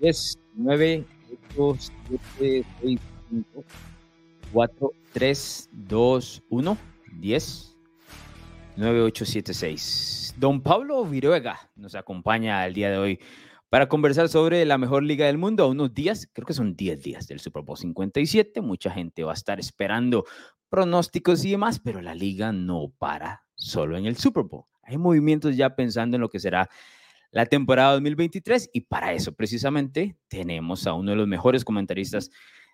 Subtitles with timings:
[0.00, 1.04] 10, 9,
[1.56, 3.00] 8, 7, 6,
[3.30, 3.64] 5,
[4.52, 6.78] 4, 3, 2, 1,
[7.20, 7.76] 10,
[8.76, 10.34] 9, 8, 7, 6.
[10.36, 13.20] Don Pablo Viruega nos acompaña el día de hoy
[13.74, 17.02] para conversar sobre la mejor liga del mundo a unos días, creo que son 10
[17.02, 18.60] días del Super Bowl 57.
[18.60, 20.24] Mucha gente va a estar esperando
[20.68, 24.64] pronósticos y demás, pero la liga no para solo en el Super Bowl.
[24.84, 26.68] Hay movimientos ya pensando en lo que será
[27.34, 32.30] la temporada 2023 y para eso precisamente tenemos a uno de los mejores comentaristas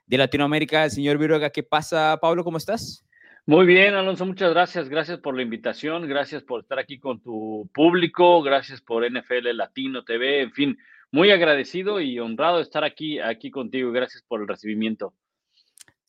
[0.07, 1.49] de Latinoamérica, el señor Viruega.
[1.49, 2.45] ¿Qué pasa, Pablo?
[2.45, 3.03] ¿Cómo estás?
[3.47, 4.91] Muy bien, Alonso, muchas gracias.
[4.91, 10.05] Gracias por la invitación, gracias por estar aquí con tu público, gracias por NFL Latino
[10.05, 10.79] TV, en fin,
[11.11, 13.91] muy agradecido y honrado de estar aquí, aquí contigo.
[13.93, 15.15] Gracias por el recibimiento.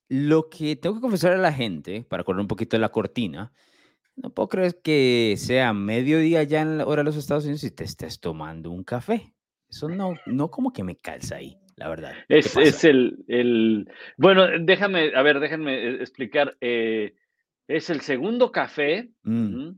[0.09, 3.53] Lo que tengo que confesar a la gente, para correr un poquito de la cortina,
[4.15, 7.71] no puedo creer que sea mediodía ya en la hora de los Estados Unidos y
[7.71, 9.33] te estés tomando un café.
[9.69, 12.13] Eso no, no como que me calza ahí, la verdad.
[12.27, 16.57] Es, es el, el, bueno, déjame, a ver, déjenme eh, explicar.
[16.59, 17.15] Eh,
[17.67, 19.69] es el segundo café mm.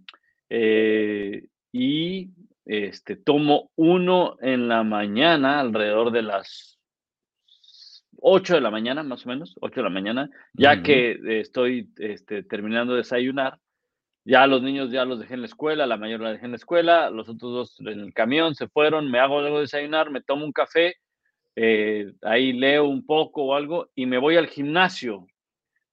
[0.49, 2.31] eh, y
[2.65, 6.79] este, tomo uno en la mañana, alrededor de las
[8.17, 12.41] 8 de la mañana, más o menos, 8 de la mañana, ya que estoy este,
[12.41, 13.59] terminando de desayunar
[14.25, 16.57] ya los niños ya los dejé en la escuela, la mayor la dejé en la
[16.57, 20.21] escuela, los otros dos en el camión se fueron, me hago algo de desayunar, me
[20.21, 20.95] tomo un café,
[21.55, 25.27] eh, ahí leo un poco o algo y me voy al gimnasio.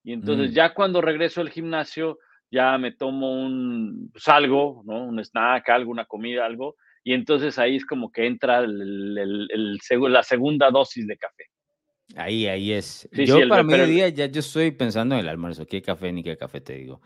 [0.02, 0.54] Y entonces mm.
[0.54, 2.18] ya cuando regreso al gimnasio,
[2.50, 5.04] ya me tomo un, pues algo, ¿no?
[5.04, 6.76] Un snack, algo, una comida, algo.
[7.04, 9.78] Y entonces ahí es como que entra el, el,
[10.12, 11.44] la segunda dosis de café.
[12.16, 13.08] Ahí, ahí es.
[13.12, 16.60] yo para mediodía ya yo estoy pensando en el almuerzo, qué café ni qué café
[16.60, 17.00] te digo.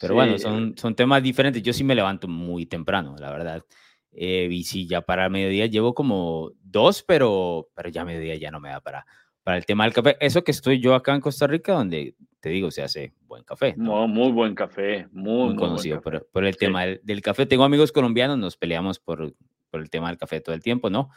[0.00, 1.62] Pero bueno, son, son temas diferentes.
[1.62, 3.64] Yo sí me levanto muy temprano, la verdad.
[4.12, 8.60] Eh, y sí, ya para mediodía llevo como dos, pero, pero ya mediodía ya no
[8.60, 9.06] me da para,
[9.42, 10.16] para el tema del café.
[10.20, 13.74] Eso que estoy yo acá en Costa Rica, donde te digo, se hace buen café.
[13.76, 14.06] ¿no?
[14.06, 17.46] muy buen café, muy, muy conocido Por, por, el tema del, café.
[17.46, 19.34] Tengo amigos colombianos, nos peleamos por,
[19.70, 21.10] por el tema del café todo el tiempo, ¿no?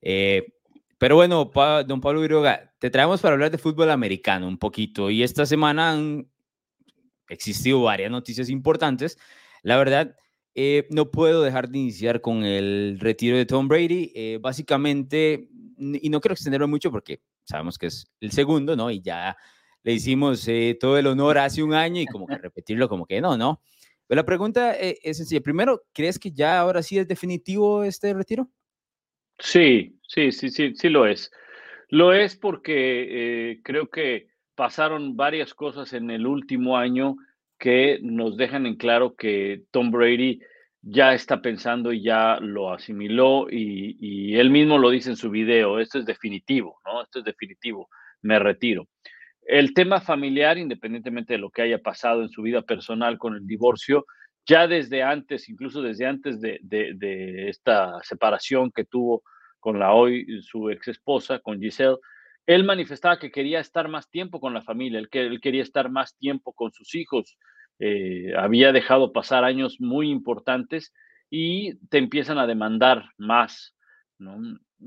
[0.00, 0.54] Eh,
[0.98, 1.50] pero bueno,
[1.86, 5.10] don Pablo Viroga, te traemos para hablar de fútbol americano un poquito.
[5.10, 5.96] Y esta semana
[7.30, 9.18] existido varias noticias importantes.
[9.62, 10.16] La verdad,
[10.54, 14.12] eh, no puedo dejar de iniciar con el retiro de Tom Brady.
[14.14, 15.48] Eh, básicamente,
[15.78, 18.90] y no quiero extenderlo mucho porque sabemos que es el segundo, ¿no?
[18.90, 19.36] Y ya
[19.82, 23.20] le hicimos eh, todo el honor hace un año y como que repetirlo como que
[23.20, 23.62] no, ¿no?
[24.06, 25.40] Pero la pregunta es sencilla.
[25.40, 28.50] Primero, ¿crees que ya ahora sí es definitivo este retiro?
[29.38, 31.30] Sí, sí, sí, sí, sí lo es.
[31.90, 34.29] Lo es porque creo que
[34.60, 37.16] pasaron varias cosas en el último año
[37.58, 40.38] que nos dejan en claro que Tom Brady
[40.82, 45.80] ya está pensando y ya lo asimiló y, él mismo lo dice en su video,
[45.80, 47.02] esto es definitivo, ¿no?
[47.02, 47.88] Esto es definitivo,
[48.20, 48.86] me retiro.
[49.40, 53.46] El tema familiar, independientemente de lo que haya pasado en su vida personal con el
[53.46, 54.04] divorcio,
[54.44, 59.22] ya desde antes, incluso desde antes de, de esta separación que tuvo
[59.58, 61.96] con la hoy su ex esposa, con Giselle,
[62.54, 65.88] él manifestaba que quería estar más tiempo con la familia, él, que, él quería estar
[65.88, 67.38] más tiempo con sus hijos,
[67.78, 70.92] eh, había dejado pasar años muy importantes
[71.30, 73.76] y te empiezan a demandar más.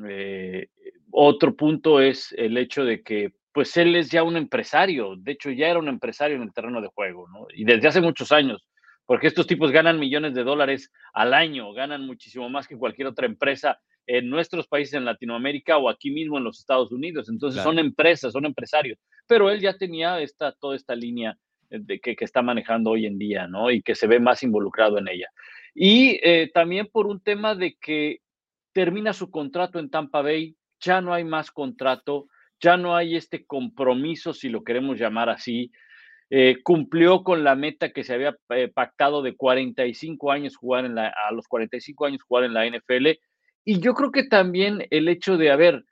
[0.09, 0.67] Eh,
[1.09, 5.49] otro punto es el hecho de que pues él es ya un empresario, de hecho
[5.49, 8.67] ya era un empresario en el terreno de juego, y desde hace muchos años,
[9.05, 13.27] porque estos tipos ganan millones de dólares al año, ganan muchísimo más que cualquier otra
[13.27, 17.29] empresa en nuestros países en Latinoamérica o aquí mismo en los Estados Unidos.
[17.29, 18.99] Entonces son empresas, son empresarios.
[19.27, 21.37] Pero él ya tenía esta, toda esta línea
[21.69, 23.71] de, que, que, está manejando hoy en día, ¿no?
[23.71, 25.27] Y que se ve más involucrado en ella.
[25.73, 28.19] Y eh, también por un tema de que
[28.73, 32.27] termina su contrato en Tampa Bay, ya no hay más contrato,
[32.59, 35.71] ya no hay este compromiso, si lo queremos llamar así.
[36.29, 40.95] Eh, cumplió con la meta que se había eh, pactado de 45 años jugar en
[40.95, 43.07] la, a los 45 años jugar en la NFL
[43.65, 45.83] y yo creo que también el hecho de, a ver,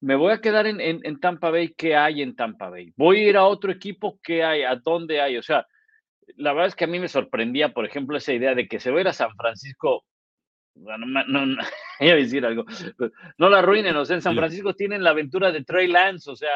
[0.00, 2.92] me voy a quedar en, en, Tampa Bay, ¿qué hay en Tampa Bay?
[2.96, 4.62] Voy a ir a otro equipo, ¿qué hay?
[4.62, 5.38] ¿A dónde hay?
[5.38, 5.66] O sea,
[6.36, 8.90] la verdad es que a mí me sorprendía, por ejemplo, esa idea de que se
[8.90, 10.04] va a ir a San Francisco.
[10.74, 11.62] No, no, no,
[12.00, 12.64] voy a decir algo.
[13.38, 16.36] No la arruinen, o sea, en San Francisco tienen la aventura de Trey Lance, o
[16.36, 16.50] sea,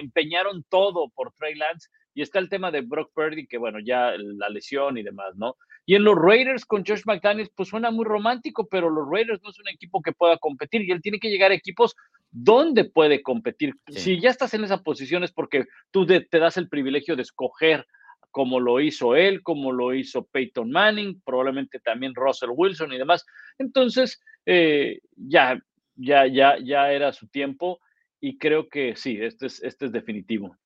[0.00, 1.88] empeñaron todo por Trey Lance.
[2.14, 5.56] Y está el tema de Brock Purdy, que bueno, ya la lesión y demás, ¿no?
[5.88, 9.48] Y en los Raiders con Josh McDaniels, pues suena muy romántico, pero los Raiders no
[9.48, 11.96] es un equipo que pueda competir y él tiene que llegar a equipos
[12.30, 13.72] donde puede competir.
[13.88, 17.86] Si ya estás en esa posición es porque tú te das el privilegio de escoger
[18.30, 23.24] como lo hizo él, como lo hizo Peyton Manning, probablemente también Russell Wilson y demás.
[23.56, 25.58] Entonces, eh, ya
[25.98, 27.80] ya, ya, ya era su tiempo
[28.20, 30.56] y creo que sí, este es, este es definitivo.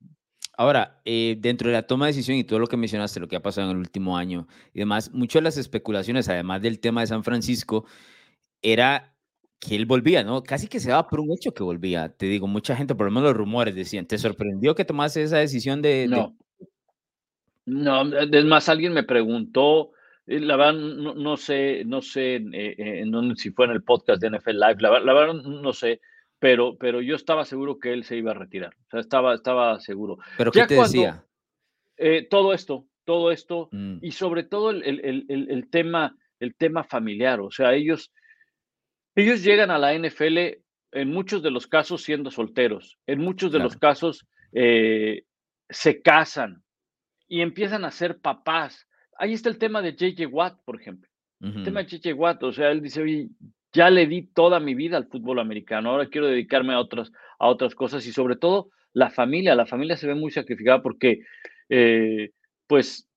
[0.57, 3.37] Ahora, eh, dentro de la toma de decisión y todo lo que mencionaste, lo que
[3.37, 7.01] ha pasado en el último año y demás, muchas de las especulaciones, además del tema
[7.01, 7.87] de San Francisco,
[8.61, 9.15] era
[9.59, 10.43] que él volvía, ¿no?
[10.43, 12.11] Casi que se daba por un hecho que volvía.
[12.11, 15.39] Te digo, mucha gente, por lo menos los rumores decían, ¿te sorprendió que tomase esa
[15.39, 16.07] decisión de...?
[16.09, 16.37] No,
[17.65, 19.93] no, es más, alguien me preguntó,
[20.27, 23.05] eh, la verdad, no, sé, no sé eh,
[23.37, 26.01] si fue en el podcast de NFL Live, la, la verdad no sé,
[26.43, 28.75] pero, pero yo estaba seguro que él se iba a retirar.
[28.89, 30.19] O sea, estaba, estaba seguro.
[30.37, 31.25] ¿Pero qué te decía?
[31.97, 33.99] Eh, todo esto, todo esto, mm.
[34.03, 37.41] y sobre todo el, el, el, el, tema, el tema familiar.
[37.41, 38.13] O sea, ellos,
[39.15, 40.39] ellos llegan a la NFL
[40.91, 45.23] en muchos de los casos siendo solteros, en muchos de los casos eh,
[45.71, 46.65] se casan
[47.29, 48.89] y empiezan a ser papás.
[49.17, 50.27] Ahí está el tema de J.J.
[50.27, 51.09] Watt, por ejemplo.
[51.41, 52.17] El tema de J.J.
[52.17, 53.29] Watt, o sea, él dice, oye,
[53.73, 57.49] ya le di toda mi vida al fútbol americano, ahora quiero dedicarme a otras, a
[57.49, 61.21] otras cosas y sobre todo la familia, la familia se ve muy sacrificada porque
[61.69, 62.31] eh,
[62.67, 63.09] pues,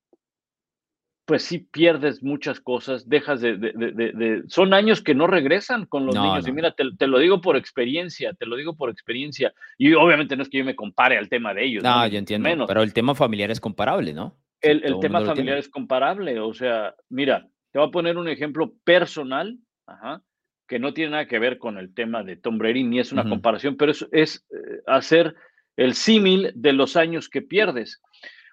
[1.26, 6.46] pues sí pierdes muchas cosas, dejas de, son años que no regresan con los niños
[6.48, 10.42] y mira, te, lo digo por experiencia, te lo digo por experiencia y obviamente no
[10.42, 11.82] es que yo me compare al tema de ellos.
[11.82, 14.36] No, yo entiendo, pero el tema familiar es comparable, ¿no?
[14.62, 18.72] El, el tema familiar es comparable, o sea, mira, te voy a poner un ejemplo
[18.84, 20.22] personal, ajá,
[20.66, 23.28] que no tiene nada que ver con el tema de Tom Brady, ni es una
[23.28, 25.34] comparación, pero es, es eh, hacer
[25.76, 28.02] el símil de los años que pierdes.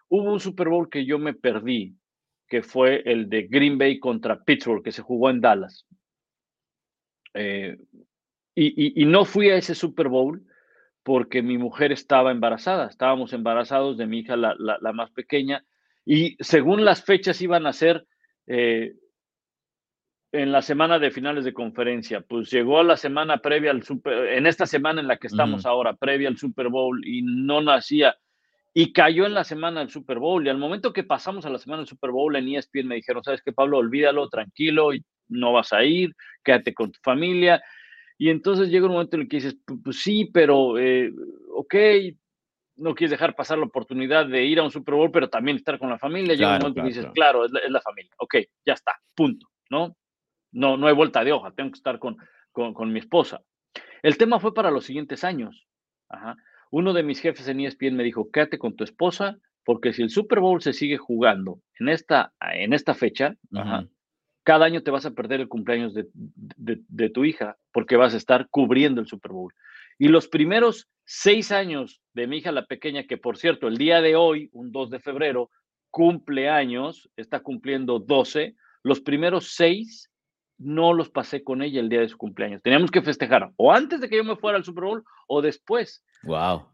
[0.10, 1.96] Hubo un Super Bowl que yo me perdí,
[2.48, 5.88] que fue el de Green Bay contra Pittsburgh, que se jugó en Dallas.
[7.34, 7.78] Eh,
[8.56, 10.46] y, y, no fui a ese Super Bowl
[11.02, 15.66] porque mi mujer estaba embarazada, estábamos embarazados de mi hija, la, la, más pequeña,
[16.06, 18.06] y según las fechas iban a ser
[18.46, 18.94] eh,
[20.34, 24.30] en la semana de finales de conferencia, pues llegó a la semana previa al Super,
[24.30, 28.18] en esta semana en la que estamos ahora, previa al Super Bowl, y no nacía,
[28.74, 31.60] y cayó en la semana del Super Bowl, y al momento que pasamos a la
[31.60, 34.90] semana del Super Bowl en ESPN me dijeron, sabes qué, Pablo, olvídalo, tranquilo,
[35.28, 37.62] no vas a ir, quédate con tu familia,
[38.18, 41.14] y entonces llega un momento en el que dices, pues, sí, pero, eh,
[41.54, 41.76] ok,
[42.78, 45.78] no quieres dejar pasar la oportunidad de ir a un Super Bowl, pero también estar
[45.78, 48.74] con la familia, llega un momento en que dices, claro, es la familia, ok, ya
[48.74, 49.96] está, punto, ¿no?
[50.54, 52.18] No, no hay vuelta de hoja, tengo que estar con,
[52.52, 53.42] con, mi esposa.
[54.02, 55.68] El tema fue para los siguientes años.
[56.72, 60.10] Uno de mis jefes en ESPN me dijo, quédate con tu esposa, porque si el
[60.10, 63.36] Super Bowl se sigue jugando en esta, en esta fecha,
[64.44, 68.18] cada año te vas a perder el cumpleaños de, de, tu hija, porque vas a
[68.18, 69.54] estar cubriendo el Super Bowl.
[69.98, 74.02] Y los primeros seis años de mi hija, la pequeña, que por cierto, el día
[74.02, 75.50] de hoy, un 2 de febrero,
[75.92, 80.10] cumple años, está cumpliendo 12, los primeros seis
[80.58, 82.62] no los pasé con ella el día de su cumpleaños.
[82.62, 86.04] Teníamos que festejar o antes de que yo me fuera al Super Bowl o después.
[86.24, 86.68] Wow.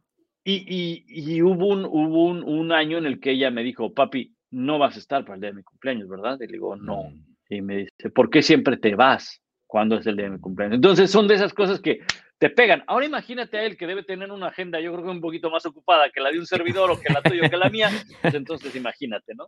[0.44, 4.80] Y, y, hubo, un, hubo un, año en el que ella me dijo, papi, no
[4.80, 6.38] vas a estar para el día de mi cumpleaños, ¿verdad?
[6.40, 7.04] Y le digo, no.
[7.04, 7.26] Mm.
[7.50, 10.76] Y me dice, ¿por qué siempre te vas cuando es el día de mi cumpleaños?
[10.76, 12.00] Entonces son de esas cosas que
[12.40, 12.84] te pegan.
[12.88, 15.66] Ahora imagínate a él que debe tener una agenda, yo creo que un poquito más
[15.66, 17.90] ocupada que la de un servidor o que la tuya o que la mía.
[18.22, 19.46] Pues entonces imagínate, ¿no?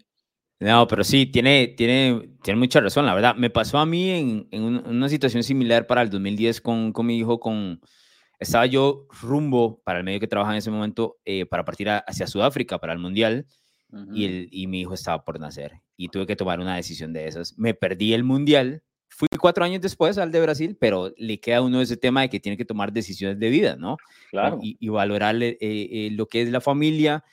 [0.62, 3.36] No, pero sí, tiene, tiene, tiene mucha razón, la verdad.
[3.36, 7.18] Me pasó a mí en, en una situación similar para el 2010 con, con mi
[7.18, 7.82] hijo, con,
[8.42, 12.28] estaba yo rumbo para el medio que trabajaba en ese momento eh, para partir hacia
[12.28, 13.48] Sudáfrica para el Mundial
[14.14, 17.28] y, el, y mi hijo estaba por nacer y tuve que tomar una decisión de
[17.28, 17.58] esas.
[17.58, 21.82] Me perdí el Mundial, fui cuatro años después al de Brasil, pero le queda uno
[21.82, 23.98] ese tema de que tiene que tomar decisiones de vida, ¿no?
[24.30, 24.60] Claro.
[24.62, 27.24] Y, y valorar eh, eh, lo que es la familia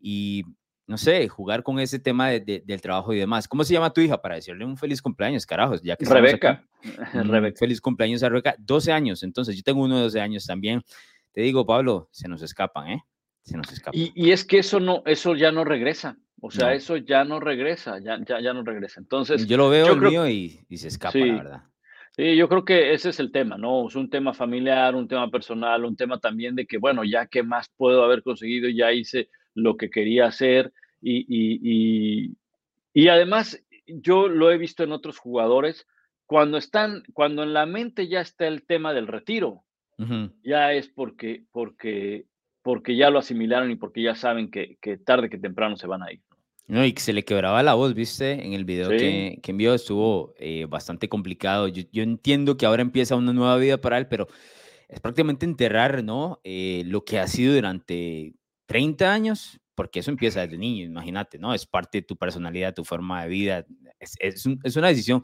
[0.00, 0.44] y
[0.86, 3.48] no sé, jugar con ese tema de, del trabajo y demás.
[3.48, 4.20] ¿Cómo se llama tu hija?
[4.20, 6.64] Para decirle un feliz cumpleaños, carajos, ya que Rebeca.
[7.12, 7.58] Rebeca.
[7.58, 8.54] Feliz cumpleaños a Rebeca.
[8.58, 10.82] 12 años, entonces yo tengo uno de 12 años también.
[11.32, 13.02] Te digo, Pablo, se nos escapan, ¿eh?
[13.42, 14.00] Se nos escapan.
[14.00, 16.16] Y, es que eso no, eso ya no regresa.
[16.40, 19.00] O sea, eso ya no regresa, ya, ya, ya no regresa.
[19.00, 19.46] Entonces.
[19.46, 21.62] Yo lo veo el mío y, y, se escapa, la verdad.
[22.16, 23.88] Sí, yo creo que ese es el tema, ¿no?
[23.88, 27.42] Es un tema familiar, un tema personal, un tema también de que, bueno, ya qué
[27.42, 32.36] más puedo haber conseguido, ya hice lo que quería hacer y, y,
[32.94, 35.86] y, además yo lo he visto en otros jugadores,
[36.26, 39.64] cuando están, cuando en la mente ya está el tema del retiro,
[40.42, 42.26] ya es porque, porque,
[42.62, 46.02] porque ya lo asimilaron y porque ya saben que, que, tarde que temprano se van
[46.02, 46.20] a ir.
[46.66, 49.72] No, y que se le quebraba la voz, viste, en el video que, que, envió
[49.72, 51.68] estuvo eh, bastante complicado.
[51.68, 54.26] Yo, yo, entiendo que ahora empieza una nueva vida para él, pero
[54.88, 56.40] es prácticamente enterrar, ¿no?
[56.42, 58.34] Eh, lo que ha sido durante
[58.66, 61.54] 30 años, porque eso empieza desde niño, imagínate, ¿no?
[61.54, 63.66] Es parte de tu personalidad, tu forma de vida,
[63.98, 65.22] es, es, una decisión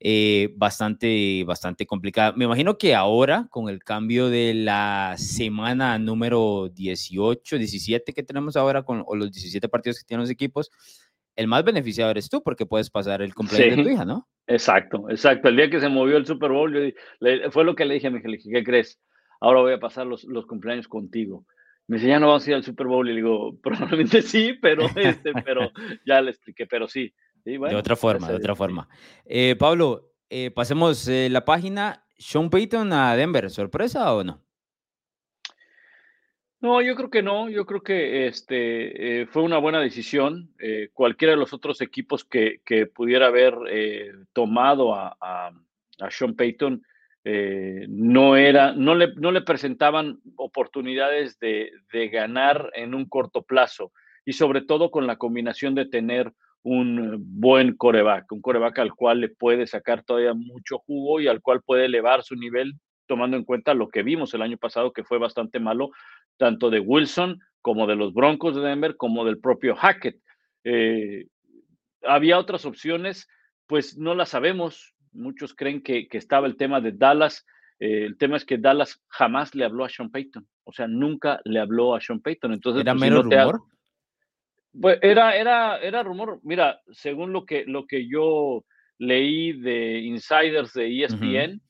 [0.00, 2.32] eh, bastante, bastante complicada.
[2.32, 8.56] Me imagino que ahora, con el cambio de la semana número 18, 17 que tenemos
[8.56, 10.70] ahora, con o los 17 partidos que tienen los equipos,
[11.36, 14.28] el más beneficiado eres tú porque puedes pasar el cumpleaños de tu hija, ¿no?
[14.46, 15.48] Exacto, exacto.
[15.48, 16.94] El día que se movió el Super Bowl,
[17.50, 19.00] fue lo que le dije a mi hija, le dije, ¿qué crees?
[19.40, 21.46] Ahora voy a pasar los, los cumpleaños contigo.
[21.86, 23.08] Me dice, ya no vamos a ir al Super Bowl.
[23.08, 25.70] Y le digo, probablemente sí, pero, este, pero
[26.06, 27.12] ya le expliqué, pero sí.
[27.44, 28.88] de otra forma, de otra forma.
[29.24, 32.04] Eh, Pablo, eh, pasemos eh, la página.
[32.16, 34.40] Sean Payton a Denver, ¿sorpresa o no?
[36.60, 37.50] No, yo creo que no.
[37.50, 40.54] Yo creo que este fue una buena decisión.
[40.92, 43.56] cualquiera de los otros equipos que, que pudiera haber
[44.32, 45.50] tomado a, a,
[45.98, 46.84] a Sean Payton
[47.24, 53.42] eh, no, era, no, le, no le presentaban oportunidades de, de, ganar en un corto
[53.42, 53.92] plazo
[54.24, 59.20] y sobre todo con la combinación de tener un buen coreback, un coreback al cual
[59.20, 62.74] le puede sacar todavía mucho jugo y al cual puede elevar su nivel
[63.06, 65.90] tomando en cuenta lo que vimos el año pasado que fue bastante malo,
[66.38, 70.16] tanto de Wilson como de los Broncos de Denver como del propio Hackett.
[70.64, 71.26] Eh,
[72.04, 73.28] había otras opciones,
[73.66, 77.44] pues no las sabemos, muchos creen que, estaba el tema de Dallas.
[77.78, 80.46] Eh, el tema es que Dallas jamás le habló a Sean Payton.
[80.64, 82.52] O sea, nunca le habló a Sean Payton.
[82.52, 83.62] Entonces, ¿Era pues, mero rumor?
[84.80, 86.40] Pues era, era, era rumor.
[86.42, 88.64] Mira, según lo que, lo que yo
[88.98, 91.60] leí de insiders de ESPN,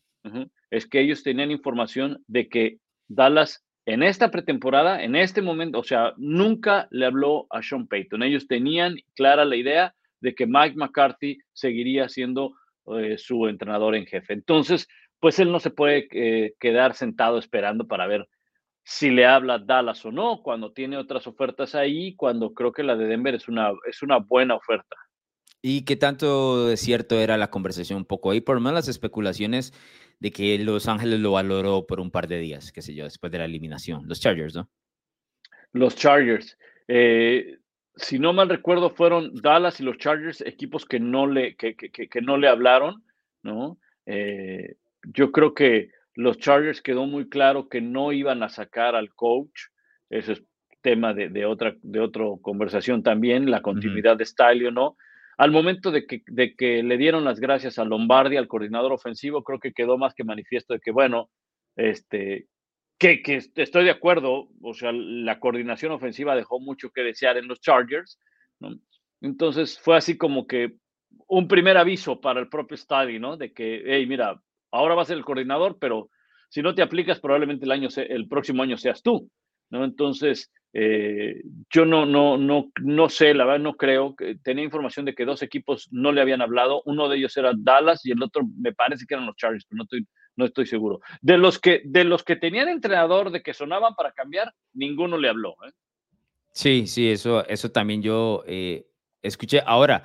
[0.70, 5.84] es que ellos tenían información de que Dallas en esta pretemporada, en este momento, o
[5.84, 8.22] sea, nunca le habló a Sean Payton.
[8.22, 12.54] Ellos tenían clara la idea de que Mike McCarthy seguiría siendo
[12.98, 14.32] eh, su entrenador en jefe.
[14.32, 14.88] Entonces,
[15.20, 18.28] pues él no se puede eh, quedar sentado esperando para ver
[18.84, 22.96] si le habla Dallas o no, cuando tiene otras ofertas ahí, cuando creo que la
[22.96, 24.96] de Denver es una, es una buena oferta.
[25.64, 28.40] ¿Y qué tanto de cierto era la conversación un poco ahí?
[28.40, 29.72] Por menos las especulaciones
[30.18, 33.30] de que Los Ángeles lo valoró por un par de días, qué sé yo, después
[33.30, 34.08] de la eliminación.
[34.08, 34.68] Los Chargers, ¿no?
[35.72, 36.58] Los Chargers.
[36.88, 37.58] Eh,
[37.96, 41.74] si no mal recuerdo, fueron Dallas y los Chargers, equipos que no le, que,
[42.22, 43.04] no le hablaron,
[43.42, 43.78] ¿no?
[44.06, 49.14] Eh, yo creo que los Chargers quedó muy claro que no iban a sacar al
[49.14, 49.68] coach.
[50.10, 50.42] Eso es
[50.82, 54.96] tema de, otra, de otra conversación también, la continuidad de Staley o no.
[55.38, 59.44] Al momento de que, de que le dieron las gracias a Lombardi, al coordinador ofensivo,
[59.44, 61.30] creo que quedó más que manifiesto de que, bueno,
[61.76, 62.48] este,
[63.02, 67.60] que, estoy de acuerdo, o sea, la coordinación ofensiva dejó mucho que desear en los
[67.60, 68.18] Chargers,
[68.60, 68.78] ¿no?
[69.20, 70.74] Entonces fue así como que
[71.26, 73.36] un primer aviso para el propio Stadi, ¿no?
[73.36, 74.40] De que, hey, mira,
[74.70, 76.10] ahora vas a ser el coordinador, pero
[76.48, 79.30] si no te aplicas, probablemente el, año el próximo año seas tú,
[79.70, 79.84] ¿no?
[79.84, 84.14] Entonces, eh, yo no, no, no, no sé, la verdad no creo.
[84.16, 86.82] que Tenía información de que dos equipos no le habían hablado.
[86.86, 89.78] Uno de ellos era Dallas y el otro me parece que eran los Chargers, pero
[89.78, 91.00] no estoy, no estoy seguro.
[91.20, 95.28] De los que, de los que tenían entrenador, de que sonaban para cambiar, ninguno le
[95.28, 95.56] habló.
[95.66, 95.72] ¿eh?
[96.52, 98.86] Sí, sí, eso, eso también yo eh,
[99.22, 99.62] escuché.
[99.64, 100.04] Ahora,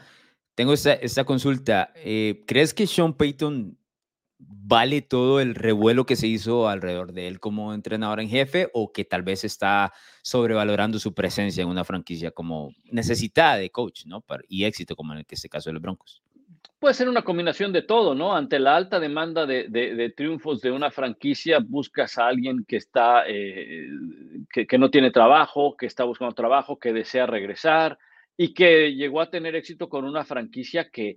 [0.56, 1.94] tengo esta, esta consulta.
[2.46, 3.78] ¿Crees que Sean Payton
[4.40, 8.92] vale todo el revuelo que se hizo alrededor de él como entrenador en jefe o
[8.92, 14.24] que tal vez está sobrevalorando su presencia en una franquicia como necesitada de coach, ¿no?
[14.48, 16.22] y éxito como en este caso de los Broncos.
[16.80, 18.36] Puede ser una combinación de todo, ¿no?
[18.36, 23.88] Ante la alta demanda de, triunfos de una franquicia, buscas a alguien que está, eh,
[24.52, 27.98] que no tiene trabajo, que está buscando trabajo, que desea regresar
[28.38, 31.16] y que llegó a tener éxito con una franquicia que,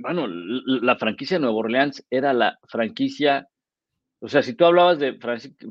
[0.00, 3.46] bueno, la franquicia de Nueva Orleans era la franquicia,
[4.18, 5.16] o sea, si tú hablabas de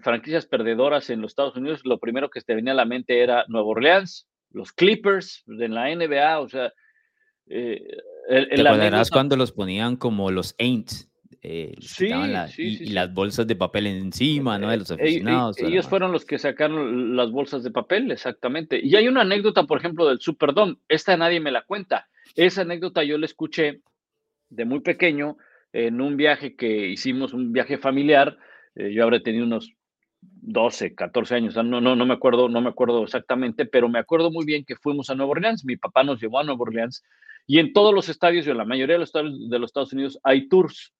[0.02, 3.44] franquicias perdedoras en los Estados Unidos, lo primero que te venía a la mente era
[3.50, 6.72] Nueva Orleans, los Clippers en la NBA, o sea...
[7.52, 7.98] Eh,
[8.28, 8.64] ¿Te
[9.12, 11.10] cuando los ponían como los Aints?
[11.42, 12.10] Eh, sí,
[12.58, 14.70] y, las bolsas de papel encima, ¿no?
[14.70, 15.58] De los eh, aficionados.
[15.60, 18.80] ellos fueron los que sacaron las bolsas de papel, exactamente.
[18.84, 20.78] Y hay una anécdota, por ejemplo, del Superdome.
[20.90, 22.10] Esta nadie me la cuenta.
[22.36, 23.82] Esa anécdota yo la escuché
[24.50, 25.38] de muy pequeño
[25.72, 28.38] en un viaje que hicimos, un viaje familiar.
[28.76, 29.72] Eh, yo habré tenido unos
[30.22, 34.32] 12, 14 años, no, no, no me acuerdo, no me acuerdo exactamente, pero me acuerdo
[34.32, 37.04] muy bien que fuimos a Nueva Orleans, mi papá nos llevó a Nueva Orleans
[37.50, 39.92] y en todos los estadios y en la mayoría de los estadios de los Estados
[39.92, 40.94] Unidos hay tours,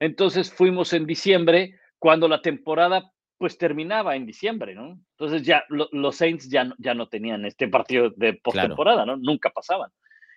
[0.00, 4.98] Entonces fuimos en diciembre cuando la temporada pues terminaba en diciembre, ¿no?
[5.18, 9.18] Entonces ya los Saints ya, ya no tenían este partido de postemporada, ¿no?
[9.18, 9.90] Nunca pasaban.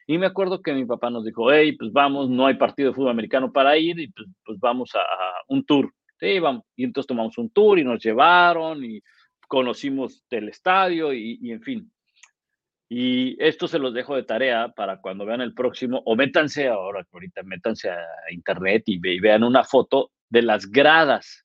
[0.06, 2.96] Y me acuerdo que mi papá nos dijo, hey, pues vamos, no hay partido de
[2.96, 5.06] fútbol americano para ir y pues, pues vamos a,
[5.48, 5.94] un tour.
[6.20, 6.64] Sí, vamos.
[6.76, 9.02] Y entonces tomamos un tour y nos llevaron y
[9.48, 11.92] conocimos el estadio y, en fin.
[12.96, 17.04] Y esto se los dejo de tarea para cuando vean el próximo, o métanse ahora,
[17.12, 21.44] ahorita métanse a internet y, vean una foto de las gradas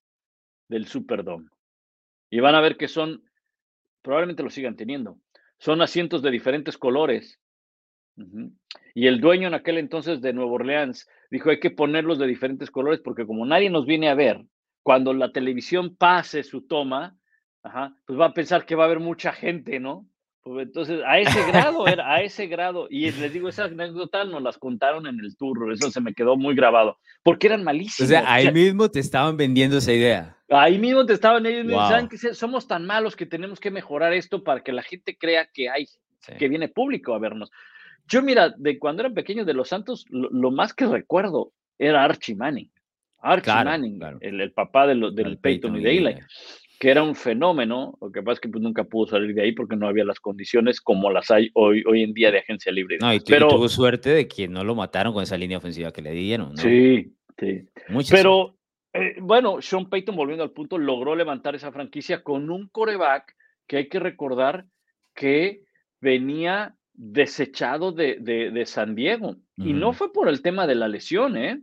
[0.69, 1.49] del Superdome.
[2.29, 3.25] Y van a ver que son,
[4.03, 5.21] probablemente lo sigan teniendo,
[5.59, 7.41] son asientos de diferentes colores.
[8.95, 12.71] Y el dueño en aquel entonces de Nueva Orleans dijo, hay que ponerlos de diferentes
[12.71, 14.45] colores porque como nadie nos viene a ver,
[14.83, 17.17] cuando la televisión pase su toma,
[18.05, 20.07] pues va a pensar que va a haber mucha gente, ¿no?
[20.49, 24.43] Pues entonces, a ese grado, era, a ese grado, y les digo, esa anécdota nos
[24.43, 28.09] las contaron en el tour, eso se me quedó muy grabado, porque eran malísimos.
[28.09, 30.37] O sea, ahí mismo te estaban vendiendo esa idea.
[30.49, 34.43] Ahí mismo te estaban ellos, saben que somos tan malos que tenemos que mejorar esto
[34.43, 35.87] para que la gente crea que hay,
[36.39, 37.51] que viene público a vernos.
[38.07, 42.35] Yo, mira, de cuando eran pequeños de los Santos, lo, más que recuerdo era Archie
[42.35, 42.71] Manning.
[43.21, 46.15] Archie Manning, El, papá de del Peyton, y de Eli,
[46.79, 47.99] que era un fenómeno.
[48.01, 50.21] Lo que pasa es que pues, nunca pudo salir de ahí porque no había las
[50.21, 52.99] condiciones como las hay hoy, hoy en día de agencia libre.
[53.01, 56.03] No, y, Pero, tuvo suerte de que no lo mataron con esa línea ofensiva que
[56.03, 56.57] le dieron.
[56.57, 57.69] Sí, sí.
[58.11, 58.59] Pero
[58.93, 63.35] eh, bueno, Sean Payton, volviendo al punto, logró levantar esa franquicia con un coreback
[63.67, 64.67] que hay que recordar
[65.15, 65.65] que
[66.01, 69.37] venía desechado de, San Diego.
[69.57, 71.61] Y no fue por el tema de la lesión, ¿eh?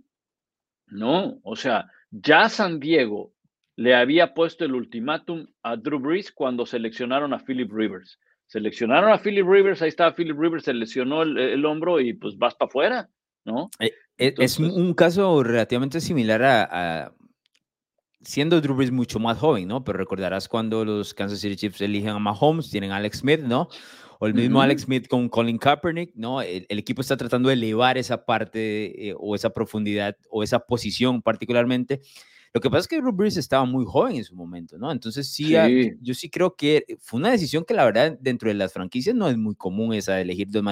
[0.88, 3.32] No, o sea, ya San Diego
[3.76, 8.20] le había puesto el ultimátum a Drew Brees cuando seleccionaron a Philip Rivers.
[8.48, 12.56] Seleccionaron a Philip Rivers, ahí estaba Philip Rivers, se lesionó el, hombro y pues vas
[12.56, 13.10] para afuera,
[13.44, 13.70] ¿no?
[13.80, 17.12] Eh, eh, es un caso relativamente similar a,
[18.22, 19.84] siendo Drew Brees mucho más joven, ¿no?
[19.84, 23.70] Pero recordarás cuando los Kansas City Chiefs eligen a Mahomes, tienen a Alex Smith, ¿no?
[24.20, 26.42] o el mismo Alex Smith con Colin Kaepernick, ¿no?
[26.42, 31.22] El, equipo está tratando de elevar esa parte eh, o esa profundidad o esa posición
[31.22, 32.02] particularmente.
[32.56, 34.90] Lo que pasa es que Drew Brees estaba muy joven en su momento, ¿no?
[34.90, 35.54] Entonces sí,
[36.00, 39.28] yo sí creo que fue una decisión que la verdad dentro de las franquicias no
[39.28, 40.64] es muy común esa de elegir dos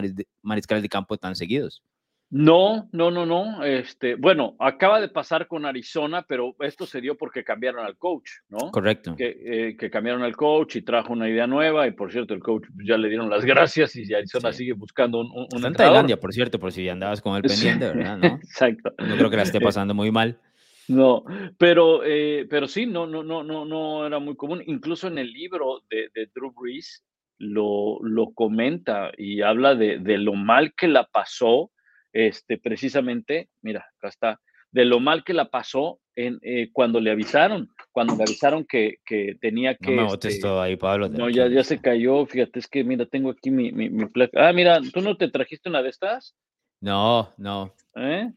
[0.42, 1.84] mariscales de campo tan seguidos.
[2.30, 3.66] No, no, no, no.
[3.66, 8.30] Este, bueno, acaba de pasar con Arizona, pero esto se dio porque cambiaron al coach,
[8.48, 8.72] ¿no?
[8.72, 9.18] Correcto.
[9.18, 12.40] Que, eh, que cambiaron al coach y trajo una idea nueva y por cierto el
[12.40, 16.18] coach ya le dieron las gracias y Arizona sigue buscando un, un Está en Tailandia,
[16.18, 18.18] por cierto, por si andabas con el pendiente, ¿verdad?
[18.18, 18.28] ¿No?
[18.36, 18.94] Exacto.
[19.00, 20.40] No creo que la esté pasando muy mal.
[20.88, 21.24] No,
[21.58, 24.62] pero, eh, pero sí, no, no, no, no, no era muy común.
[24.66, 27.06] Incluso en el libro de, de Drew Brees
[27.38, 31.72] lo, lo comenta y habla de, de lo mal que la pasó
[32.14, 34.42] este, precisamente, mira, acá está,
[34.72, 38.98] de lo mal que la pasó en, eh, cuando le avisaron, cuando le avisaron que,
[39.06, 39.96] que tenía que...
[39.96, 41.10] No me este, todo ahí, Pablo.
[41.10, 44.48] No, ya, ya se cayó, fíjate, es que mira, tengo aquí mi, mi, placa.
[44.48, 46.36] Ah, mira, ¿tú no te trajiste una de estas?
[46.82, 47.74] No, no.
[47.96, 48.32] ¿Eh?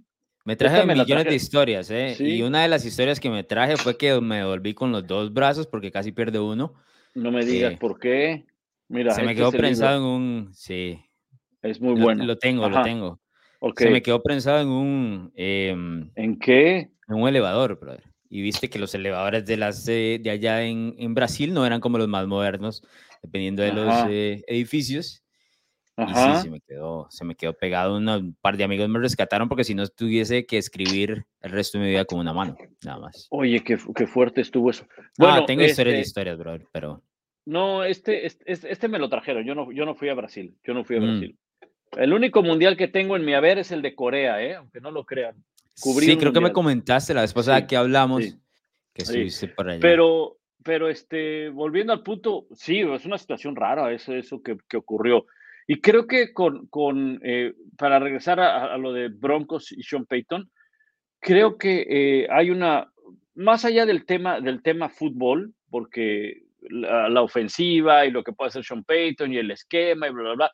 [0.47, 2.17] Me traje millones de historias, ¿eh?
[2.21, 5.33] Y una de las historias que me traje fue que me volví con los dos
[5.33, 6.73] brazos porque casi pierde uno.
[7.17, 8.47] No me digas eh, por qué.
[8.87, 10.51] Mira, se me este quedó prensado en un...
[10.55, 11.01] Sí.
[11.63, 12.25] Es muy bueno.
[12.25, 13.21] Lo, tengo, lo tengo.
[13.77, 15.33] Se me quedó prensado en un...
[15.35, 16.93] Em, ¿En qué?
[17.09, 18.05] En un elevador, brother.
[18.31, 21.99] Y viste que los elevadores de, las, de allá en, en, Brasil no eran como
[21.99, 22.85] los más modernos,
[23.21, 24.45] dependiendo de los eh,
[25.97, 26.29] edificios.
[26.29, 27.97] Y sí, se me, quedó, se me quedó pegado.
[27.97, 31.85] un par de amigos me rescataron porque si no tuviese que escribir el resto de
[31.85, 33.27] mi vida con una mano, nada más.
[33.31, 34.87] Oye, qué, qué fuerte estuvo eso.
[35.19, 37.03] Bueno, tengo historias de este historias, brother, pero...
[37.45, 39.45] No, este, este, este, me lo trajeron.
[39.45, 40.57] Yo no, yo no fui a Brasil.
[40.65, 41.05] Yo no fui a mm.
[41.05, 41.39] Brasil.
[41.97, 44.57] El único mundial que tengo en mi haber es el de Corea, ¿eh?
[44.57, 45.37] aunque no lo crean.
[45.75, 48.23] sí, creo que me comentaste la vez pasada que hablamos
[48.93, 49.81] que estuviste por allá.
[49.81, 55.27] Pero, pero este, volviendo al punto, sí, es una situación rara eso, eso que, ocurrió.
[55.67, 60.51] Y creo que con, con eh, para regresar a, lo de Broncos y Sean Payton,
[61.21, 62.91] creo que eh, hay una,
[63.35, 68.65] más allá del tema, del tema fútbol, porque la, ofensiva y lo que puede hacer
[68.65, 70.53] Sean Payton y el esquema y bla, bla, bla,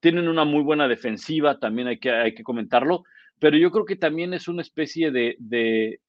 [0.00, 3.04] tienen una muy buena defensiva, también hay que, hay que comentarlo,
[3.38, 6.00] pero yo creo que también es una especie de,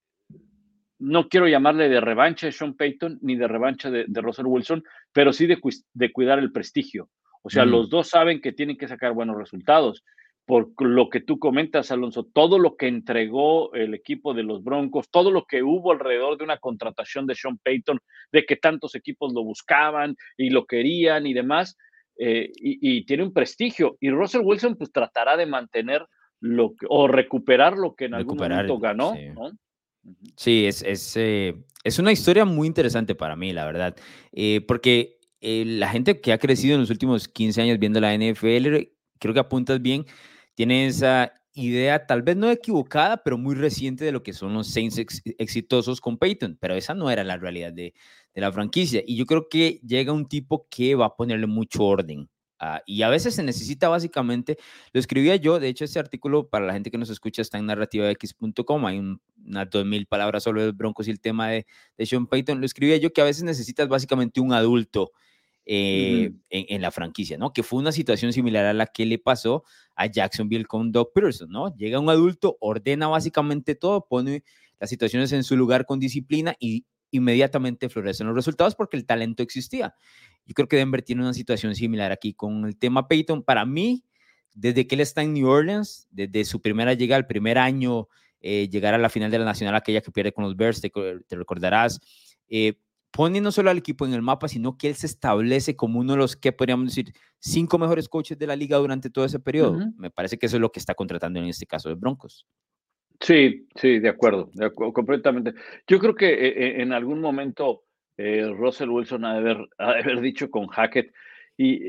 [1.00, 4.84] no quiero llamarle de revancha de Sean Payton ni de revancha de, de Russell Wilson,
[5.12, 5.60] pero sí de,
[5.94, 7.10] de, cuidar el prestigio.
[7.44, 10.04] O sea, los dos saben que tienen que sacar buenos resultados.
[10.46, 15.10] Por lo que tú comentas, Alonso, todo lo que entregó el equipo de los Broncos,
[15.10, 18.00] todo lo que hubo alrededor de una contratación de Sean Payton,
[18.32, 21.78] de que tantos equipos lo buscaban y lo querían y demás,
[22.18, 23.98] eh, y, tiene un prestigio.
[24.00, 26.06] Y Russell Wilson pues tratará de mantener
[26.40, 29.14] lo que, o recuperar lo que en algún momento ganó.
[30.36, 33.96] Sí, es, es, eh, es, una historia muy interesante para mí, la verdad,
[34.32, 38.90] eh, porque la gente que ha crecido en los últimos 15 años viendo la NFL,
[39.20, 40.06] creo que apuntas bien,
[40.56, 44.68] tiene esa idea tal vez no equivocada, pero muy reciente de lo que son los
[44.68, 44.98] Saints
[45.38, 47.94] exitosos con Peyton, pero esa no era la realidad de,
[48.34, 49.04] de la franquicia.
[49.06, 52.30] Y yo creo que llega un tipo que va a ponerle mucho orden
[52.64, 54.56] Ah, y a veces se necesita básicamente,
[54.94, 57.66] lo escribía yo, de hecho este artículo para la gente que nos escucha está en
[57.66, 61.66] narrativax.com, hay unas dos mil palabras sobre los Broncos y el tema de,
[61.98, 65.12] de, Sean Payton, lo escribía yo que a veces necesitas básicamente un adulto
[65.74, 67.54] eh, en, la franquicia, ¿no?
[67.54, 69.64] Que fue una situación similar a la que le pasó
[69.96, 71.74] a Jacksonville con Doug Peterson, ¿no?
[71.78, 74.44] Llega un adulto, ordena básicamente todo, pone
[74.82, 79.44] las situaciones en su lugar con disciplina y inmediatamente florecen los resultados porque el talento
[79.44, 79.96] existía.
[80.46, 83.42] Yo creo que Denver tiene una situación similar aquí con el tema Peyton.
[83.42, 84.04] Para mí,
[84.54, 88.10] desde que él está en New Orleans, desde su primera llegada, el primer año,
[88.42, 90.92] eh, llegar a la final de la Nacional, aquella que pierde con los Bears, te,
[91.30, 92.02] recordarás,
[92.50, 92.74] eh,
[93.12, 96.14] pone no solo al equipo en el mapa, sino que él se establece como uno
[96.14, 99.78] de los que podríamos decir cinco mejores coaches de la liga durante todo ese periodo.
[99.98, 102.48] Me parece que eso es lo que está contratando en este caso de Broncos.
[103.20, 105.54] Sí, sí, de acuerdo, de acuerdo, completamente.
[105.88, 107.84] Yo creo que eh, eh, en algún momento
[108.18, 111.14] eh, Russell Wilson ha de, haber, haber, dicho con Hackett,
[111.56, 111.80] y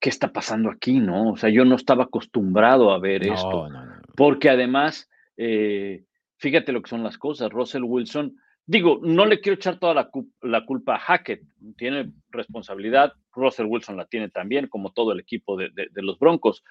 [0.00, 0.98] ¿qué está pasando aquí?
[0.98, 1.32] ¿No?
[1.32, 3.68] O sea, yo no estaba acostumbrado a ver esto.
[4.16, 7.50] porque además, fíjate lo que son las cosas.
[7.50, 8.34] Russell Wilson,
[8.66, 10.10] digo, no le quiero echar toda
[10.42, 11.42] la, culpa a Hackett,
[11.76, 13.12] tiene responsabilidad.
[13.32, 16.62] Russell Wilson la tiene también, como todo el equipo de los Broncos.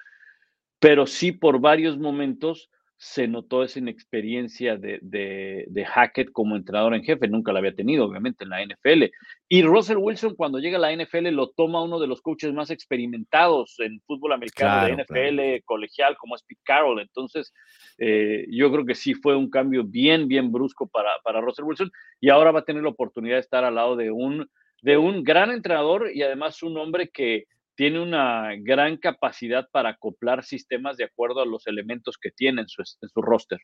[0.78, 2.70] Pero sí, por varios momentos
[3.04, 8.06] se notó esa inexperiencia de, de, Hackett como entrenador en jefe, nunca la había tenido,
[8.06, 9.12] obviamente, en la NFL.
[9.46, 12.70] Y Russell Wilson, cuando llega a la NFL, lo toma uno de los coaches más
[12.70, 16.98] experimentados en fútbol americano de NFL colegial, como es Pete Carroll.
[16.98, 17.52] Entonces,
[17.98, 21.92] eh, yo creo que sí fue un cambio bien, bien brusco para, para Russell Wilson,
[22.22, 24.48] y ahora va a tener la oportunidad de estar al lado de un,
[24.80, 30.44] de un gran entrenador y además un hombre que tiene una gran capacidad para acoplar
[30.44, 32.82] sistemas de acuerdo a los elementos que tiene en su,
[33.20, 33.58] roster.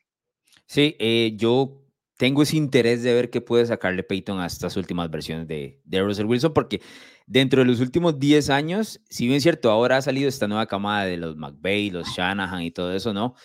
[0.65, 1.81] Sí, eh, yo
[2.17, 6.01] tengo ese interés de ver qué puede sacarle Peyton a estas últimas versiones de, de
[6.01, 6.81] Russell Wilson, porque
[7.25, 10.67] dentro de los últimos 10 años, si bien es cierto, ahora ha salido esta nueva
[10.67, 13.35] camada de los McVeigh, los Shanahan y todo eso, ¿no?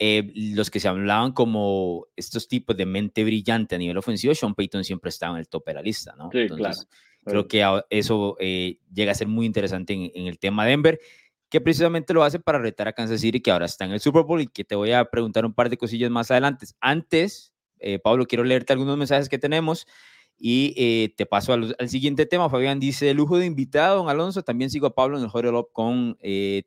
[0.00, 4.54] Eh, los que se hablaban como estos tipos de mente brillante a nivel ofensivo, Sean
[4.54, 6.30] Payton siempre estaba en el top de la lista, ¿no?
[6.30, 6.78] Sí, claro.
[7.28, 10.98] Creo que eso eh, llega a ser muy interesante en, el tema Denver,
[11.48, 14.22] que precisamente lo hace para retar a Kansas City, que ahora está en el Super
[14.22, 16.66] Bowl y que te voy a preguntar un par de cosillas más adelante.
[16.80, 19.86] Antes, eh, Pablo, quiero leerte algunos mensajes que tenemos
[20.36, 22.50] y eh, te paso al, siguiente tema.
[22.50, 24.42] Fabián dice, lujo de invitado, don Alonso.
[24.42, 26.18] También sigo a Pablo en el Up con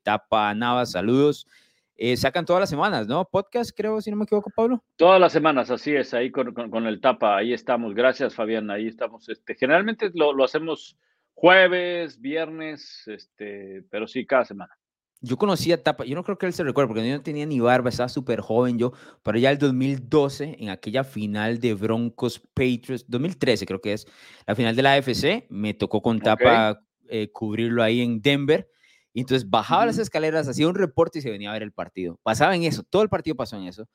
[0.03, 0.91] Tapa Navas.
[0.91, 1.47] Saludos.
[1.95, 3.25] Eh, sacan todas las semanas, ¿no?
[3.25, 4.83] Podcast, creo, si no me equivoco, Pablo.
[4.95, 7.93] Todas las semanas, así es, ahí con, el tapa, ahí estamos.
[7.93, 9.29] Gracias, Fabián, ahí estamos.
[9.29, 10.97] Este, generalmente lo, hacemos
[11.33, 14.75] jueves, viernes, este, pero sí, cada semana.
[15.23, 17.59] Yo conocía Tapa, yo no creo que él se recuerde, porque yo no tenía ni
[17.59, 23.05] barba, estaba súper joven yo, pero ya el 2012, en aquella final de Broncos Patriots,
[23.07, 24.07] 2013 creo que es,
[24.47, 28.67] la final de la AFC, me tocó con Tapa eh, cubrirlo ahí en Denver,
[29.13, 32.19] y entonces bajaba las escaleras, hacía un reporte y se venía a ver el partido.
[32.23, 33.87] Pasaba en eso, todo el partido pasó en eso.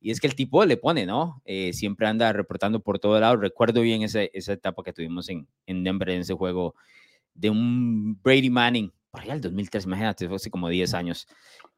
[0.00, 1.40] Y es que el tipo le pone, ¿no?
[1.44, 3.36] Eh, siempre anda reportando por todo lado.
[3.36, 6.74] Recuerdo bien esa, esa etapa que tuvimos en, en Denver, en ese juego
[7.34, 11.28] de un Brady Manning, por allá el 2003, imagínate, fue hace como 10 años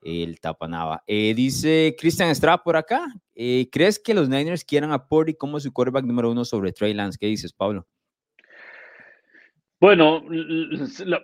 [0.00, 1.02] el tapanaba.
[1.06, 5.60] Eh, dice Christian Estrada por acá, eh, ¿crees que los Niners quieran a Purdy como
[5.60, 7.18] su quarterback número uno sobre Trey Lance?
[7.18, 7.86] ¿Qué dices, Pablo?
[9.78, 10.24] Bueno,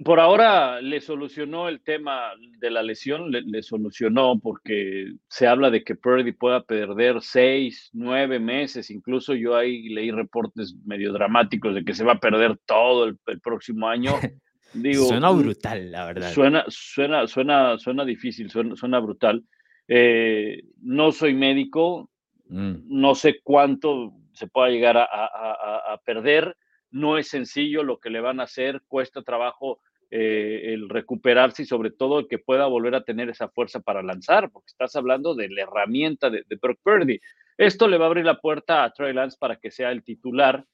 [0.04, 5.82] por ahora le solucionó el tema de la lesión, le, solucionó porque se habla de
[5.82, 11.82] que Purdy pueda perder seis, nueve meses, incluso yo ahí leí reportes medio dramáticos de
[11.82, 14.12] que se va a perder todo el, próximo año.
[14.74, 16.32] Digo, suena mm, brutal, la verdad.
[16.32, 19.44] Suena, suena, suena, suena difícil, suena, brutal.
[19.88, 22.10] Eh, no soy médico,
[22.48, 22.74] mm.
[22.86, 26.54] no sé cuánto se pueda llegar a perder
[26.92, 31.66] no es sencillo lo que le van a hacer, cuesta trabajo eh, el recuperarse y
[31.66, 35.34] sobre todo el que pueda volver a tener esa fuerza para lanzar, porque estás hablando
[35.34, 37.18] de la herramienta de, de Brock Purdy.
[37.56, 40.66] Esto le va a abrir la puerta a Trey Lance para que sea el titular.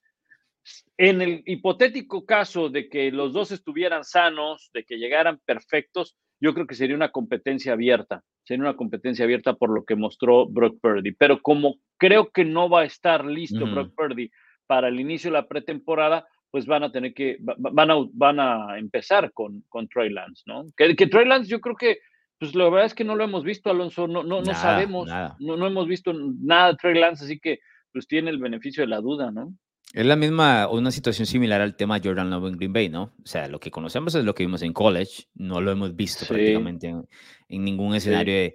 [0.96, 6.52] En el hipotético caso de que los dos estuvieran sanos, de que llegaran perfectos, yo
[6.52, 10.78] creo que sería una competencia abierta, sería una competencia abierta por lo que mostró Brock
[10.80, 11.12] Purdy.
[11.12, 14.30] Pero como creo que no va a estar listo Brock Purdy
[14.68, 18.78] para el inicio de la pretemporada, pues van a tener que, van a, van a
[18.78, 20.66] empezar con, con Trey Lance, ¿no?
[20.76, 21.98] Que, que Trey Lance yo creo que,
[22.38, 25.08] pues la verdad es que no lo hemos visto, Alonso, no, no, no sabemos,
[25.40, 27.58] no, no, hemos visto nada de Trey Lance, así que
[27.92, 29.54] pues tiene el beneficio de la duda, ¿no?
[29.94, 33.14] Es la misma, una situación similar al tema Jordan Love en Green Bay, ¿no?
[33.24, 36.26] O sea, lo que conocemos es lo que vimos en college, no lo hemos visto
[36.26, 38.54] prácticamente en, ningún escenario de,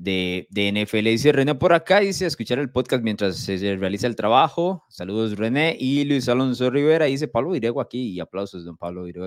[0.00, 1.04] de, de, NFL.
[1.04, 4.84] Dice René por acá, dice escuchar el podcast mientras se realiza el trabajo.
[4.88, 5.76] Saludos René.
[5.78, 9.26] Y Luis Alonso Rivera dice Pablo Virego aquí y aplausos, don Pablo Virego.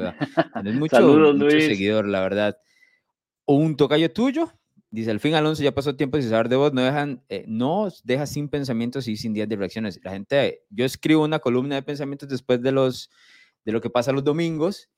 [0.54, 2.58] Tienes mucho, mucho seguidor, la verdad.
[3.46, 4.52] Un tocayo tuyo,
[4.90, 7.88] Dice, al fin Alonso ya pasó tiempo sin saber de vos, no, dejan, eh, no
[8.04, 10.00] deja sin pensamientos y sin días de reacciones.
[10.04, 13.10] La gente, yo escribo una columna de pensamientos después de, los,
[13.66, 14.92] de lo que pasa los domingos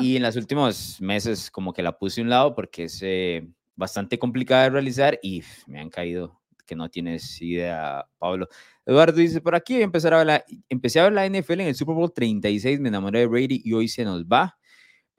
[0.00, 3.46] y en los últimos meses como que la puse a un lado porque es eh,
[3.76, 8.48] bastante complicada de realizar y me han caído que no tienes idea, Pablo.
[8.86, 11.94] Eduardo dice, por aquí empezar a ver empecé a ver la NFL en el Super
[11.94, 14.56] Bowl 36, me enamoré de Brady y hoy se nos va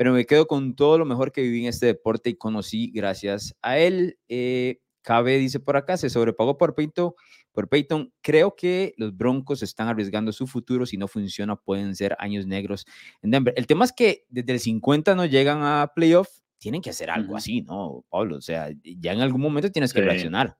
[0.01, 3.55] pero me quedo con todo lo mejor que viví en este deporte y conocí gracias
[3.61, 4.17] a él.
[4.29, 7.13] Eh, Cabe dice por acá, se sobrepagó por Peyton,
[7.51, 8.11] por Peyton.
[8.21, 10.87] Creo que los Broncos están arriesgando su futuro.
[10.87, 12.87] Si no funciona, pueden ser años negros
[13.21, 13.53] en Denver.
[13.55, 16.29] El tema es que desde el 50 no llegan a playoff.
[16.61, 18.37] Tienen que hacer algo así, ¿no, Pablo?
[18.37, 20.55] O sea, ya en algún momento tienes que reaccionar.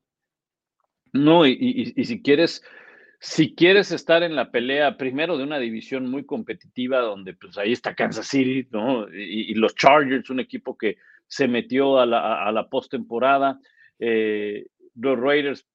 [1.14, 2.64] No, y, y si quieres
[3.24, 7.72] si quieres estar en la pelea primero de una división muy competitiva, donde pues ahí
[7.72, 9.08] está Kansas City, ¿no?
[9.14, 13.60] Y, los Chargers, un equipo que se metió a la, a la postemporada.
[14.00, 15.68] Eh, los Raiders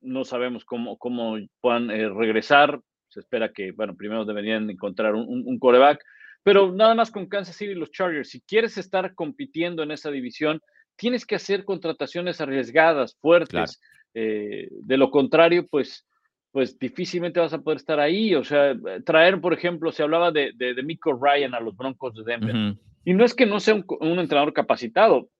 [0.00, 2.80] no sabemos cómo, cómo puedan eh, regresar.
[3.08, 6.02] Se espera que, bueno, primero deberían encontrar un, un, coreback.
[6.44, 10.10] Pero nada más con Kansas City y los Chargers, si quieres estar compitiendo en esa
[10.10, 10.60] división,
[10.94, 13.80] tienes que hacer contrataciones arriesgadas, fuertes.
[14.14, 16.06] Eh, de lo contrario, pues
[16.54, 18.32] pues difícilmente vas a poder estar ahí.
[18.36, 22.14] O sea, traer, por ejemplo, se hablaba de, de, de Miko Ryan a los Broncos
[22.14, 22.76] de Denver.
[23.04, 25.30] Y no es que no sea un, entrenador capacitado,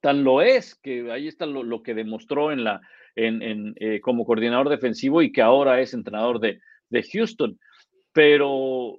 [0.00, 2.80] tan lo es, que ahí está lo, que demostró en la,
[3.16, 7.58] en, en eh, como coordinador defensivo y que ahora es entrenador de, de Houston.
[8.12, 8.98] Pero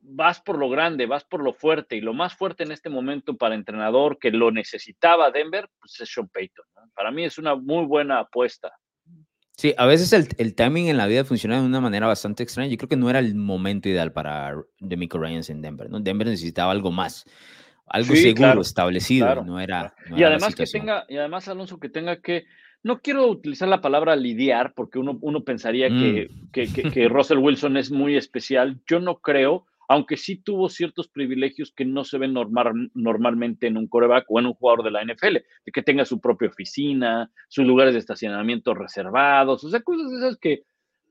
[0.00, 3.36] vas por lo grande, vas por lo fuerte, y lo más fuerte en este momento
[3.36, 6.64] para entrenador que lo necesitaba Denver, pues es Sean Payton.
[6.94, 8.72] Para mí es una muy buena apuesta.
[9.56, 12.70] Sí, a veces el, el, timing en la vida funciona de una manera bastante extraña.
[12.70, 16.00] Yo creo que no era el momento ideal para Demico Ryans en Denver, ¿no?
[16.00, 17.26] Denver necesitaba algo más,
[17.86, 19.94] algo seguro, establecido, no era.
[20.16, 22.46] y además que tenga, y además Alonso que tenga que,
[22.82, 26.50] no quiero utilizar la palabra lidiar porque uno, uno pensaría que, mm.
[26.52, 28.80] que, que, que Russell Wilson es muy especial.
[28.86, 33.76] Yo no creo, aunque sí tuvo ciertos privilegios que no se ven normal, normalmente en
[33.76, 37.28] un coreback o en un jugador de la NFL, de que tenga su propia oficina,
[37.48, 40.62] sus lugares de estacionamiento reservados, o sea, cosas esas que,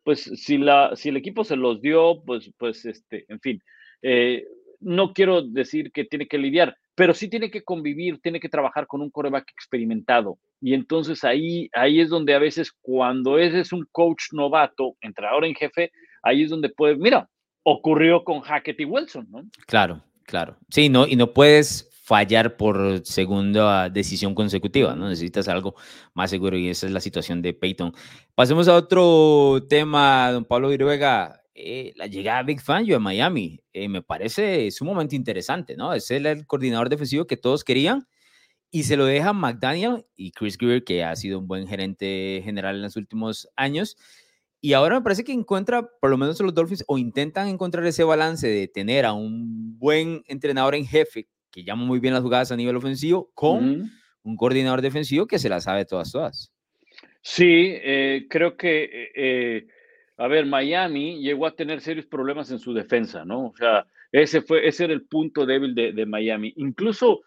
[0.06, 3.62] pues, si, la, si el equipo se los dio, pues, pues, este, en fin,
[4.02, 4.46] eh,
[4.80, 8.88] no quiero decir que tiene que lidiar, pero sí tiene que convivir, tiene que trabajar
[8.88, 10.38] con un coreback experimentado.
[10.62, 15.44] Y entonces ahí, ahí es donde a veces cuando ese es un coach novato, entrenador
[15.44, 15.92] en jefe,
[16.24, 17.30] ahí es donde puede, mira,
[17.70, 19.44] ocurrió con Hackett y Wilson, ¿no?
[19.68, 20.58] Claro, claro.
[20.70, 25.10] Sí, no, y no puedes fallar por segunda decisión consecutiva, ¿no?
[25.10, 25.76] Necesitas algo
[26.16, 27.94] más seguro y esa es la situación de Peyton.
[28.34, 31.40] Pasemos a otro tema, don Pablo Viruega.
[31.54, 35.94] Eh, la llegada de Big Fangio a Miami eh, me parece sumamente interesante, ¿no?
[35.94, 38.08] Es el, el, coordinador defensivo que todos querían
[38.72, 42.78] y se lo deja McDaniel y Chris Greer, que ha sido un buen gerente general
[42.78, 43.98] en los últimos años.
[44.62, 48.04] Y ahora me parece que encuentra, por lo menos los Dolphins, o intentan encontrar ese
[48.04, 52.52] balance de tener a un buen entrenador en jefe que llama muy bien las jugadas
[52.52, 53.92] a nivel ofensivo con
[54.24, 56.54] un coordinador defensivo que se las sabe todas, todas.
[57.22, 59.68] Sí, eh, creo que, eh, eh,
[60.18, 63.48] a ver, Miami llegó a tener serios problemas en su defensa, ¿no?
[63.48, 66.54] O sea, ese, fue, ese era el punto débil de, de Miami.
[66.58, 67.22] Incluso,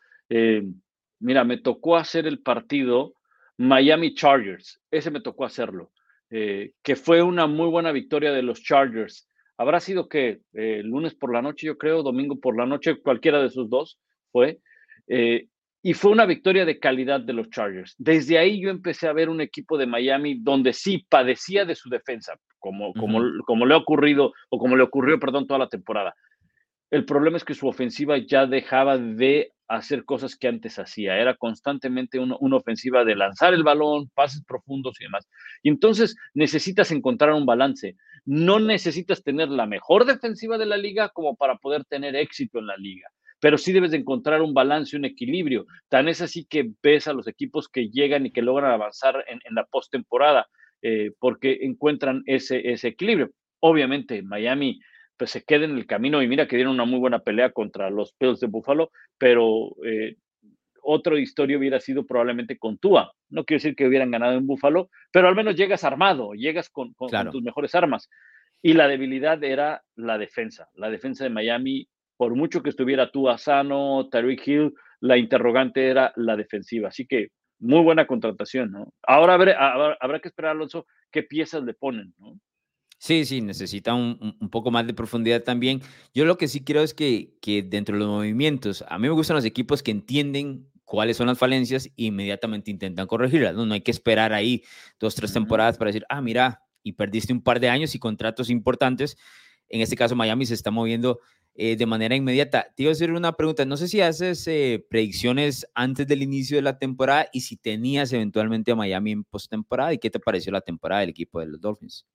[1.20, 3.14] mira, me tocó hacer el partido
[3.56, 5.92] Miami Chargers, ese me tocó hacerlo.
[6.34, 9.28] Eh, que fue una muy buena victoria de los Chargers.
[9.58, 13.38] Habrá sido que eh, lunes por la noche, yo creo, domingo por la noche, cualquiera
[13.38, 14.58] de esos dos fue.
[15.08, 15.48] Eh,
[15.82, 17.94] y fue una victoria de calidad de los Chargers.
[17.98, 21.90] Desde ahí yo empecé a ver un equipo de Miami donde sí padecía de su
[21.90, 26.14] defensa, como, como, como le ha ocurrido, o como le ocurrió, perdón, toda la temporada.
[26.92, 31.18] El problema es que su ofensiva ya dejaba de hacer cosas que antes hacía.
[31.18, 35.26] Era constantemente una, ofensiva de lanzar el balón, pases profundos y demás.
[35.62, 37.96] Y entonces necesitas encontrar un balance.
[38.26, 42.66] No necesitas tener la mejor defensiva de la liga como para poder tener éxito en
[42.66, 43.08] la liga,
[43.40, 45.64] pero sí debes de encontrar un balance, un equilibrio.
[45.88, 49.40] Tan es así que ves a los equipos que llegan y que logran avanzar en,
[49.54, 50.46] la postemporada
[50.82, 53.30] eh, porque encuentran ese, ese equilibrio.
[53.60, 54.78] Obviamente, Miami
[55.22, 57.90] pues se quede en el camino y mira que dieron una muy buena pelea contra
[57.90, 60.16] los Bills de Buffalo, pero eh,
[60.82, 63.12] otra historia hubiera sido probablemente con Tua.
[63.28, 66.92] No quiero decir que hubieran ganado en Buffalo, pero al menos llegas armado, llegas con,
[67.30, 68.10] tus mejores armas.
[68.62, 70.68] Y la debilidad era la defensa.
[70.74, 76.12] La defensa de Miami, por mucho que estuviera Tua sano, Tariq Hill, la interrogante era
[76.16, 76.88] la defensiva.
[76.88, 77.28] Así que
[77.60, 78.92] muy buena contratación, ¿no?
[79.06, 82.40] Ahora habrá, que esperar, Alonso, qué piezas le ponen, ¿no?
[83.04, 85.82] Sí, sí, necesita un, un, poco más de profundidad también.
[86.14, 89.14] Yo lo que sí creo es que, que dentro de los movimientos, a mí me
[89.14, 93.56] gustan los equipos que entienden cuáles son las falencias e inmediatamente intentan corregirlas.
[93.56, 94.62] No, no hay que esperar ahí
[95.00, 98.48] dos, tres temporadas para decir, ah, mira, y perdiste un par de años y contratos
[98.50, 99.16] importantes.
[99.68, 101.18] En este caso, Miami se está moviendo
[101.54, 102.68] eh, de manera inmediata.
[102.76, 103.64] Te iba a hacer una pregunta.
[103.64, 108.12] No sé si haces eh, predicciones antes del inicio de la temporada y si tenías
[108.12, 111.60] eventualmente a Miami en postemporada y qué te pareció la temporada del equipo de los
[111.60, 112.06] Dolphins.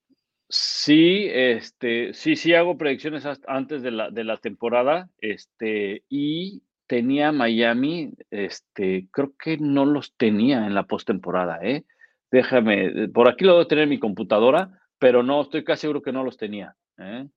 [0.49, 7.33] Sí, este, sí, sí hago predicciones antes de la, de la temporada, este, y tenía
[7.33, 11.83] Miami, este, creo que no los tenía en la postemporada, ¿eh?
[12.31, 16.11] Déjame, por aquí lo debo tener en mi computadora, pero no, estoy casi seguro que
[16.11, 16.75] no los tenía.
[16.97, 17.27] ¿eh?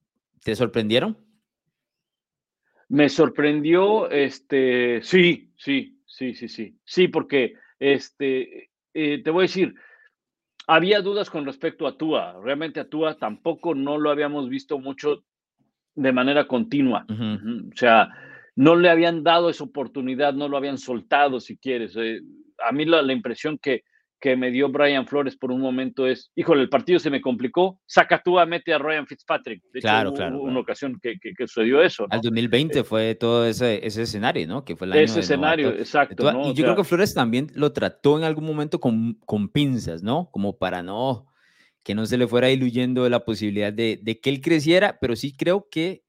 [0.42, 1.16] ¿Te sorprendieron?
[2.88, 9.48] Me sorprendió, este, sí, sí, sí, sí, sí, sí, porque, este, eh, te voy a
[9.48, 9.74] decir,
[10.66, 12.40] había dudas con respecto a Tua.
[12.42, 15.24] Realmente a Tua tampoco no lo habíamos visto mucho
[15.94, 17.06] de manera continua.
[17.08, 18.08] O sea,
[18.56, 21.96] no le habían dado esa oportunidad, no lo habían soltado, si quieres.
[21.96, 23.84] a mí la, impresión que,
[24.20, 27.80] que me dio Brian Flores por un momento es, híjole, el partido se me complicó,
[27.86, 29.62] saca tú a mete a Ryan Fitzpatrick.
[29.72, 30.40] De claro, claro.
[30.42, 32.06] Una ocasión que, que, sucedió eso.
[32.10, 34.64] Al 2020 eh, fue todo ese, ese escenario, ¿no?
[34.64, 36.30] Que fue el año Ese escenario, exacto.
[36.44, 40.30] Y yo creo que Flores también lo trató en algún momento con, con pinzas, ¿no?
[40.30, 41.26] Como para no,
[41.82, 45.34] que no se le fuera diluyendo la posibilidad de, de que él creciera, pero sí
[45.34, 46.04] creo que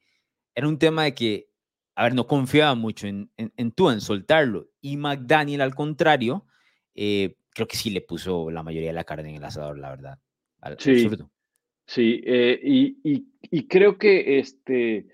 [0.53, 1.49] era un tema de que,
[1.95, 4.69] a ver, no confiaba mucho en, en, en tú, en soltarlo.
[4.81, 6.45] Y McDaniel, al contrario,
[6.93, 9.89] eh, creo que sí le puso la mayoría de la carne en el asador, la
[9.89, 10.19] verdad.
[10.77, 11.09] sí,
[11.85, 15.07] sí eh, y, creo que este,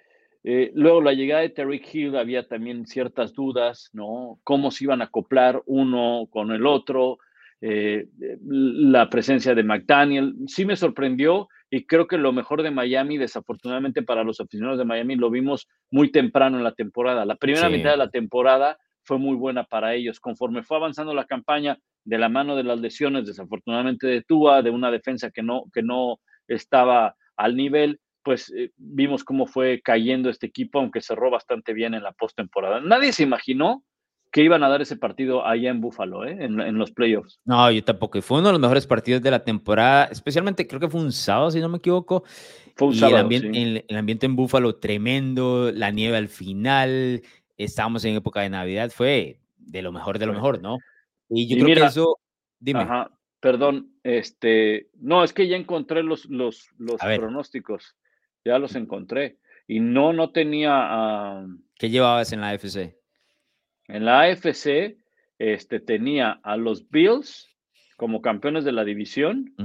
[0.44, 4.40] eh, luego la llegada de Terry Hill había también ciertas dudas, ¿no?
[4.44, 7.18] Cómo se iban a acoplar uno con el otro,
[7.62, 8.08] eh,
[8.46, 14.04] la presencia de McDaniel, sí me sorprendió y creo que lo mejor de Miami, desafortunadamente
[14.04, 17.26] para los aficionados de Miami, lo vimos muy temprano en la temporada.
[17.26, 20.20] La primera mitad de la temporada fue muy buena para ellos.
[20.20, 24.70] Conforme fue avanzando la campaña, de la mano de las lesiones, desafortunadamente de Tua, de
[24.70, 30.30] una defensa que no, que no estaba al nivel, pues eh, vimos cómo fue cayendo
[30.30, 32.80] este equipo, aunque cerró bastante bien en la postemporada.
[32.80, 33.84] Nadie se imaginó
[34.32, 36.38] que iban a dar ese partido allá en Buffalo, ¿eh?
[36.40, 37.40] en, los playoffs.
[37.44, 38.22] No, yo tampoco.
[38.22, 41.52] Fue uno de los mejores partidos de la temporada, especialmente creo que fue un sábado,
[41.52, 42.24] si no me equivoco.
[42.76, 43.18] Fue un sábado.
[43.18, 47.22] El ambiente, el ambiente en Buffalo tremendo, la nieve al final,
[47.58, 50.78] estábamos en época de Navidad, fue de lo mejor de lo mejor, ¿no?
[51.30, 52.20] Y yo creo que eso,
[52.60, 52.82] dime.
[52.82, 57.96] Ajá, perdón, este, no, es que ya encontré los, los, los pronósticos,
[58.46, 59.38] ya los encontré.
[59.68, 61.46] Y no, no tenía...
[61.78, 62.96] ¿Qué llevabas en la AFC?
[63.90, 64.98] En la AFC,
[65.38, 67.50] este, tenía a los Bills
[67.98, 69.56] como campeones de la división,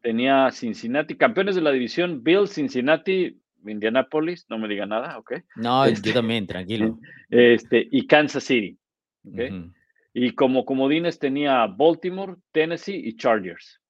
[0.00, 5.34] tenía Cincinnati, campeones de la división, Bills, Cincinnati, Indianapolis, no me diga nada, ¿ok?
[5.56, 6.98] No, yo este, también, tranquilo.
[7.30, 8.78] Este, y Kansas City,
[9.26, 9.72] ¿ok?
[10.14, 13.80] Y como comodines tenía Baltimore, Tennessee y Chargers.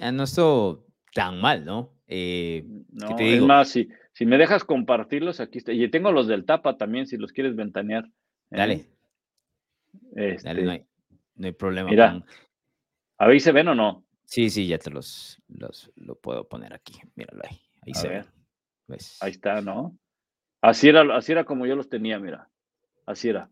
[0.00, 1.94] Ah, no estuvo tan mal, ¿no?
[2.06, 5.72] Eh, no, es más, si, si, me dejas compartirlos, aquí está.
[5.72, 8.04] Y tengo los del Tapa también, si los quieres ventanear.
[8.04, 8.10] ¿eh?
[8.50, 8.86] Dale.
[10.42, 10.84] Dale, no hay,
[11.36, 11.88] no hay problema.
[11.88, 12.22] Mira,
[13.16, 14.04] a ver, ¿se ven o no?
[14.24, 16.94] Sí, sí, ya te los, los lo puedo poner aquí.
[17.14, 17.60] Míralo ahí.
[17.82, 18.24] Ahí se
[18.86, 18.98] ve.
[19.20, 19.96] Ahí está, ¿no?
[20.60, 22.48] Así era, así era como yo los tenía, mira.
[23.06, 23.50] Así era.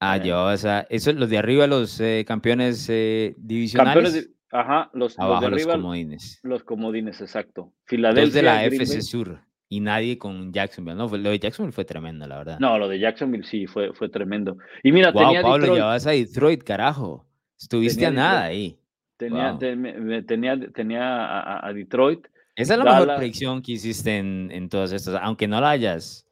[0.00, 0.22] Ah, eh.
[0.24, 3.94] yo, o sea, eso, los de arriba, los eh, campeones eh, divisionales.
[3.94, 5.50] Campeones ajá, los, de arriba.
[5.50, 6.40] Los comodines.
[6.42, 7.72] Los comodines, exacto.
[7.84, 8.34] Filadelfia.
[8.34, 10.96] de la FC Sur y nadie con Jacksonville.
[10.96, 12.58] No, lo de Jacksonville fue tremendo, la verdad.
[12.58, 14.58] No, lo de Jacksonville sí fue, fue tremendo.
[14.82, 17.24] Y mira, wow, tenía Pablo, llevabas a Detroit, carajo.
[17.58, 18.78] Estuviste a nada ahí.
[19.16, 19.56] Tenía,
[20.26, 22.26] tenía, tenía a, Detroit.
[22.60, 26.26] Esa es la mejor predicción que hiciste en, en todas estas, aunque no la hayas,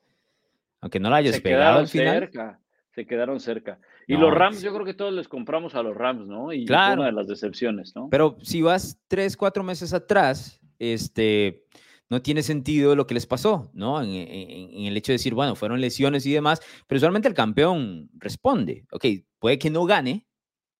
[0.80, 2.18] aunque no la hayas pegado al final.
[2.20, 2.60] Cerca
[2.98, 3.78] se quedaron cerca.
[4.08, 6.52] Y los Rams, yo creo que todos les compramos a los Rams, ¿no?
[6.52, 7.02] Y claro.
[7.02, 8.08] una de las decepciones, ¿no?
[8.10, 11.64] Pero si vas tres, cuatro meses atrás, este,
[12.10, 14.02] no tiene sentido lo que les pasó, ¿no?
[14.02, 18.84] En, el hecho de decir, bueno, fueron lesiones y demás, pero usualmente el campeón responde.
[18.90, 19.04] Ok,
[19.38, 20.26] puede que no gane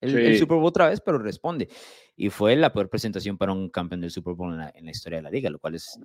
[0.01, 1.69] el, Super Bowl otra vez, pero responde.
[2.21, 5.23] Y fue la peor presentación para un campeón del Super Bowl en la, historia de
[5.23, 6.01] la liga, lo cual es,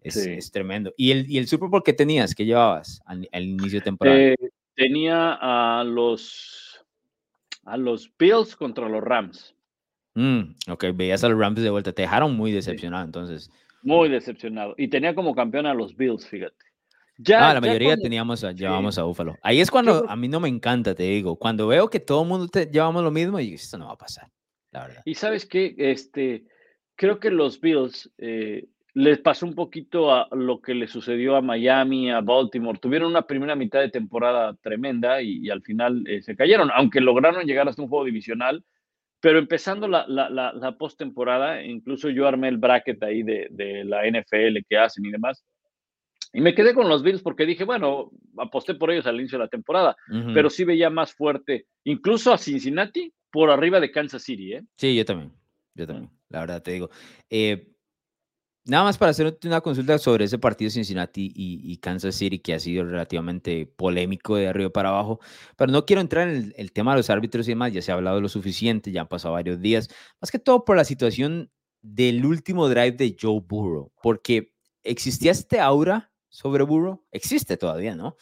[0.00, 0.94] es, tremendo.
[0.96, 4.18] ¿Y el, ¿Y el Super Bowl que tenías, que llevabas al, inicio de temporada?
[4.18, 4.36] Eh,
[4.74, 6.82] tenía a los,
[7.64, 9.54] a los Bills contra los Rams.
[10.14, 11.92] Mm, ok, veías a los Rams de vuelta.
[11.92, 13.50] Te dejaron muy decepcionado, entonces.
[13.82, 14.74] Muy decepcionado.
[14.78, 16.56] Y tenía como campeón a los Bills, fíjate.
[17.18, 19.36] Ya, ah, la mayoría teníamos a, llevamos a Búfalo.
[19.42, 21.36] Ahí es cuando a mí no me encanta, te digo.
[21.36, 23.98] Cuando veo que todo el mundo te, llevamos lo mismo, y esto no va a
[23.98, 24.30] pasar.
[24.70, 25.02] La verdad.
[25.04, 26.44] Y sabes qué, este,
[26.96, 31.40] creo que los Bills eh, les pasó un poquito a lo que le sucedió a
[31.40, 32.80] Miami, a Baltimore.
[32.80, 37.46] Tuvieron una primera mitad de temporada tremenda y, al final eh, se cayeron, aunque lograron
[37.46, 38.64] llegar hasta un juego divisional.
[39.20, 44.02] Pero empezando la, la, la, postemporada, incluso yo armé el bracket ahí de, de, la
[44.08, 45.44] NFL que hacen y demás.
[46.32, 49.44] Y me quedé con los Bills porque dije, bueno, aposté por ellos al inicio de
[49.44, 49.96] la temporada,
[50.34, 54.54] pero sí veía más fuerte, incluso a Cincinnati por arriba de Kansas City.
[54.54, 54.64] ¿eh?
[54.76, 55.32] Sí, yo también,
[55.74, 56.90] yo también, la verdad te digo.
[57.30, 57.74] Eh,
[58.68, 62.60] Nada más para hacer una consulta sobre ese partido Cincinnati y, Kansas City, que ha
[62.60, 65.20] sido relativamente polémico de arriba para abajo,
[65.56, 67.94] pero no quiero entrar en el, tema de los árbitros y demás, ya se ha
[67.94, 69.88] hablado lo suficiente, ya han pasado varios días,
[70.20, 71.50] más que todo por la situación
[71.80, 74.52] del último drive de Joe Burrow, porque
[74.82, 78.16] existía este aura sobre Burrow, existe todavía, ¿no?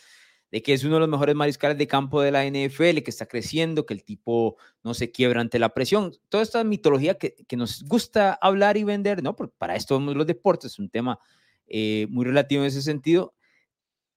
[0.51, 3.27] De que es uno de los mejores mariscales de campo de la NFL, que está
[3.27, 6.13] creciendo, que el tipo no se quiebra ante la presión.
[6.29, 9.35] Toda esta mitología que, que nos gusta hablar y vender, ¿no?
[9.35, 11.19] Porque para esto los deportes es un tema
[11.67, 13.35] eh, muy relativo en ese sentido.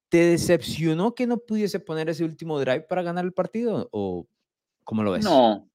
[0.10, 3.90] ¿Te decepcionó que no pudiese poner ese último drive para ganar el partido?
[3.92, 4.28] ¿O
[4.84, 5.24] cómo lo ves?
[5.24, 5.68] No,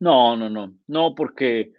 [0.00, 1.72] no, no, no, no, porque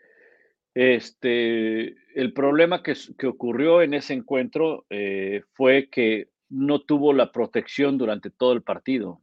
[0.74, 7.32] este, el problema que, que ocurrió en ese encuentro eh, fue que no tuvo la
[7.32, 9.22] protección durante todo el partido.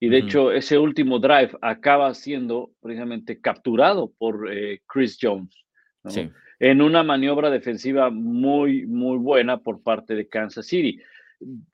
[0.00, 5.52] Y de hecho, ese último drive acaba siendo precisamente capturado por eh, Chris Jones.
[6.60, 11.00] En una maniobra defensiva muy, muy buena por parte de Kansas City.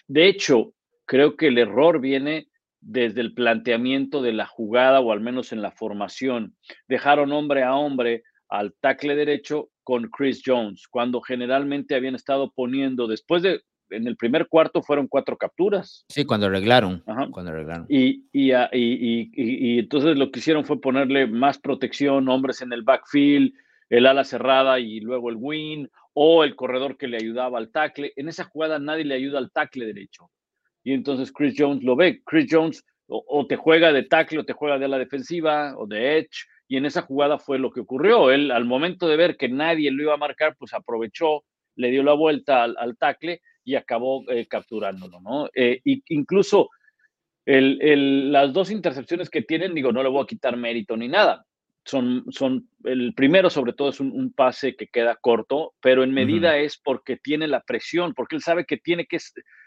[0.06, 0.72] De hecho,
[1.04, 2.48] creo que el error viene
[2.80, 6.56] desde el planteamiento de la jugada o al menos en la formación.
[6.88, 13.06] Dejaron hombre a hombre al tackle derecho con Chris Jones, cuando generalmente habían estado poniendo,
[13.06, 13.62] después de
[13.96, 16.04] en el primer cuarto fueron cuatro capturas.
[16.08, 17.02] Sí, cuando arreglaron.
[17.30, 17.86] Cuando arreglaron.
[17.88, 23.52] Y, y, y, entonces lo que hicieron fue ponerle más protección, hombres en el backfield,
[23.90, 28.12] el ala cerrada y luego el win, o el corredor que le ayudaba al tackle.
[28.16, 30.30] En esa jugada nadie le ayuda al tackle derecho.
[30.82, 32.22] Y entonces Chris Jones lo ve.
[32.24, 36.18] Chris Jones o, te juega de tackle o te juega de la defensiva o de
[36.18, 36.46] edge.
[36.68, 38.30] Y en esa jugada fue lo que ocurrió.
[38.30, 41.44] Él, al momento de ver que nadie lo iba a marcar, pues aprovechó,
[41.76, 45.48] le dio la vuelta al, al tackle y acabó eh, capturándolo, ¿no?
[45.54, 46.70] Eh, incluso
[47.46, 51.44] las dos intercepciones que tienen, digo, no le voy a quitar mérito ni nada.
[51.86, 56.56] Son, son, el primero sobre todo es un, pase que queda corto, pero en medida
[56.56, 59.18] es porque tiene la presión, porque él sabe que tiene que,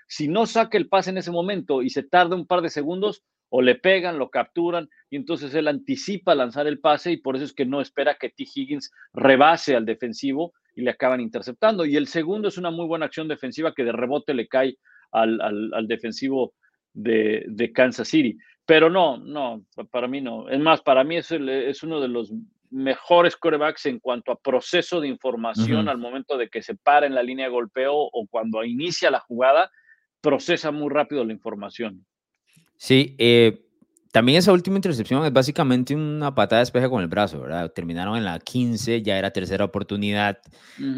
[0.07, 3.23] si no saca el pase en ese momento y se tarda un par de segundos,
[3.49, 7.45] o le pegan, lo capturan, y entonces él anticipa lanzar el pase y por eso
[7.45, 8.45] es que no espera que T.
[8.53, 11.85] Higgins rebase al defensivo y le acaban interceptando.
[11.85, 14.77] Y el segundo es una muy buena acción defensiva que de rebote le cae
[15.11, 16.53] al, al, defensivo
[16.93, 18.37] de, de, Kansas City.
[18.63, 20.47] Pero no, no, para mí no.
[20.49, 22.31] Es más, para mí es, es uno de los
[22.69, 27.15] mejores corebacks en cuanto a proceso de información al momento de que se para en
[27.15, 29.71] la línea de golpeo o cuando inicia la jugada,
[30.21, 32.05] procesa muy rápido la información.
[32.75, 33.66] Sí, eh,
[34.17, 37.71] también esa última intercepción es básicamente una patada de espejo con el brazo, ¿verdad?
[37.71, 40.39] Terminaron en la 15, ya era tercera oportunidad.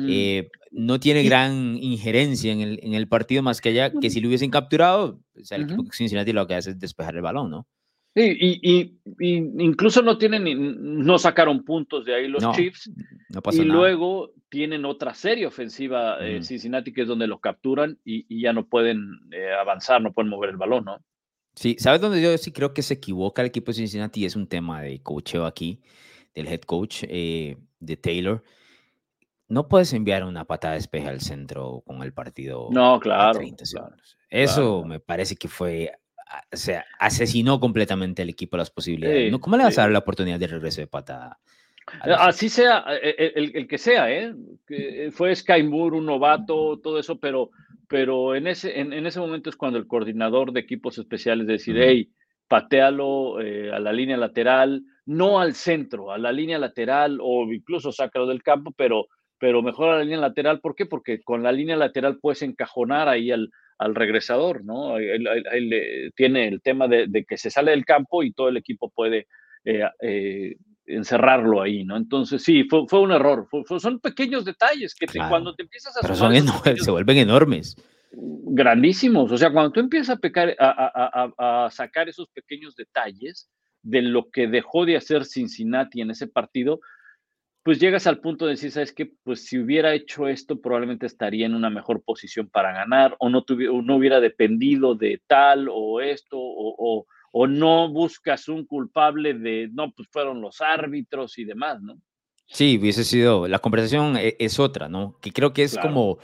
[0.07, 4.21] Eh, no tiene gran injerencia en el, en el, partido, más que allá que si
[4.21, 7.21] lo hubiesen capturado, o sea, el equipo de Cincinnati lo que hace es despejar el
[7.21, 7.67] balón, ¿no?
[8.15, 12.89] Sí, y, y, incluso no tienen, no sacaron puntos de ahí los Chiefs.
[13.31, 18.41] No y luego tienen otra serie ofensiva eh, Cincinnati, que es donde los capturan y,
[18.41, 20.99] ya no pueden eh, avanzar, no pueden mover el balón, ¿no?
[21.55, 24.25] Sí, ¿sabes dónde yo sí creo que se equivoca el equipo de Cincinnati?
[24.25, 25.81] Es un tema de coacheo aquí,
[26.33, 28.43] del head coach eh, de Taylor.
[29.47, 32.69] No puedes enviar una patada de espejo al centro con el partido.
[32.71, 33.39] No, claro.
[34.29, 35.91] Eso me parece que fue,
[36.53, 39.35] o sea, asesinó completamente al equipo las posibilidades.
[39.39, 41.39] ¿Cómo le vas a dar la oportunidad de regreso de patada?
[42.01, 44.33] Así sea, eh, eh, el, el, que sea, ¿eh?
[45.11, 47.49] fue Sky Moore, un novato, todo eso, pero
[47.89, 52.11] pero en ese, en, ese momento es cuando el coordinador de equipos especiales decide, hey,
[52.47, 57.91] patealo eh, a la línea lateral, no al centro, a la línea lateral o incluso
[57.91, 59.07] sácalo del campo, pero,
[59.39, 60.59] pero mejor a la línea lateral.
[60.59, 60.85] ¿Por qué?
[60.85, 64.97] Porque con la línea lateral puedes encajonar ahí al, al regresador, ¿no?
[64.97, 69.25] Él, tiene el tema de, que se sale del campo y todo el equipo puede
[69.65, 70.57] eh, eh,
[70.89, 71.95] encerrarlo ahí, ¿no?
[71.95, 73.47] Entonces, sí, fue, fue un error.
[73.79, 76.01] son pequeños detalles que cuando te empiezas a...
[76.01, 76.33] Pero son
[76.77, 77.75] se vuelven enormes.
[78.11, 79.31] Grandísimos.
[79.31, 83.49] O sea, cuando tú empiezas a, pecar, a, a, sacar esos pequeños detalles
[83.81, 86.79] de lo que dejó de hacer Cincinnati en ese partido,
[87.63, 89.11] pues llegas al punto de decir, ¿sabes qué?
[89.23, 93.43] Pues si hubiera hecho esto, probablemente estaría en una mejor posición para ganar, o no,
[93.43, 97.05] tuviera, no hubiera dependido de tal o esto, o, o
[97.47, 101.99] no buscas un culpable de, no, pues fueron los árbitros y demás, ¿no?
[102.47, 105.17] Sí, hubiese sido, la conversación e, es, otra, ¿no?
[105.21, 106.17] Que creo que es como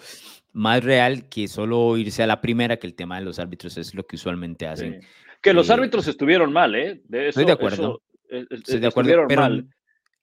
[0.53, 3.93] más real que solo irse a la primera, que el tema de los árbitros es
[3.93, 5.01] lo que usualmente hacen.
[5.41, 7.01] Que los eh, árbitros estuvieron mal, ¿eh?
[7.07, 8.01] De estoy de acuerdo.
[8.29, 9.67] E, e, estoy de acuerdo, pero, mal.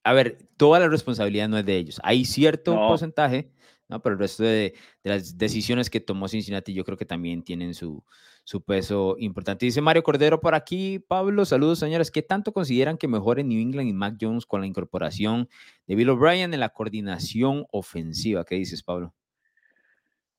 [0.03, 2.01] A ver, toda la responsabilidad no es de ellos.
[2.03, 3.53] Hay cierto porcentaje,
[3.89, 4.03] ¿no?
[4.03, 4.75] Pero el resto de,
[5.05, 8.03] de, las decisiones que tomó Cincinnati yo creo que también tienen su,
[8.45, 9.67] su peso importante.
[9.67, 12.11] Dice Mario Cordero por aquí, Pablo, saludos señores.
[12.11, 15.49] ¿Qué tanto consideran que mejore New England y Mac Jones con la incorporación
[15.87, 18.45] de Bill O'Brien en la coordinación ofensiva?
[18.45, 19.15] ¿Qué dices, Pablo?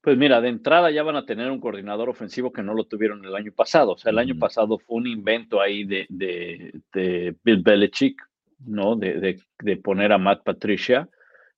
[0.03, 3.23] Pues mira, de entrada ya van a tener un coordinador ofensivo que no lo tuvieron
[3.23, 3.93] el año pasado.
[3.93, 8.21] O sea, el año pasado fue un invento ahí de, de, Bill Belichick,
[8.65, 8.97] ¿no?
[8.97, 11.07] De, de, poner a Matt Patricia,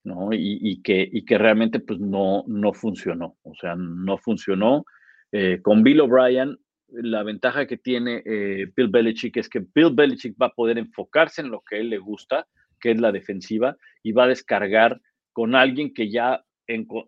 [0.04, 0.32] ¿no?
[0.32, 3.36] Y, y, que, y que realmente pues no, no funcionó.
[3.42, 4.86] O sea, no funcionó.
[5.38, 6.58] Eh, con Bill O'Brien,
[6.88, 11.42] la ventaja que tiene eh, Bill Belichick es que Bill Belichick va a poder enfocarse
[11.42, 12.48] en lo que a él le gusta,
[12.80, 15.02] que es la defensiva, y va a descargar
[15.34, 16.42] con alguien que ya,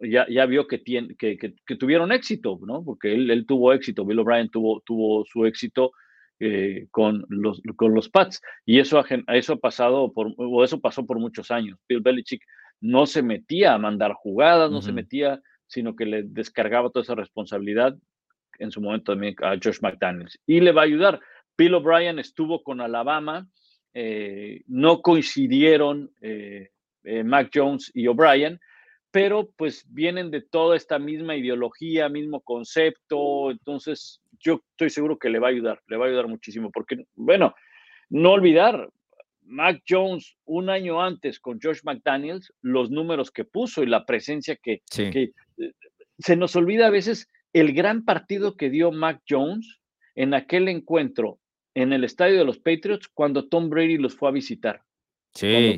[0.02, 2.84] ya, ya, vio que, tiene, que, que, tuvieron éxito, ¿no?
[2.84, 5.94] Porque él, él, tuvo éxito, Bill O'Brien tuvo, tuvo su éxito
[6.42, 11.06] eh, con, los, con los Pats, y eso, eso, ha pasado por, o eso pasó
[11.06, 11.80] por muchos años.
[11.88, 12.44] Bill Belichick
[12.82, 17.16] no se metía a mandar jugadas, no se metía sino que le descargaba toda esa
[17.16, 17.98] responsabilidad
[18.60, 20.40] en su momento también a Josh McDaniels.
[20.46, 21.20] Y le va a ayudar.
[21.58, 23.48] Bill O'Brien estuvo con Alabama,
[23.94, 26.70] eh, no coincidieron eh,
[27.04, 28.60] eh, Mac Jones y O'Brien,
[29.10, 35.30] pero pues vienen de toda esta misma ideología, mismo concepto, entonces yo estoy seguro que
[35.30, 37.56] le va a ayudar, le va a ayudar muchísimo, porque, bueno,
[38.10, 38.88] no olvidar,
[39.42, 44.58] Mac Jones un año antes con Josh McDaniels, los números que puso y la presencia
[44.58, 45.32] que, que
[46.20, 47.30] se nos olvida a veces
[47.60, 49.80] el gran partido que dio Mac Jones
[50.16, 51.40] en aquel encuentro
[51.74, 54.82] en el estadio de los Patriots cuando Tom Brady los fue a visitar.
[55.34, 55.78] Sí,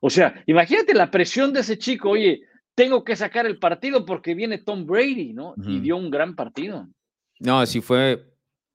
[0.00, 2.42] O sea, imagínate la presión de ese chico, oye,
[2.74, 5.54] tengo que sacar el partido porque viene Tom Brady, ¿no?
[5.66, 6.86] Y dio un gran partido.
[7.40, 8.30] No, sí fue,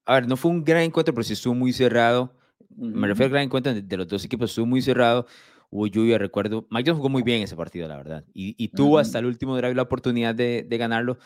[0.06, 2.36] a ver, no fue un gran encuentro, pero sí estuvo muy cerrado.
[2.76, 5.28] Me refiero al gran encuentro de, los dos equipos, estuvo muy cerrado.
[5.70, 6.66] Hubo lluvia, recuerdo.
[6.72, 8.26] Mike Jones jugó muy bien ese partido, la verdad.
[8.34, 11.20] Y, tuvo hasta el último drive la oportunidad de, de ganarlo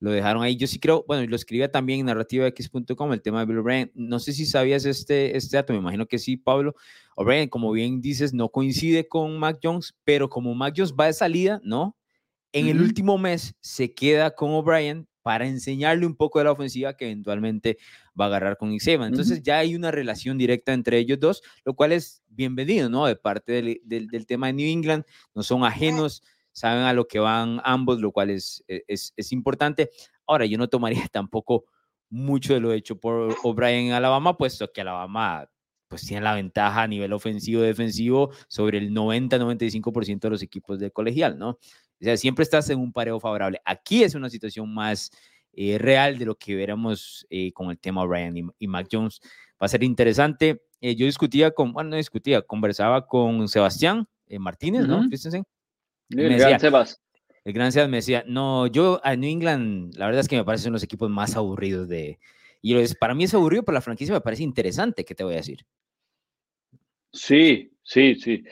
[0.00, 0.56] lo dejaron ahí.
[0.56, 3.90] Yo sí creo, bueno, lo escribía también en narrativax.com, el tema de Bill O'Brien.
[3.94, 6.74] No sé si sabías este, este dato, me imagino que sí, Pablo.
[7.16, 11.12] O'Brien, como bien dices, no coincide con Mac Jones, pero como Mac Jones va de
[11.12, 11.96] salida, ¿no?
[12.52, 16.96] En el último mes se queda con O'Brien para enseñarle un poco de la ofensiva
[16.96, 17.76] que eventualmente
[18.18, 19.02] va a agarrar con Xavier.
[19.02, 23.04] Entonces ya hay una relación directa entre ellos dos, lo cual es bienvenido, ¿no?
[23.04, 26.22] De parte del, del, del tema de New England, no son ajenos
[26.58, 29.90] saben a lo que van ambos, lo cual es, e, es, es importante.
[30.26, 31.64] Ahora, yo no tomaría tampoco
[32.10, 35.48] mucho de lo hecho por O'Brien en Alabama, puesto que Alabama
[35.88, 40.90] pues tiene la ventaja a nivel ofensivo defensivo sobre el 90-95% de los equipos de
[40.90, 41.50] colegial, ¿no?
[41.50, 41.58] O
[42.04, 43.60] sea, siempre estás en un pareo favorable.
[43.64, 45.10] Aquí es una situación más
[45.52, 49.20] eh, real de lo que veremos eh, con el tema O'Brien y, y, Mac Jones.
[49.60, 50.62] Va a ser interesante.
[50.80, 54.06] Eh, yo discutía con, bueno, no discutía, conversaba con Sebastián
[54.38, 55.02] Martínez, ¿no?
[55.04, 55.42] Fíjense,
[56.10, 57.02] el gran Sebas.
[57.44, 60.44] El gran Sebas me decía, no, yo a New England, la verdad es que me
[60.44, 62.18] parecen los equipos más aburridos de...
[62.60, 65.38] Y para mí es aburrido, pero la franquicia me parece interesante, ¿qué te voy a
[65.38, 65.64] decir?
[67.12, 68.44] Sí, sí, sí.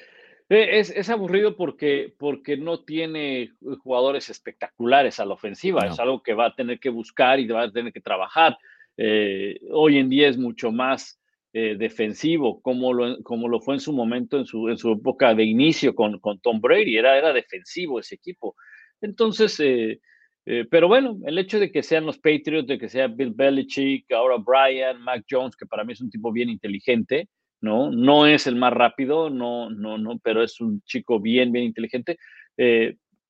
[0.48, 3.52] E, es, es, aburrido porque, porque no tiene
[3.82, 5.86] jugadores espectaculares a la ofensiva.
[5.86, 8.57] Es algo que va a tener que buscar y va a tener que trabajar.
[8.96, 11.20] Eh, hoy en día es mucho más
[11.59, 15.34] eh, defensivo, como lo, como lo fue en su momento, en su, en su época
[15.34, 18.57] de inicio con, con Tom Brady, era, era defensivo ese equipo.
[19.00, 20.02] Entonces, eh,
[20.44, 24.12] eh, pero bueno, el hecho de que sean los Patriots, de que sea Bill Belichick,
[24.12, 27.30] ahora Brian, Mac Jones, que para mí es un tipo bien inteligente,
[27.62, 27.90] ¿no?
[27.90, 32.18] No es el más rápido, no, no, no, pero es un chico bien, bien inteligente.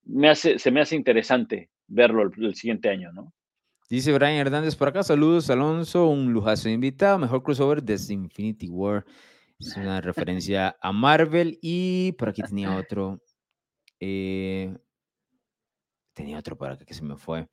[0.05, 3.33] me hace, se me hace interesante verlo el siguiente año, ¿no?
[3.89, 9.05] Dice Brian Hernández por acá, saludos Alonso, un lujazo invitado, mejor crossover desde Infinity War.
[9.61, 13.20] Es una referencia a Marvel y por aquí tenía otro.
[14.01, 14.76] Eh,
[16.14, 17.47] tenía otro para acá que se me fue.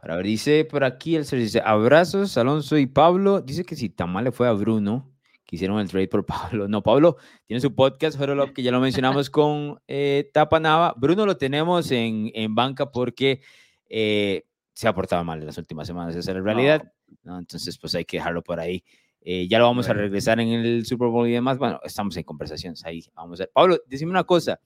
[0.00, 3.42] Para ver, dice por aquí el ser dice abrazos Alonso y Pablo.
[3.42, 5.12] Dice que si tan mal le fue a Bruno,
[5.44, 6.24] que hicieron el trade por
[6.54, 6.66] Pablo.
[6.66, 10.94] No, Pablo tiene su podcast Up que ya lo mencionamos con eh, Tapa Nava.
[10.96, 13.42] Bruno lo tenemos en, en banca porque
[13.90, 14.45] eh,
[14.76, 16.92] se ha portado mal en las últimas semanas, esa es la realidad.
[17.22, 17.38] No.
[17.38, 18.84] Entonces, pues hay que dejarlo por ahí.
[19.22, 21.56] Eh, ya lo vamos a regresar en el Super Bowl y demás.
[21.56, 23.02] Bueno, estamos en conversaciones ahí.
[23.14, 23.50] Vamos a ver.
[23.54, 24.60] Pablo, decime una cosa.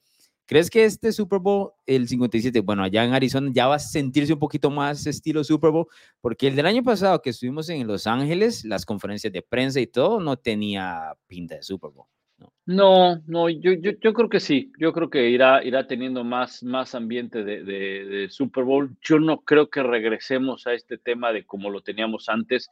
[0.45, 4.33] ¿Crees que este Super Bowl, el 57, bueno, allá en Arizona, ya va a sentirse
[4.33, 5.87] un poquito más estilo Super Bowl?
[6.19, 9.87] Porque el del año pasado que estuvimos en Los Ángeles, las conferencias de prensa y
[9.87, 12.07] todo, no tenía pinta de Super Bowl.
[12.65, 14.71] No, no, yo, yo, yo, creo que sí.
[14.79, 18.95] Yo creo que irá, irá teniendo más, más ambiente de, de, Super Bowl.
[19.01, 22.69] Yo no creo que regresemos a este tema de como lo teníamos antes.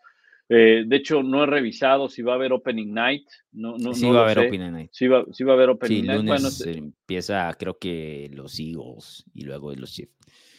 [0.47, 3.27] Eh, de hecho, no he revisado si va a haber Opening Night.
[3.51, 4.89] No, no, sí, va a haber Opening Night.
[4.93, 6.23] Sí va, sí va, a haber Opening Night.
[6.23, 10.13] Lunes empieza, creo que los Eagles y luego los Chiefs.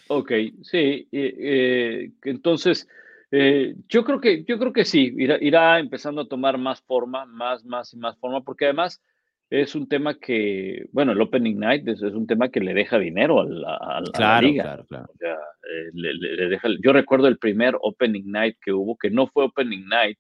[0.09, 0.33] Ok,
[0.63, 1.09] sí.
[1.13, 2.89] Eh, entonces,
[3.33, 7.27] eh, yo creo que yo creo que sí, irá, irá, empezando a tomar más forma,
[7.27, 9.03] más, más y más forma, porque además
[9.51, 13.41] es un tema que, bueno, el Opening Night es, un tema que le deja dinero
[13.41, 14.63] a la, liga.
[14.63, 15.09] Claro, claro.
[15.21, 19.89] Eh, le, deja, yo recuerdo el primer Opening Night que hubo, que no fue Opening
[19.89, 20.19] Night,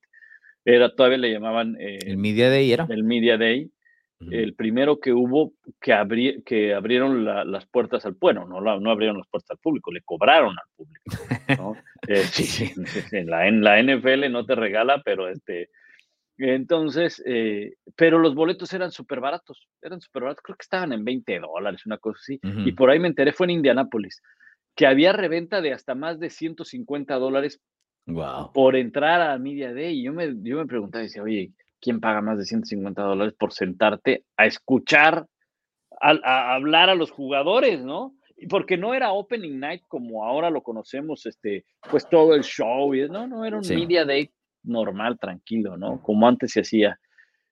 [0.65, 1.77] era todavía le llamaban...
[1.79, 2.87] Eh, el Media Day era.
[2.91, 3.71] El Media Day.
[4.31, 9.17] El primero que hubo que, abrí, que abrieron las puertas al bueno, no, no abrieron
[9.17, 11.77] las puertas al público, le cobraron al público.
[12.07, 12.73] Eh, sí, sí,
[13.13, 15.71] en la, en la NFL no te regala, pero este,
[16.49, 21.05] entonces, eh, pero los boletos eran súper baratos, eran súper baratos, creo que estaban en
[21.05, 22.41] 20 dólares, una cosa así.
[22.43, 24.23] Y por ahí me enteré, fue en Indianápolis,
[24.75, 27.61] que había reventa de hasta más de 150 dólares
[28.55, 30.01] por entrar a Media Day.
[30.01, 33.53] Y yo me, yo me preguntaba, decía, oye, ¿quién paga más de 150 dólares por
[33.53, 35.27] sentarte a escuchar,
[36.01, 38.15] a, hablar a los jugadores, no?
[38.49, 43.09] porque no era opening night como ahora lo conocemos, este, pues todo el show, y,
[43.09, 44.31] no, no, era un media day
[44.63, 46.01] normal, tranquilo, ¿no?
[46.03, 46.99] Como antes se hacía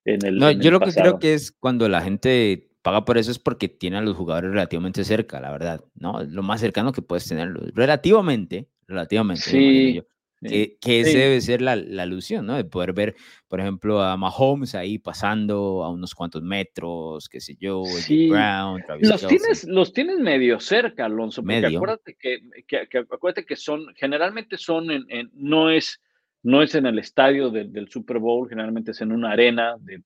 [0.04, 0.38] en el.
[0.38, 3.68] No, yo lo que creo que es cuando la gente paga por eso es porque
[3.68, 6.22] tiene a los jugadores relativamente cerca, la verdad, ¿no?
[6.24, 7.60] Lo más cercano que puedes tenerlo.
[7.74, 9.42] Relativamente, relativamente.
[9.42, 10.02] Sí.
[10.40, 12.54] Que, que ese debe ser la, la, alusión, ¿no?
[12.54, 13.16] De poder ver,
[13.48, 18.28] por ejemplo, a Mahomes ahí pasando a unos cuantos metros, qué sé yo, sí.
[18.28, 21.78] Brown, los tienes, los tienes medio cerca, Alonso, porque medio.
[21.78, 26.00] acuérdate que, que, acuérdate que son, generalmente son en, en, no es
[26.42, 30.02] no es en el estadio del Super Bowl, generalmente es en una arena de,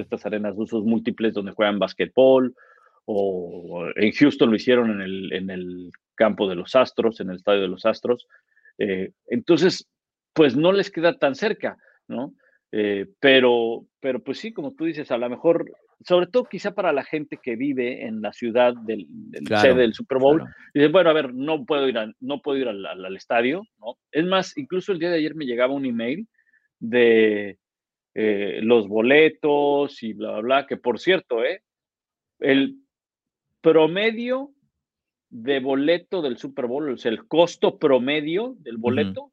[0.00, 2.54] estas arenas de usos múltiples donde juegan basquetbol,
[3.04, 7.36] o en Houston lo hicieron en el, en el campo de los Astros, en el
[7.36, 8.26] estadio de los Astros.
[8.80, 9.88] Eh, entonces,
[10.32, 11.76] pues no les queda tan cerca,
[12.08, 12.34] ¿no?
[12.72, 15.70] Eh, pero, pero pues sí, como tú dices, a lo mejor
[16.02, 19.06] sobre todo quizá para la gente que vive en la ciudad del,
[19.46, 23.16] sede del Super Bowl, dice, bueno, a ver, no puedo ir, no puedo ir al,
[23.16, 23.98] estadio, ¿no?
[24.10, 26.26] Es más, incluso el día de ayer me llegaba un email
[26.78, 27.58] de
[28.14, 31.62] eh, los boletos y bla, bla, bla, que por cierto, ¿eh?
[32.38, 32.76] El
[33.60, 34.52] promedio
[35.30, 39.32] de boleto del Super Bowl, o sea, el costo promedio del boleto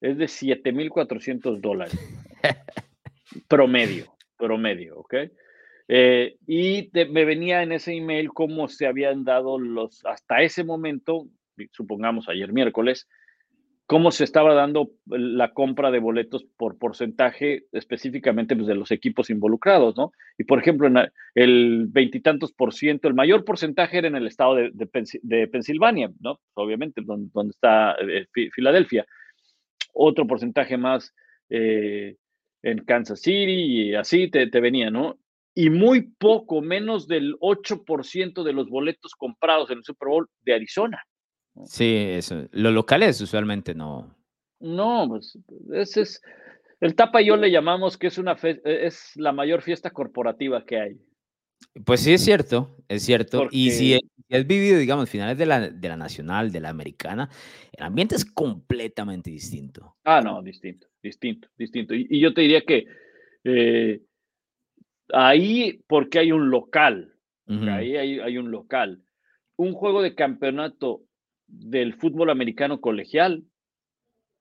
[0.00, 1.98] es de 7,400 dólares.
[3.48, 5.14] promedio, promedio, ¿ok?
[5.88, 11.28] Eh, y me venía en ese email cómo se habían dado los, hasta ese momento,
[11.72, 13.06] supongamos ayer miércoles,
[13.86, 19.28] cómo se estaba dando la compra de boletos por porcentaje específicamente pues, de los equipos
[19.30, 20.12] involucrados, ¿no?
[20.38, 20.88] Y por ejemplo,
[21.34, 26.40] el veintitantos por ciento, el mayor porcentaje era en el estado de, de, Pensilvania, ¿no?
[26.54, 29.06] Obviamente, donde, donde está eh, Filadelfia.
[29.92, 31.14] Otro porcentaje más
[31.50, 32.16] eh,
[32.62, 35.18] en Kansas City y así te, te venía, ¿no?
[35.54, 40.54] y muy poco, menos del 8% de los boletos comprados en el Super Bowl de
[40.54, 41.04] Arizona.
[41.66, 42.48] Sí, eso.
[42.52, 44.14] Los locales usualmente no.
[44.60, 45.38] No, pues
[45.72, 46.22] ese es
[46.80, 50.80] el tapa y yo le llamamos que es una es la mayor fiesta corporativa que
[50.80, 51.00] hay.
[51.84, 53.48] Pues sí, es cierto, es cierto.
[53.50, 57.30] Y si, has vivido, digamos, finales de la, de la nacional, de la americana,
[57.72, 59.96] el ambiente es completamente distinto.
[60.04, 61.94] Ah, no, distinto, distinto, distinto.
[61.94, 62.86] Y, yo te diría que
[63.44, 64.02] eh,
[65.12, 67.14] Ahí porque hay un local,
[67.46, 69.02] ahí hay, un local.
[69.56, 71.02] Un juego de campeonato
[71.60, 73.44] del fútbol americano colegial,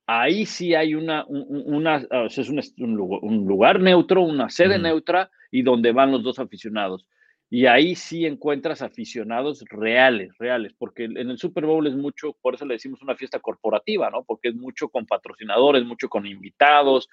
[0.08, 5.92] ahí sí hay una, una, ah, es un, lugar, neutro, una sede neutra y donde
[5.92, 7.06] van los dos aficionados.
[7.50, 12.56] Y ahí sí encuentras aficionados reales, reales, porque en el Super Bowl es mucho, por
[12.56, 14.24] eso le decimos una fiesta corporativa, ¿no?
[14.24, 17.10] Porque es mucho con patrocinadores, mucho con invitados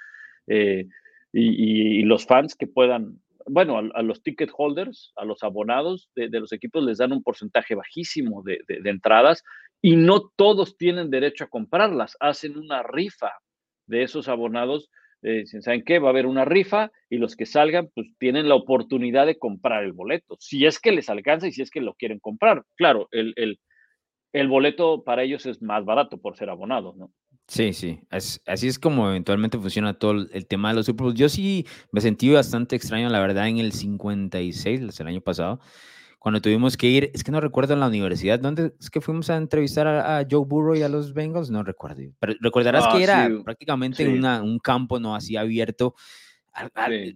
[0.47, 0.89] eh,
[1.33, 6.53] y, los fans que puedan bueno, a, los ticket holders, a los abonados de, los
[6.53, 9.45] equipos les dan un porcentaje bajísimo de, entradas
[9.83, 12.17] y no todos tienen derecho a comprarlas.
[12.21, 13.33] Hacen una rifa
[13.87, 14.91] de esos abonados.
[15.23, 15.99] Eh, ¿Saben qué?
[15.99, 19.85] Va a haber una rifa y los que salgan, pues tienen la oportunidad de comprar
[19.85, 22.65] el boleto, si es que les alcanza y si es que lo quieren comprar.
[22.77, 23.61] Claro, el, el,
[24.33, 27.13] el boleto para ellos es más barato por ser abonados, ¿no?
[27.49, 31.67] Sí, sí, así es como eventualmente funciona todo el tema de los Super Yo sí
[31.91, 35.59] me sentí bastante extraño, la verdad, en el 56, el año pasado,
[36.21, 39.31] cuando tuvimos que ir, es que no recuerdo en la universidad, ¿dónde es que fuimos
[39.31, 41.49] a entrevistar a, Joe Burrow y a los Bengals?
[41.49, 42.03] No recuerdo.
[42.19, 45.95] Pero recordarás que ah, era prácticamente un campo no así abierto.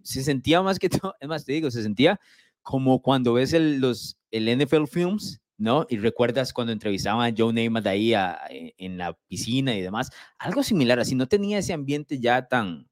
[0.04, 2.18] Se sentía más que todo, es más, te digo, se sentía
[2.62, 5.84] como cuando ves el, los, el NFL Films, ¿no?
[5.90, 10.12] Y recuerdas cuando entrevistaban a Joe Namath ahí e, en la piscina y demás.
[10.38, 12.88] Algo similar, así no tenía ese ambiente ya tan,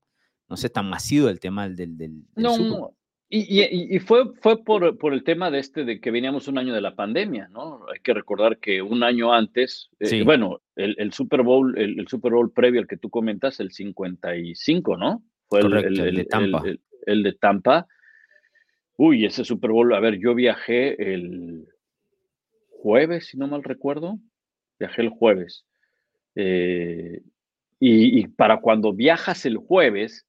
[0.46, 1.96] no sé, tan masivo el tema del...
[1.96, 2.94] del, no,
[3.34, 6.74] y, y, fue, fue por, por, el tema de este, de que veníamos un año
[6.74, 7.86] de la pandemia, ¿no?
[7.90, 12.32] Hay que recordar que un año antes, eh, bueno, el, el, Super Bowl, el, Super
[12.32, 15.22] Bowl previo al que tú comentas, el 55, ¿no?
[15.48, 16.62] Fue el, de Tampa.
[17.06, 17.86] el, de Tampa.
[18.98, 21.66] Uy, ese Super Bowl, a ver, yo viajé el
[22.68, 24.18] jueves, si no mal recuerdo,
[24.78, 25.64] viajé el jueves.
[26.34, 27.22] Eh,
[27.80, 30.26] y, y para cuando viajas el jueves,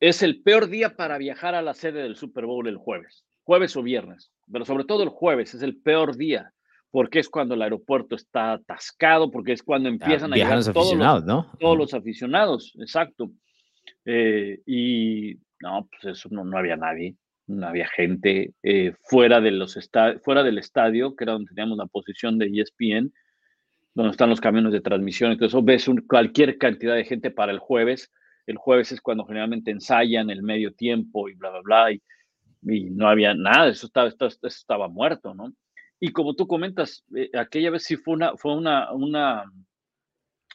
[0.00, 3.76] es el peor día para viajar a la sede del Super Bowl el jueves, jueves
[3.76, 6.52] o viernes, pero sobre todo el jueves es el peor día,
[6.90, 10.88] porque es cuando el aeropuerto está atascado, porque es cuando empiezan a llegar los todos,
[10.88, 11.52] aficionados, los, ¿no?
[11.60, 13.30] todos los aficionados, exacto.
[14.06, 17.14] Eh, y no, pues eso no, no había nadie,
[17.46, 19.78] no había gente eh, fuera, de los
[20.24, 23.12] fuera del estadio, que era donde teníamos la posición de ESPN,
[23.94, 25.32] donde están los camiones de transmisión.
[25.32, 28.10] Entonces, ves cualquier cantidad de gente para el jueves
[28.50, 32.02] el jueves es cuando generalmente ensayan el medio tiempo y bla, bla, bla, y,
[32.90, 34.10] no había nada, eso estaba,
[34.42, 35.52] estaba muerto, ¿no?
[35.98, 39.44] Y como tú comentas, eh, aquella vez sí fue una, fue una, una,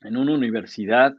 [0.01, 1.15] en una universidad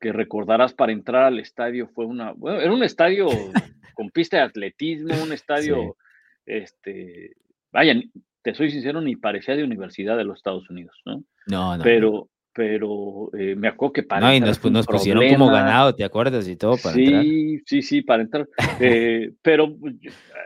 [0.00, 3.28] que recordarás para entrar al estadio fue una, bueno, era un estadio
[3.94, 5.96] con pista de atletismo, un estadio,
[6.44, 7.36] este,
[7.72, 7.94] vaya,
[8.42, 11.22] te soy sincero, ni parecía de universidad de los Estados Unidos, ¿no?
[11.46, 11.84] No, no.
[11.84, 16.04] Pero, pero eh, me acuerdo que para no, y nos, nos pusieron como ganado, ¿te
[16.04, 16.48] acuerdas?
[16.48, 17.24] Y todo para sí, entrar.
[17.66, 18.48] Sí, sí, para entrar.
[18.78, 19.74] Eh, pero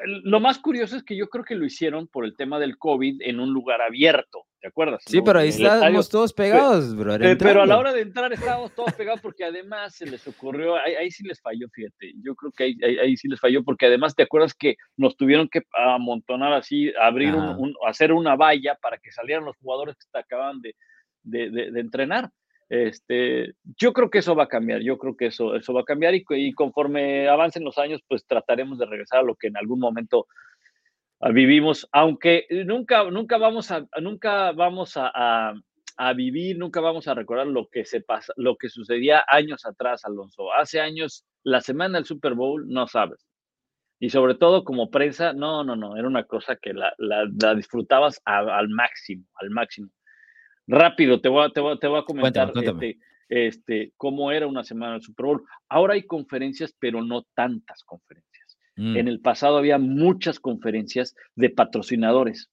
[0.04, 3.22] lo más curioso es que yo creo que lo hicieron por el tema del COVID
[3.22, 5.02] en un lugar abierto, ¿te acuerdas?
[5.04, 7.16] Sí, pero ahí estábamos todos pegados, bro.
[7.18, 11.10] Pero a la hora de entrar estábamos todos pegados porque además se les ocurrió, ahí,
[11.10, 14.22] sí les falló, fíjate, yo creo que ahí, ahí, sí les falló porque además te
[14.22, 19.44] acuerdas que nos tuvieron que amontonar así, abrir un, hacer una valla para que salieran
[19.44, 20.74] los jugadores que acaban de
[21.22, 22.30] de, entrenar.
[22.68, 25.84] Este, yo creo que eso va a cambiar, yo creo que eso, eso va a
[25.84, 29.80] cambiar y, conforme avancen los años, pues trataremos de regresar a lo que en algún
[29.80, 30.28] momento
[31.18, 35.52] ah, vivimos, aunque nunca, nunca vamos a, nunca vamos a,
[36.14, 40.52] vivir, nunca vamos a recordar lo que se pasa, lo que sucedía años atrás, Alonso.
[40.52, 43.26] Hace años, la semana del Super Bowl, no sabes.
[43.98, 46.94] Y sobre todo como prensa, no, no, no, era una cosa que la,
[47.54, 49.90] disfrutabas al máximo, al máximo.
[50.70, 52.98] Rápido, te voy a, te voy, te voy a comentar Este,
[53.28, 55.44] este, cómo era una semana del Super Bowl.
[55.68, 58.56] Ahora hay conferencias, pero no tantas conferencias.
[58.76, 58.96] Mm.
[58.96, 62.50] En el pasado había muchas conferencias de patrocinadores.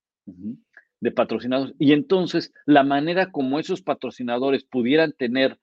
[0.99, 1.73] De patrocinados.
[1.77, 5.59] Y entonces, la manera como esos patrocinadores pudieran tener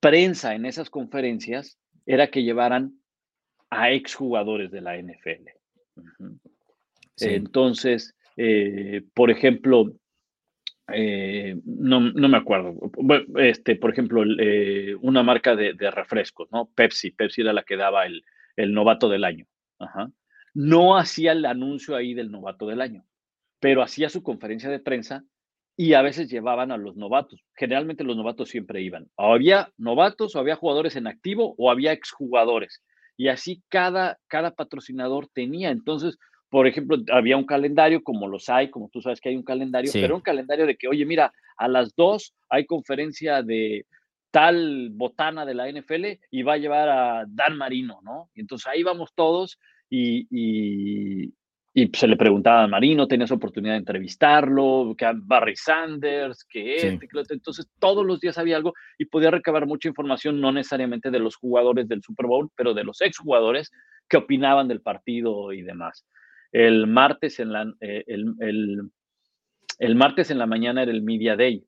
[0.00, 2.98] prensa en esas conferencias era que llevaran
[3.70, 5.48] a exjugadores de la NFL.
[7.18, 9.94] Entonces, eh, por ejemplo,
[10.88, 12.74] eh, no, me acuerdo.
[13.36, 16.70] Este, por ejemplo, eh, una marca de, refrescos, ¿no?
[16.74, 17.12] Pepsi.
[17.12, 18.22] Pepsi era la que daba el,
[18.72, 19.46] novato del año.
[20.54, 23.04] No hacía el anuncio ahí del novato del año,
[23.58, 25.24] pero hacía su conferencia de prensa
[25.76, 27.42] y a veces llevaban a los novatos.
[27.54, 29.08] Generalmente los novatos siempre iban.
[29.16, 32.82] O había novatos, o había jugadores en activo, o había exjugadores.
[33.16, 35.70] Y así cada, cada patrocinador tenía.
[35.70, 36.18] Entonces,
[36.52, 39.90] por ejemplo, había un calendario, como los hay, como tú sabes que hay un calendario,
[39.90, 43.86] pero un calendario de que, oye, mira, a las dos hay conferencia de
[44.30, 48.28] tal botana de la NFL y va a llevar a Dan Marino, ¿no?
[48.34, 51.32] Y entonces ahí vamos todos y, y,
[51.94, 57.66] se le preguntaba a Marino, tenías oportunidad de entrevistarlo, que Barry Sanders, que este, entonces
[57.78, 61.88] todos los días había algo y podía recabar mucha información, no necesariamente de los jugadores
[61.88, 63.70] del Super Bowl, pero de los exjugadores
[64.06, 66.04] que opinaban del partido y demás.
[66.52, 71.64] El martes en la, eh, el, martes en la mañana era el Media Day.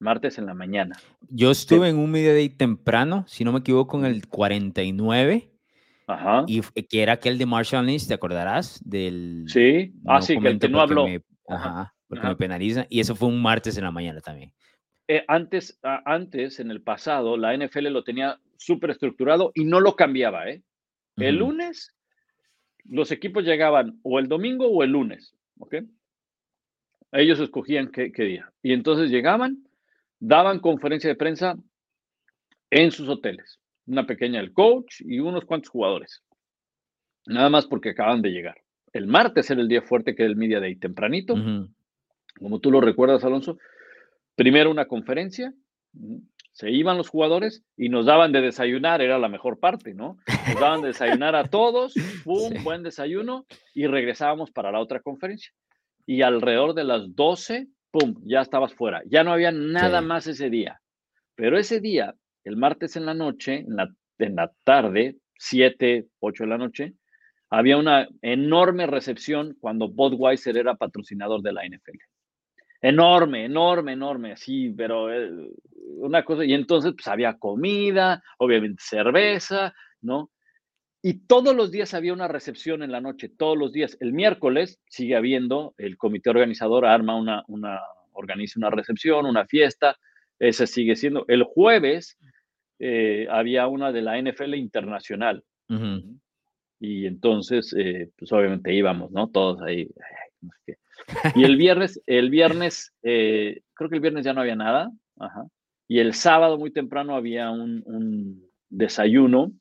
[0.00, 0.96] Martes en la mañana.
[1.28, 5.50] Yo estuve en un Media Day temprano, si no me equivoco, en el 49.
[6.06, 6.44] Ajá.
[6.46, 8.80] Y que era aquel de Marshall Lynch, ¿te acordarás?
[8.84, 11.06] Del, sí, ah, sí, que el que no habló.
[11.48, 12.86] ajá, porque me penaliza.
[12.88, 14.52] Y eso fue un martes en la mañana también.
[15.08, 19.96] Eh, antes, antes, en el pasado, la NFL lo tenía súper estructurado y no lo
[19.96, 20.62] cambiaba, ¿eh?
[21.16, 21.97] El lunes
[22.88, 25.76] los equipos llegaban o el domingo o el lunes, ¿ok?
[27.12, 28.52] Ellos escogían qué, día.
[28.62, 29.64] Y entonces llegaban,
[30.18, 31.56] daban conferencia de prensa
[32.70, 33.60] en sus hoteles.
[33.86, 36.22] Una pequeña del coach y unos cuantos jugadores.
[37.26, 38.56] Nada más porque acaban de llegar.
[38.92, 41.34] El martes era el día fuerte, que era el Media Day, tempranito.
[42.38, 43.58] Como tú lo recuerdas, Alonso.
[44.34, 45.52] Primero una conferencia,
[46.58, 50.18] se iban los jugadores y nos daban de desayunar, era la mejor parte, ¿no?
[50.26, 51.94] Nos daban de desayunar a todos,
[52.26, 55.52] un buen desayuno, y regresábamos para la otra conferencia.
[56.04, 59.02] Y alrededor de las 12, ¡pum!, ya estabas fuera.
[59.06, 60.80] Ya no había nada más ese día.
[61.36, 63.88] Pero ese día, el martes en la noche, en la,
[64.18, 66.94] en la tarde, 7, 8 de la noche,
[67.50, 71.98] había una enorme recepción cuando Budweiser era patrocinador de la NFL.
[72.80, 75.30] Enorme, enorme, enorme, así, pero eh,
[75.96, 80.30] una cosa, y entonces pues había comida, obviamente cerveza, ¿no?
[81.02, 83.96] Y todos los días había una recepción en la noche, todos los días.
[84.00, 87.80] El miércoles sigue habiendo, el comité organizador arma una, una
[88.12, 89.96] organiza una recepción, una fiesta,
[90.38, 91.24] ese sigue siendo.
[91.28, 92.18] El jueves
[92.78, 95.44] eh, había una de la NFL internacional.
[96.80, 99.28] Y entonces, eh, pues obviamente íbamos, ¿no?
[99.30, 99.88] Todos ahí.
[101.34, 104.90] Y el viernes, el viernes, eh, creo que el viernes ya no había nada.
[105.88, 109.52] Y el sábado muy temprano había un, desayuno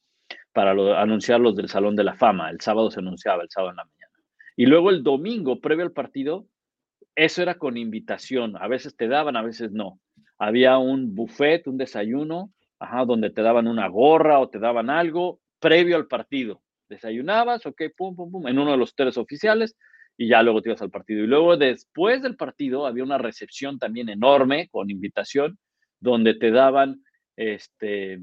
[0.51, 0.71] para
[1.01, 2.49] anunciar los del Salón de la Fama.
[2.49, 4.11] El sábado se anunciaba, el sábado en la mañana.
[4.57, 6.45] Y luego el domingo, previo al partido,
[7.15, 8.57] eso era con invitación.
[8.57, 10.01] A veces te daban, a veces no.
[10.37, 15.39] Había un buffet, un desayuno, ajá, donde te daban una gorra o te daban algo
[15.59, 16.61] previo al partido.
[16.89, 19.77] Desayunabas, ok, pum, pum, pum, en uno de los tres oficiales
[20.17, 21.23] y ya luego te ibas al partido.
[21.23, 25.57] Y luego después del partido había una recepción también enorme con invitación
[25.99, 27.03] donde te daban
[27.35, 28.19] este,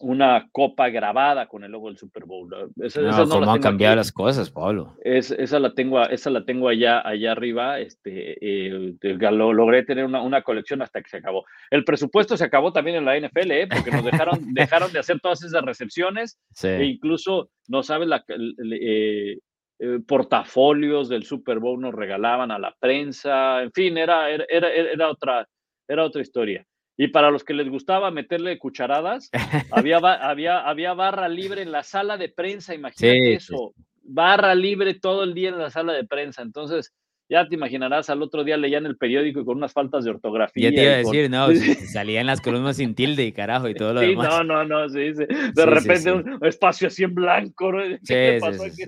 [0.00, 2.48] una copa grabada con el logo del Super Bowl.
[2.80, 4.96] Esa, no, ¿cómo han cambiado las cosas, Pablo?
[5.02, 7.80] esa la tengo, esa la tengo allá, allá arriba.
[7.80, 11.44] Este, eh, logré tener una, una, colección hasta que se acabó.
[11.70, 13.66] El presupuesto se acabó también en la NFL, ¿eh?
[13.66, 16.38] porque nos dejaron, dejaron de hacer todas esas recepciones.
[16.62, 19.38] E incluso, no sabes, la, eh,
[19.80, 23.62] eh, portafolios del Super Bowl nos regalaban a la prensa.
[23.62, 25.46] En fin, era, era, era, otra,
[25.86, 26.64] era otra historia.
[27.00, 29.30] Y para los que les gustaba meterle cucharadas,
[29.70, 33.72] había, había, había barra libre en la sala de prensa, imagínate eso.
[34.02, 36.42] Barra libre todo el día en la sala de prensa.
[36.42, 36.92] Entonces,
[37.28, 40.70] ya te imaginarás, al otro día leían el periódico con unas faltas de ortografía.
[40.70, 41.46] Ya te iba a decir, no,
[41.92, 44.28] salían las columnas sin tilde y carajo y todo lo sí, demás.
[44.28, 45.24] No, no, no, sí, sí.
[45.54, 47.82] De repente un espacio así en blanco, ¿no?
[48.06, 48.82] ¿Qué pasó aquí?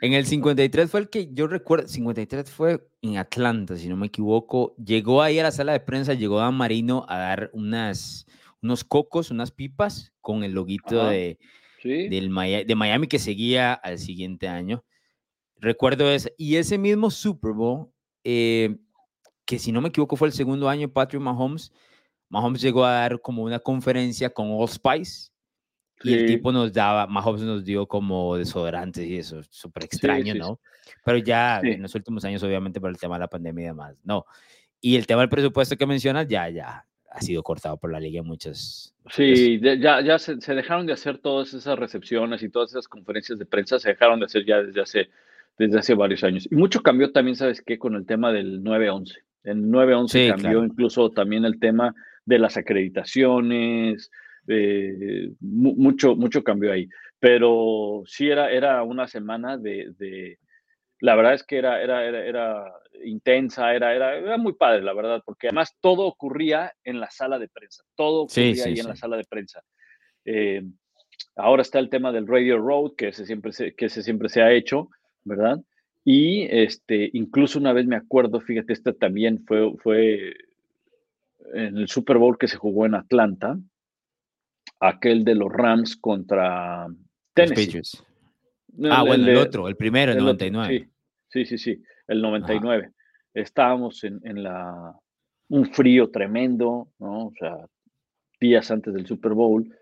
[0.00, 4.06] En el 53 fue el que yo recuerdo, 53 fue en Atlanta, si no me
[4.06, 4.74] equivoco.
[4.76, 8.26] Llegó ahí a la sala de prensa, llegó Dan Marino a dar unas,
[8.62, 11.38] unos cocos, unas pipas con el loguito de,
[11.82, 12.34] del
[12.66, 14.84] de Miami que seguía al siguiente año.
[15.56, 16.28] Recuerdo eso.
[16.36, 17.88] Y ese mismo Super Bowl,
[18.24, 18.76] eh,
[19.46, 21.72] que si no me equivoco fue el segundo año Patrick Mahomes,
[22.28, 25.33] Mahomes llegó a dar como una conferencia con All Spice
[26.02, 30.60] y el tipo nos daba, Mahomes nos dio como desodorantes y eso, súper extraño, ¿no?
[31.04, 33.96] Pero ya en los últimos años, obviamente, por el tema de la pandemia y demás,
[34.04, 34.26] no.
[34.80, 36.84] Y el tema del presupuesto que mencionas, ya, ya
[37.14, 38.94] ha sido cortado por la liga en muchas.
[39.10, 43.46] Sí, ya, ya se, dejaron de hacer todas esas recepciones y todas esas conferencias de
[43.46, 45.10] prensa, se dejaron de hacer ya desde hace,
[45.56, 46.48] desde hace varios años.
[46.50, 47.78] Y mucho cambió también, ¿sabes qué?
[47.78, 49.12] Con el tema del 9-11.
[49.44, 54.10] En 9-11 cambió incluso también el tema de las acreditaciones,
[54.48, 56.88] eh, mucho, mucho cambio ahí.
[57.18, 60.38] Pero sí era, era una semana de,
[61.00, 62.72] la verdad es que era, era, era,
[63.04, 67.38] intensa, era, era, era, muy padre, la verdad, porque además todo ocurría en la sala
[67.38, 69.62] de prensa, todo ocurría ahí en la sala de prensa.
[70.24, 70.62] Eh,
[71.36, 74.42] ahora está el tema del Radio Road, que ese siempre se, que ese siempre se
[74.42, 74.88] ha hecho,
[75.24, 75.60] ¿verdad?
[76.04, 80.34] Y este, incluso una vez me acuerdo, fíjate, este también fue, fue
[81.54, 83.58] en el Super Bowl que se jugó en Atlanta,
[84.80, 86.86] aquel de los Rams contra
[87.34, 87.82] Tennessee.
[88.90, 90.88] ah, bueno, el, otro, el primero, el, 99.
[91.28, 92.90] sí, sí, sí, el 99.
[93.32, 94.94] Estábamos en, en, la,
[95.48, 97.26] un frío tremendo, ¿no?
[97.26, 97.56] O sea,
[98.40, 99.74] días antes del Super Bowl.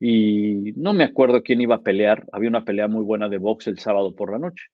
[0.00, 2.24] Y no me acuerdo quién iba a pelear.
[2.32, 4.64] Había una pelea muy buena de box el sábado por la noche.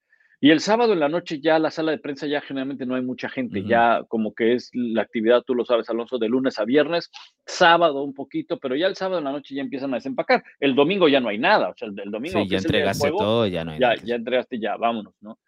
[0.42, 3.02] Y el sábado en la noche ya la sala de prensa ya generalmente no hay
[3.02, 6.64] mucha gente, ya como que es la actividad, tú lo sabes, Alonso, de lunes a
[6.64, 7.10] viernes,
[7.44, 10.42] sábado un poquito, pero ya el sábado en la noche ya empiezan a desempacar.
[10.58, 12.40] El domingo ya no hay nada, o sea, el, domingo...
[12.40, 14.02] Sí, ya entregaste todo, ya no hay ya, nada.
[14.02, 15.38] Ya entregaste, ya, vámonos, ¿no?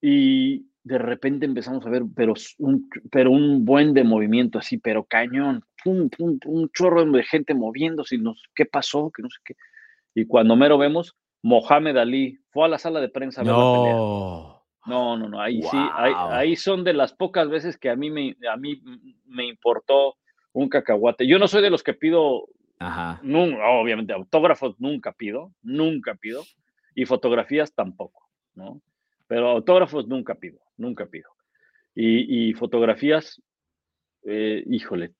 [0.00, 5.04] Y de repente empezamos a ver, pero un, pero un buen de movimiento así, pero
[5.04, 9.10] cañón, pum, pum, un chorro de gente moviéndose, nos, ¿qué pasó?
[9.14, 9.54] Que no sé qué.
[10.14, 11.14] Y cuando mero vemos,
[11.46, 13.72] Mohamed Ali fue a la sala de prensa a ver no.
[13.72, 13.94] la pelea.
[14.86, 18.36] No, no, no, ahí sí, ahí, son de las pocas veces que a mí me,
[18.52, 18.80] a mí
[19.26, 20.16] me importó
[20.52, 21.26] un cacahuate.
[21.26, 23.20] Yo no soy de los que pido, Ajá.
[23.22, 26.44] obviamente, autógrafos nunca pido, nunca pido,
[26.94, 28.80] y fotografías tampoco, ¿no?
[29.26, 31.30] pero autógrafos nunca pido, nunca pido.
[31.94, 33.40] Y, fotografías,
[34.24, 35.14] eh, híjole,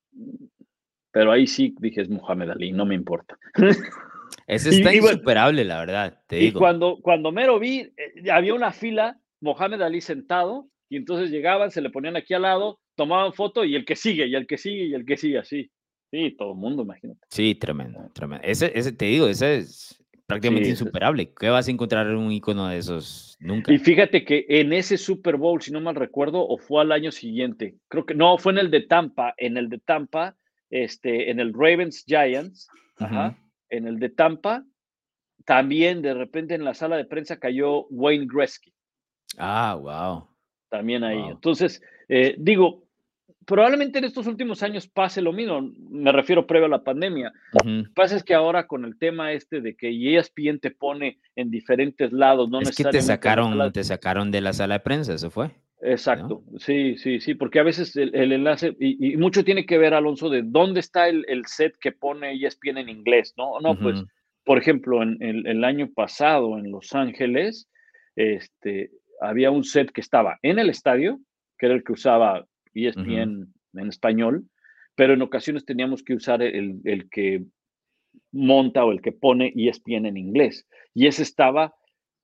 [1.10, 3.38] pero ahí sí dije es Mohamed Ali, no me importa.
[4.46, 9.18] Ese está insuperable, la verdad, te y cuando, cuando mero vi, eh, había una fila,
[9.40, 13.74] Mohamed Ali sentado, y entonces llegaban, se le ponían aquí al lado, tomaban foto y
[13.74, 15.70] el que sigue, y el que sigue, y el que sigue, así.
[16.10, 17.20] Sí, todo el mundo, imagínate.
[17.30, 18.46] Sí, tremendo, tremendo.
[18.46, 21.32] Ese, ese, te digo, ese es prácticamente insuperable.
[21.38, 23.36] ¿Qué vas a encontrar en un icono de esos?
[23.40, 23.72] Nunca.
[23.72, 27.10] Y fíjate que en ese Super Bowl, si no mal recuerdo, o fue al año
[27.10, 30.36] siguiente, creo que no, fue en el de Tampa, en el de Tampa,
[30.70, 32.68] este, en el Ravens Giants,
[33.70, 34.64] en el de Tampa,
[35.44, 38.72] también de repente en la sala de prensa cayó Wayne Gretzky.
[39.38, 40.28] Ah, wow.
[40.68, 41.22] También ahí.
[41.28, 42.86] Entonces, eh, digo,
[43.44, 47.32] probablemente en estos últimos años pase lo mismo, me refiero previo a la pandemia.
[47.52, 51.20] Lo que pasa es que ahora con el tema este de que ESPN te pone
[51.36, 55.14] en diferentes lados, no es que te sacaron, te sacaron de la sala de prensa,
[55.14, 55.52] eso fue.
[55.82, 60.30] Exacto, sí, sí, sí, porque a veces el, enlace, y, mucho tiene que ver, Alonso,
[60.30, 63.60] de dónde está el, set que pone ESPN en inglés, ¿no?
[63.60, 64.02] No, pues,
[64.44, 67.68] por ejemplo, en, el año pasado en Los Ángeles,
[68.14, 71.20] este, había un set que estaba en el estadio,
[71.58, 74.46] que era el que usaba ESPN en español,
[74.94, 77.44] pero en ocasiones teníamos que usar el, el, que
[78.32, 80.66] monta o el que pone ESPN en inglés.
[80.94, 81.74] Y ese estaba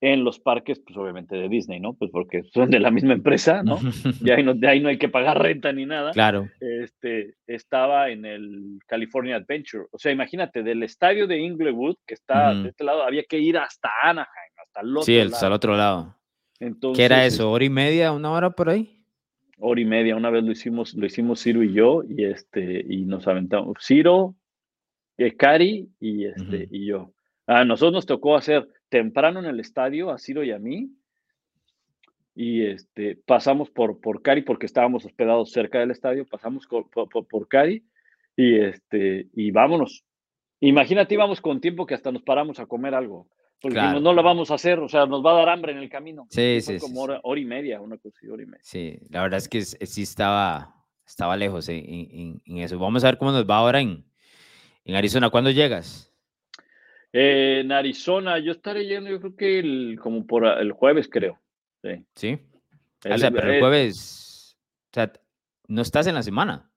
[0.02, 1.94] en los parques, pues obviamente de Disney, ¿no?
[1.94, 3.78] Pues porque son de la misma empresa, ¿no?
[4.20, 6.10] Y ahí no, de ahí no hay que pagar renta ni nada.
[6.10, 6.48] Claro.
[6.58, 9.84] Este, estaba en el California Adventure.
[9.92, 13.56] O sea, imagínate, del estadio de Inglewood, que está de este lado, había que ir
[13.56, 15.28] hasta Anaheim, hasta el otro sí, lado.
[15.28, 16.16] Sí, hasta el otro lado.
[16.58, 17.48] Entonces, ¿Qué era eso?
[17.48, 18.98] ¿Hora y media, una hora por ahí?
[19.58, 20.16] hora y media.
[20.16, 23.76] Una vez lo hicimos, lo hicimos Ciro y yo, y este, y nos aventamos.
[23.80, 24.34] Ciro,
[25.16, 27.12] eh, Cari y este, y yo.
[27.46, 30.90] A nosotros nos tocó hacer temprano en el estadio, a Ciro y a mí.
[32.34, 37.48] Y este, pasamos por, por Cari porque estábamos hospedados cerca del estadio, pasamos por, por,
[37.48, 37.84] Cari
[38.36, 40.04] y, este, y vámonos.
[40.60, 43.28] Imagínate, íbamos con tiempo que hasta nos paramos a comer algo.
[43.62, 45.88] Porque no lo vamos a hacer, o sea, nos va a dar hambre en el
[45.88, 46.26] camino.
[46.28, 46.78] Sí, sí.
[46.78, 48.62] Como hora, y media, una cosa hora y media.
[48.62, 50.74] Sí, la verdad es que sí estaba,
[51.06, 52.78] estaba lejos en, eso.
[52.78, 54.04] Vamos a ver cómo nos va ahora en,
[54.84, 55.30] en Arizona.
[55.30, 56.11] ¿Cuándo llegas?
[57.12, 61.38] Eh, en Arizona, yo estaré yendo, yo creo que el, como por el jueves, creo.
[61.82, 62.04] Sí.
[62.14, 62.38] ¿Sí?
[63.10, 64.56] o sea, pero el jueves,
[64.90, 65.12] o sea,
[65.68, 66.70] no estás en la semana.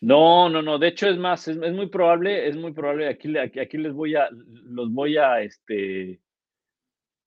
[0.00, 0.78] No, no, no.
[0.78, 3.08] De hecho, es más, es, muy probable, es muy probable.
[3.08, 6.20] Aquí, aquí, aquí, les voy a, los voy a, este,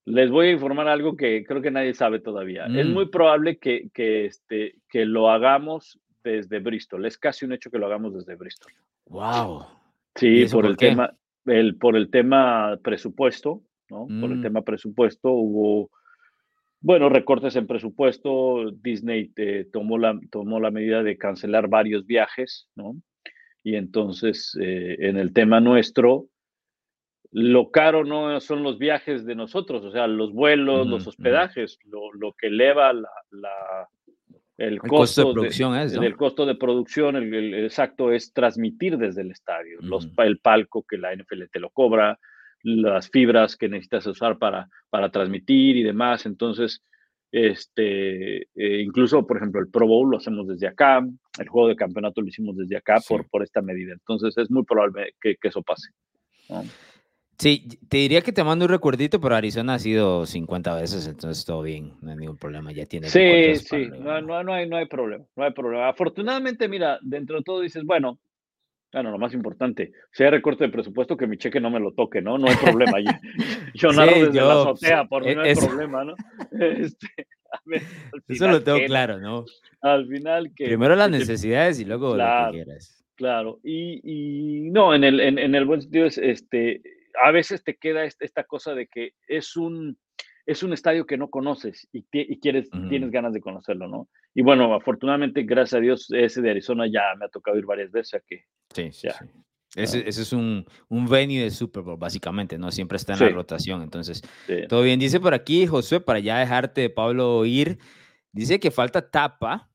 [0.06, 2.66] les voy a informar algo que creo que nadie sabe todavía.
[2.68, 2.94] Es mm.
[2.94, 7.06] muy probable que, que, este, que lo hagamos desde Bristol.
[7.06, 8.72] Es casi un hecho que lo hagamos desde Bristol.
[9.08, 9.66] Wow.
[10.16, 11.14] Sí, por, el tema,
[11.46, 14.08] el, por el tema presupuesto, ¿no?
[14.08, 14.42] Por el mm.
[14.42, 15.90] tema presupuesto hubo,
[16.80, 18.72] bueno, recortes en presupuesto.
[18.72, 22.96] Disney eh, tomó, la, tomó la medida de cancelar varios viajes, ¿no?
[23.64, 26.28] Y entonces, eh, en el tema nuestro,
[27.32, 32.34] lo caro no son los viajes de nosotros, o sea, los vuelos, los hospedajes, lo,
[32.34, 33.10] que eleva la,
[34.62, 39.32] el, costo, de producción es, el costo de producción, el, exacto es transmitir desde el
[39.32, 42.20] estadio, los, el palco que la NFL te lo cobra,
[42.64, 46.28] las fibras que necesitas usar para, para transmitir y demás.
[46.28, 46.84] Entonces,
[47.32, 51.04] este, eh, incluso, por ejemplo, el Pro Bowl lo hacemos desde acá,
[51.40, 53.94] el juego de campeonato lo hicimos desde acá por, por esta medida.
[53.94, 55.90] Entonces, es muy probable que, que eso pase.
[57.42, 61.44] Sí, te diría que te mando un recuerdito, pero Arizona ha sido 50 veces, entonces
[61.44, 63.10] todo bien, no hay ningún problema, ya tiene.
[63.10, 65.90] Sí, sí, no, no, no, hay, no hay problema, no hay problema.
[65.90, 68.20] Afortunadamente, mira, dentro de todo dices, bueno,
[68.94, 71.94] bueno, lo más importante, si hay recorte de presupuesto, que mi cheque no me lo
[71.94, 72.38] toque, ¿no?
[72.38, 73.00] No hay problema.
[73.74, 76.16] Yo, narro desde la azotea, por mí no hay problema, ¿no?
[76.52, 77.08] Este,
[78.28, 79.46] Eso lo tengo claro, ¿no?
[79.82, 80.66] Al final que...
[80.66, 83.04] Primero las necesidades y luego lo que quieras.
[83.16, 86.82] Claro, y, y no, en el, en, en el buen sentido es, este,
[87.22, 89.98] a veces te queda esta cosa de que es un,
[90.46, 92.04] es un estadio que no conoces y,
[92.40, 94.10] quieres, tienes ganas de conocerlo, ¿no?
[94.34, 97.92] Y bueno, afortunadamente, gracias a Dios, ese de Arizona ya me ha tocado ir varias
[97.92, 98.24] veces.
[98.28, 99.08] Que, sí, sí,
[99.76, 102.72] Ese, es un, un venue de Super Bowl, básicamente, ¿no?
[102.72, 103.82] Siempre está en la rotación.
[103.82, 104.22] Entonces,
[104.70, 105.00] todo bien.
[105.00, 107.78] Dice por aquí, Josué, para ya dejarte, Pablo, ir.
[108.32, 109.70] Dice que falta tapa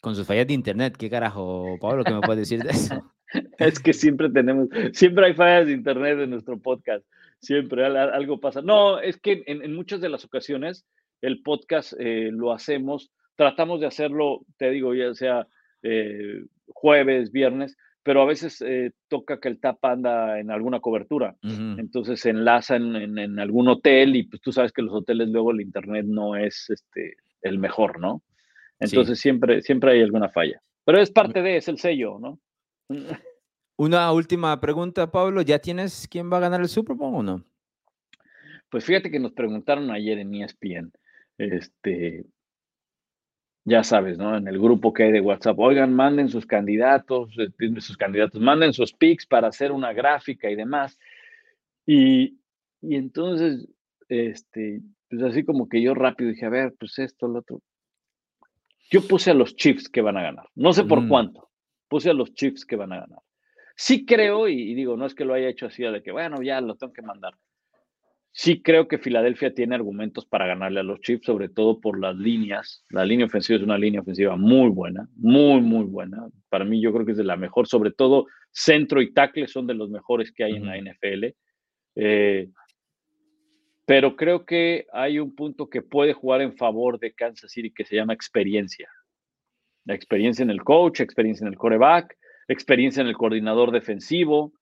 [0.00, 0.96] con sus fallas de internet.
[0.96, 2.02] ¿Qué carajo, Pablo?
[2.04, 3.12] ¿Qué me puedes decir de eso?
[3.58, 7.04] Es que siempre tenemos, siempre hay fallas de internet en nuestro podcast,
[7.38, 8.62] siempre algo pasa.
[8.62, 10.84] No, es que en, muchas de las ocasiones
[11.20, 15.46] el podcast eh, lo hacemos, tratamos de hacerlo, te digo, ya sea
[15.82, 21.36] eh, jueves, viernes, pero a veces eh, toca que el tap anda en alguna cobertura.
[21.42, 25.60] Entonces se enlaza en, algún hotel y pues tú sabes que los hoteles luego el
[25.60, 28.22] internet no es este, el mejor, ¿no?
[28.78, 30.62] Entonces siempre, siempre hay alguna falla.
[30.84, 32.38] Pero es parte de, es el sello, ¿no?
[33.76, 35.42] Una última pregunta, Pablo.
[35.42, 37.44] ¿Ya tienes quién va a ganar el Super Bowl o no?
[38.68, 40.92] Pues fíjate que nos preguntaron ayer en ESPN,
[41.38, 42.24] este,
[43.64, 44.36] ya sabes, ¿no?
[44.36, 48.72] En el grupo que hay de WhatsApp, oigan, manden sus candidatos, eh, sus candidatos, manden
[48.72, 50.98] sus pics para hacer una gráfica y demás.
[51.84, 52.38] Y,
[52.80, 53.68] y entonces,
[54.08, 57.60] este, pues así como que yo rápido dije, a ver, pues esto, lo otro.
[58.90, 60.48] Yo puse a los Chiefs que van a ganar.
[60.54, 61.08] No sé por mm.
[61.08, 61.49] cuánto.
[61.90, 63.18] Puse a los Chiefs que van a ganar.
[63.76, 66.40] Sí creo, y, y, digo, no es que lo haya hecho así de que, bueno,
[66.40, 67.34] ya lo tengo que mandar.
[68.32, 72.14] Sí creo que Filadelfia tiene argumentos para ganarle a los Chiefs, sobre todo por las
[72.14, 72.84] líneas.
[72.90, 76.28] La línea ofensiva es una línea ofensiva muy buena, muy, muy buena.
[76.48, 79.66] Para mí yo creo que es de la mejor, sobre todo centro y tackle son
[79.66, 81.34] de los mejores que hay en la NFL.
[81.96, 82.48] Eh,
[83.84, 87.84] pero creo que hay un punto que puede jugar en favor de Kansas City que
[87.84, 88.88] se llama experiencia.
[89.84, 92.16] La experiencia en el coach, experiencia en el coreback,
[92.48, 94.52] experiencia en el coordinador defensivo.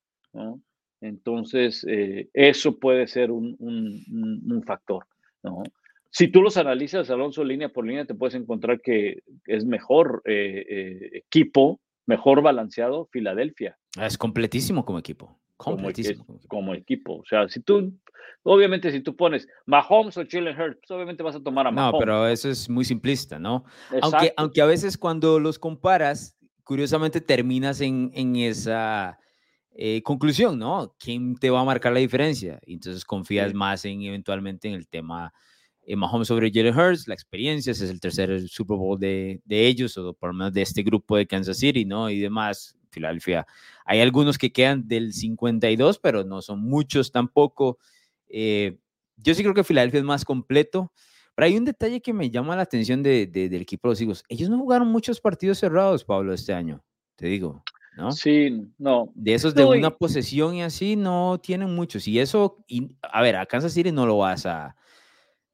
[1.01, 5.07] Entonces, eh, eso puede ser un, factor,
[5.43, 5.63] ¿no?
[6.11, 10.65] Si tú los analizas, Alonso, línea por línea, te puedes encontrar que es mejor eh,
[10.69, 13.77] eh, equipo, mejor balanceado Filadelfia.
[13.97, 15.39] Ah, es completísimo como equipo.
[15.59, 16.25] Completísimo.
[16.47, 17.17] Como, equipo.
[17.19, 17.93] O sea, si tú,
[18.45, 21.93] obviamente, si tú pones Mahomes o Jalen Hurts, pues, obviamente vas a tomar a Mahomes.
[21.93, 23.65] No, pero eso es muy simplista, ¿no?
[24.01, 29.19] Aunque, aunque a veces cuando los comparas, curiosamente terminas en, en esa
[29.75, 30.95] eh, conclusión, ¿no?
[30.99, 32.61] ¿Quién te va a marcar la diferencia?
[32.65, 35.33] Y entonces confías más en eventualmente en el tema
[35.83, 39.67] eh, Mahomes sobre Jalen Hurts, la experiencia, ese es el tercer Super Bowl de, de,
[39.67, 42.11] ellos, o por lo menos de este grupo de Kansas City, ¿no?
[42.11, 43.47] Y demás, Filadelfia.
[43.85, 47.79] Hay algunos que quedan del 52, pero no son muchos tampoco.
[48.29, 48.79] Eh,
[49.17, 50.93] yo sí creo que Filadelfia es más completo.
[51.35, 54.25] Pero hay un detalle que me llama la atención de, del equipo de los Eagles.
[54.29, 56.83] Ellos no jugaron muchos partidos cerrados, Pablo, este año,
[57.15, 57.63] te digo.
[58.11, 59.13] Sí, no.
[59.15, 62.09] De esos de una posesión y así no tienen muchos.
[62.09, 64.75] Y eso, y, a ver, a Kansas City no lo vas a,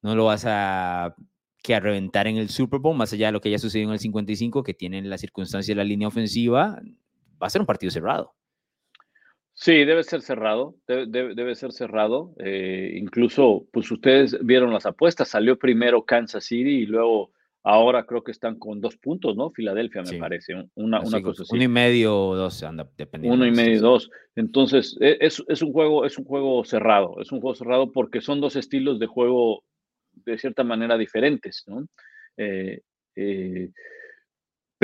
[0.01, 1.15] no lo vas a
[1.63, 3.93] que a reventar en el Super Bowl, más allá de lo que ya sucedió en
[3.93, 6.81] el 55, que tienen la circunstancia de la línea ofensiva,
[7.43, 8.35] va a ser un partido cerrado.
[9.57, 12.35] Sí, debe ser cerrado, debe, ser cerrado.
[12.39, 17.31] Eh, incluso, pues ustedes vieron las apuestas, salió primero Kansas City y luego
[17.67, 19.51] Ahora creo que están con dos puntos, ¿no?
[19.51, 20.53] Filadelfia, me parece.
[20.75, 21.55] Una, una cosa así.
[21.55, 23.35] Uno y medio o dos, anda, dependiendo.
[23.35, 24.11] Uno y medio y dos.
[24.37, 27.23] Entonces, e, es, es, un juego, es un juego cerrado.
[27.23, 29.65] Es un juego cerrado porque son dos estilos de juego
[30.13, 31.87] de cierta manera diferentes, ¿no?
[32.37, 32.83] Eh,
[33.17, 33.71] eh,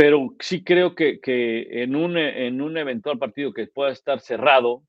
[0.01, 4.83] pero sí creo que, que, en, un, en un eventual partido que pueda estar cerrado,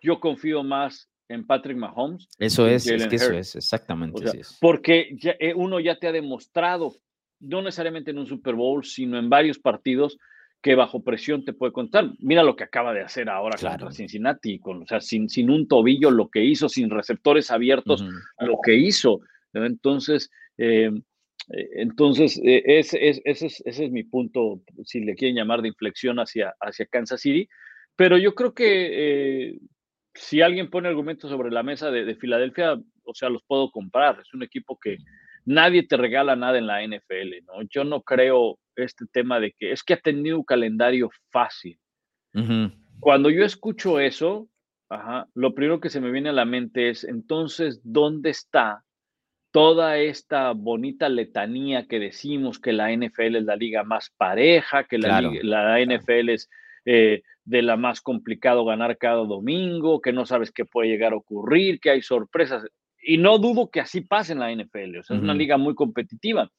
[0.00, 2.28] yo confío más en Patrick Mahomes.
[2.38, 4.22] Eso es, es que eso es, exactamente.
[4.60, 6.94] Porque eh, uno ya te ha demostrado,
[7.40, 10.18] no necesariamente en un Super Bowl, sino en varios partidos,
[10.60, 12.12] que bajo presión te puede contar.
[12.20, 15.66] Mira lo que acaba de hacer ahora contra Cincinnati, con, o sea, sin, sin un
[15.66, 18.04] tobillo, lo que hizo, sin receptores abiertos,
[18.38, 19.18] lo que hizo.
[19.52, 20.92] Entonces, eh,
[21.52, 26.18] entonces ese, es, ese, es, ese, es, mi punto, si le quieren llamar de inflexión
[26.18, 27.48] hacia, hacia Kansas City.
[27.96, 29.58] Pero yo creo que
[30.14, 34.20] si alguien pone argumentos sobre la mesa de, Filadelfia, o sea, los puedo comprar.
[34.20, 34.98] Es un equipo que
[35.44, 37.62] nadie te regala nada en la NFL, ¿no?
[37.70, 41.78] Yo no creo este tema de que es que ha tenido un calendario fácil.
[43.00, 44.48] Cuando yo escucho eso,
[45.34, 48.82] lo primero que se me viene a la mente es, entonces, ¿dónde está
[49.52, 54.98] toda esta bonita letanía que decimos que la NFL es la liga más pareja, que
[54.98, 56.50] la, la NFL es
[56.86, 61.16] eh, de la más complicado ganar cada domingo, que no sabes qué puede llegar a
[61.16, 62.64] ocurrir, que hay sorpresas.
[63.02, 65.74] Y no dudo que así pase en la NFL, o sea, es una liga muy
[65.74, 66.50] competitiva.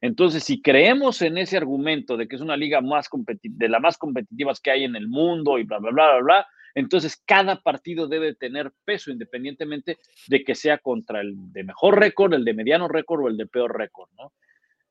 [0.00, 3.08] Entonces, si creemos en ese argumento de que es una liga más
[3.42, 6.46] de las más competitivas que hay en el mundo y bla, bla, bla, bla, bla,
[6.74, 12.32] entonces cada partido debe tener peso independientemente de que sea contra el de mejor récord,
[12.34, 14.32] el de mediano récord o el de peor récord, ¿no?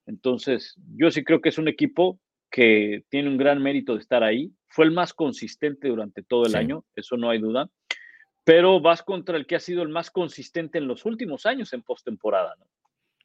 [0.05, 4.23] Entonces, yo sí creo que es un equipo que tiene un gran mérito de estar
[4.23, 4.51] ahí.
[4.67, 7.69] Fue el más consistente durante todo el año, eso no hay duda.
[8.43, 11.81] Pero vas contra el que ha sido el más consistente en los últimos años en
[11.83, 12.65] postemporada, ¿no?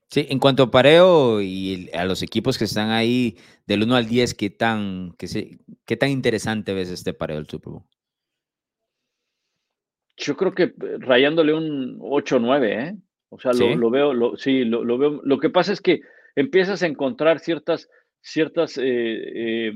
[0.08, 4.06] Sí, en cuanto a pareo y a los equipos que están ahí del 1 al
[4.06, 7.82] 10, ¿qué tan, qué, qué tan interesante ves este pareo del Super Bowl?
[10.16, 12.96] Yo creo que eh, rayándole un 8-9, ¿eh?
[13.28, 15.20] O sea, lo, veo, lo, sí, lo, lo, veo.
[15.24, 16.00] Lo que pasa es que
[16.36, 17.90] empiezas a encontrar ciertas
[18.26, 18.82] ciertas, eh,
[19.68, 19.72] eh,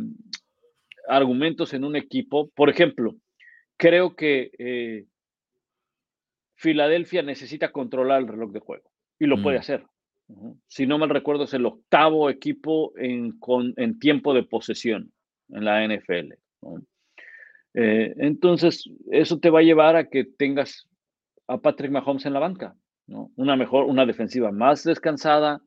[1.08, 2.50] argumentos en un equipo.
[2.50, 3.14] Por ejemplo,
[3.76, 5.06] creo que eh,
[6.56, 9.60] Filadelfia necesita controlar el reloj de juego y lo puede mm.
[9.60, 9.84] hacer.
[10.68, 13.38] Si no mal recuerdo, es el octavo equipo en,
[13.76, 15.12] en tiempo de posesión
[15.48, 16.34] en la NFL.
[17.74, 20.88] Eh, entonces, eso te va a llevar a que tengas
[21.46, 22.74] a Patrick Mahomes en la banca,
[23.06, 23.30] ¿no?
[23.36, 25.60] Una mejor, una defensiva más descansada.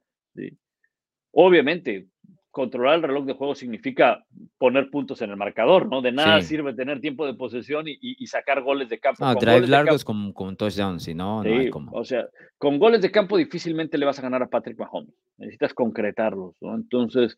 [1.32, 2.08] Obviamente,
[2.54, 4.24] controlar el reloj de juego significa
[4.60, 6.04] poner puntos en el marcador, ¿no?
[6.04, 9.26] De nada sirve tener tiempo de posesión y, sacar goles de campo.
[9.26, 11.92] No, drive largos con, con touchdown, si no, no hay como.
[11.94, 12.28] O sea,
[12.60, 15.16] con goles de campo difícilmente le vas a ganar a Patrick Mahomes.
[15.38, 16.76] Necesitas concretarlos, ¿no?
[16.76, 17.36] Entonces,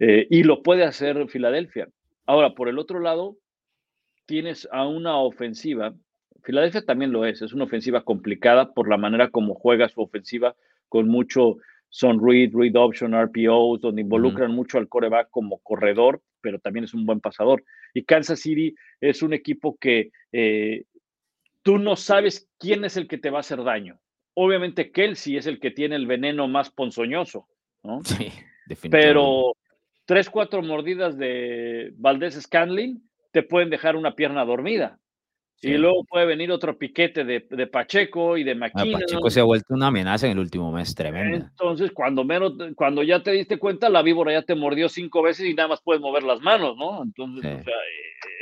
[0.00, 1.88] eh, y lo puede hacer Filadelfia.
[2.26, 3.38] Ahora, por el otro lado,
[4.28, 5.94] tienes a una ofensiva.
[6.42, 10.54] Filadelfia también lo es, es una ofensiva complicada por la manera como juega su ofensiva,
[10.88, 11.56] con mucho
[11.88, 16.92] son read, read option, RPOs, donde involucran mucho al coreback como corredor, pero también es
[16.92, 17.64] un buen pasador.
[17.94, 20.84] Y Kansas City es un equipo que eh,
[21.62, 23.98] tú no sabes quién es el que te va a hacer daño.
[24.34, 27.48] Obviamente Kelsey es el que tiene el veneno más ponzoñoso,
[27.82, 28.02] ¿no?
[28.04, 28.30] Sí,
[28.66, 28.90] definitivamente.
[28.90, 29.56] Pero
[30.04, 33.07] tres, cuatro mordidas de Valdés Scanlin
[33.38, 34.98] te pueden dejar una pierna dormida.
[35.60, 38.98] Y luego puede venir otro piquete de, de Pacheco y de Maquina.
[38.98, 41.46] Pacheco se ha vuelto una amenaza en el último mes, tremendo.
[41.46, 45.46] Entonces, cuando menos, cuando ya te diste cuenta, la víbora ya te mordió cinco veces
[45.46, 47.00] y nada más puedes mover las manos, ¿no?
[47.00, 47.74] Entonces, o sea,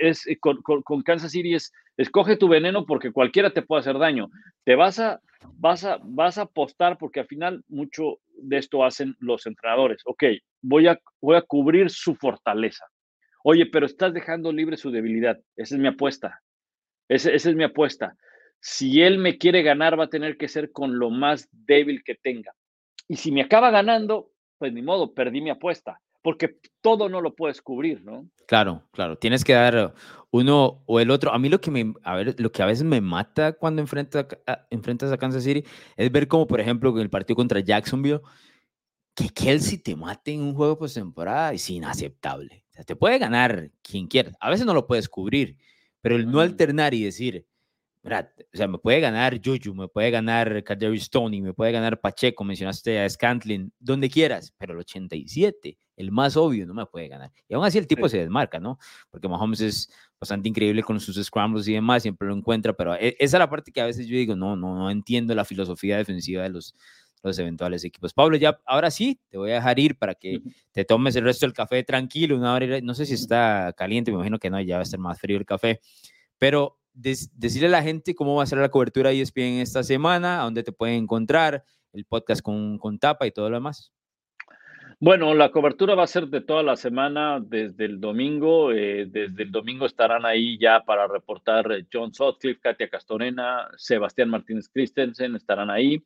[0.01, 3.98] es, eh, con, con, Kansas City es, escoge tu veneno porque cualquiera te puede hacer
[3.98, 4.31] daño.
[4.64, 5.20] Te vas a,
[5.59, 10.01] vas a, vas a apostar porque al final mucho de esto hacen los entrenadores.
[10.06, 10.24] Ok,
[10.62, 12.86] voy a, voy a cubrir su fortaleza.
[13.48, 15.39] Oye, pero estás dejando libre su debilidad.
[15.56, 16.43] Esa es mi apuesta
[17.09, 18.16] esa, es mi apuesta.
[18.60, 22.14] Si él me quiere ganar, va a tener que ser con lo más débil que
[22.14, 22.52] tenga.
[23.09, 27.35] Y si me acaba ganando, pues ni modo, perdí mi apuesta, porque todo no lo
[27.35, 28.28] puedes cubrir, ¿no?
[28.48, 29.94] Claro, claro, tienes que dar
[30.31, 31.32] uno o el otro.
[31.32, 34.27] A mí lo que me, a ver, lo que a veces me mata cuando enfrenta,
[34.70, 35.64] enfrentas a Kansas City
[35.97, 38.20] es ver como, por ejemplo, en el partido contra Jacksonville,
[39.17, 42.65] que Kelsey te mate en un juego postemporada es inaceptable.
[42.71, 44.33] O sea, te puede ganar quien quiera.
[44.39, 45.57] A veces no lo puedes cubrir.
[46.03, 47.47] Pero el no alternar y decir,
[48.05, 52.45] o sea, me puede ganar Juju, me puede ganar Kaderi Stoney, me puede ganar Pacheco,
[52.45, 57.33] mencionaste a Scantlin, donde quieras, pero el 87, el más obvio, no me puede ganar.
[57.49, 58.79] Y aún así el tipo se desmarca, ¿no?
[59.11, 59.91] Porque Mahomes es
[60.21, 63.51] bastante increíble con sus scrambles y demás, siempre lo encuentra, pero e, esa es la
[63.51, 66.77] parte que a veces yo digo, no, no, no entiendo la filosofía defensiva de los,
[67.28, 68.12] los eventuales equipos.
[68.12, 70.40] Pablo, ya ahora sí, te voy a dejar ir para que
[70.73, 74.16] te tomes el resto del café tranquilo, una hora, no sé si está caliente, me
[74.16, 75.81] imagino que no, ya va a estar más frío el café,
[76.39, 80.40] pero decirle a la gente cómo va a ser la cobertura de ESPN esta semana,
[80.40, 83.93] a dónde te pueden encontrar, el podcast con, con tapa y todo lo demás.
[84.98, 88.73] Bueno, la cobertura va a ser de toda la semana, desde el domingo.
[88.73, 94.70] Eh, desde el domingo estarán ahí ya para reportar John Sutcliffe, Katia Castorena, Sebastián Martínez
[94.70, 96.03] Christensen, estarán ahí.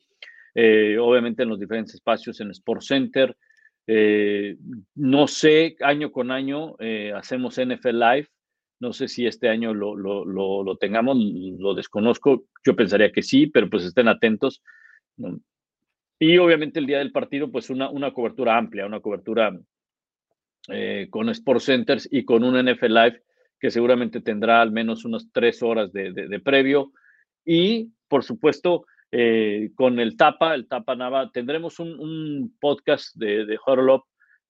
[0.54, 3.36] Eh, obviamente en los diferentes espacios en Sport Center.
[3.86, 4.56] Eh,
[4.94, 8.28] no sé, año con año eh, hacemos NFL Live.
[8.80, 11.16] No sé si este año lo, lo, lo, tengamos,
[11.58, 12.44] lo desconozco.
[12.64, 14.62] Yo pensaría que sí, pero pues estén atentos.
[16.18, 19.54] Y obviamente el día del partido, pues una, una cobertura amplia, una cobertura
[21.10, 23.22] con Sport Centers y con un NFL Live
[23.58, 26.92] que seguramente tendrá al menos unas tres horas de previo.
[27.44, 31.30] Y, por supuesto, eh, con el Tapa, el Tapa Nava.
[31.32, 33.58] Tendremos un, podcast de, de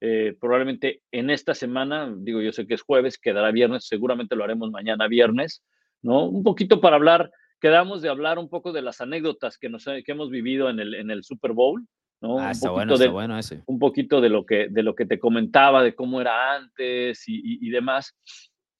[0.00, 4.44] eh, probablemente en esta semana, digo, yo sé que es jueves, quedará viernes, seguramente lo
[4.44, 5.62] haremos mañana viernes,
[6.02, 6.26] ¿no?
[6.26, 7.30] Un poquito para hablar,
[7.60, 10.94] quedamos de hablar un poco de las anécdotas que, nos, que hemos vivido en el,
[10.94, 11.86] en el Super Bowl,
[12.22, 12.38] ¿no?
[12.38, 13.62] Ah, está bueno, está bueno ese.
[13.66, 17.66] Un poquito de lo, que, de lo que te comentaba, de cómo era antes y,
[17.66, 18.14] y demás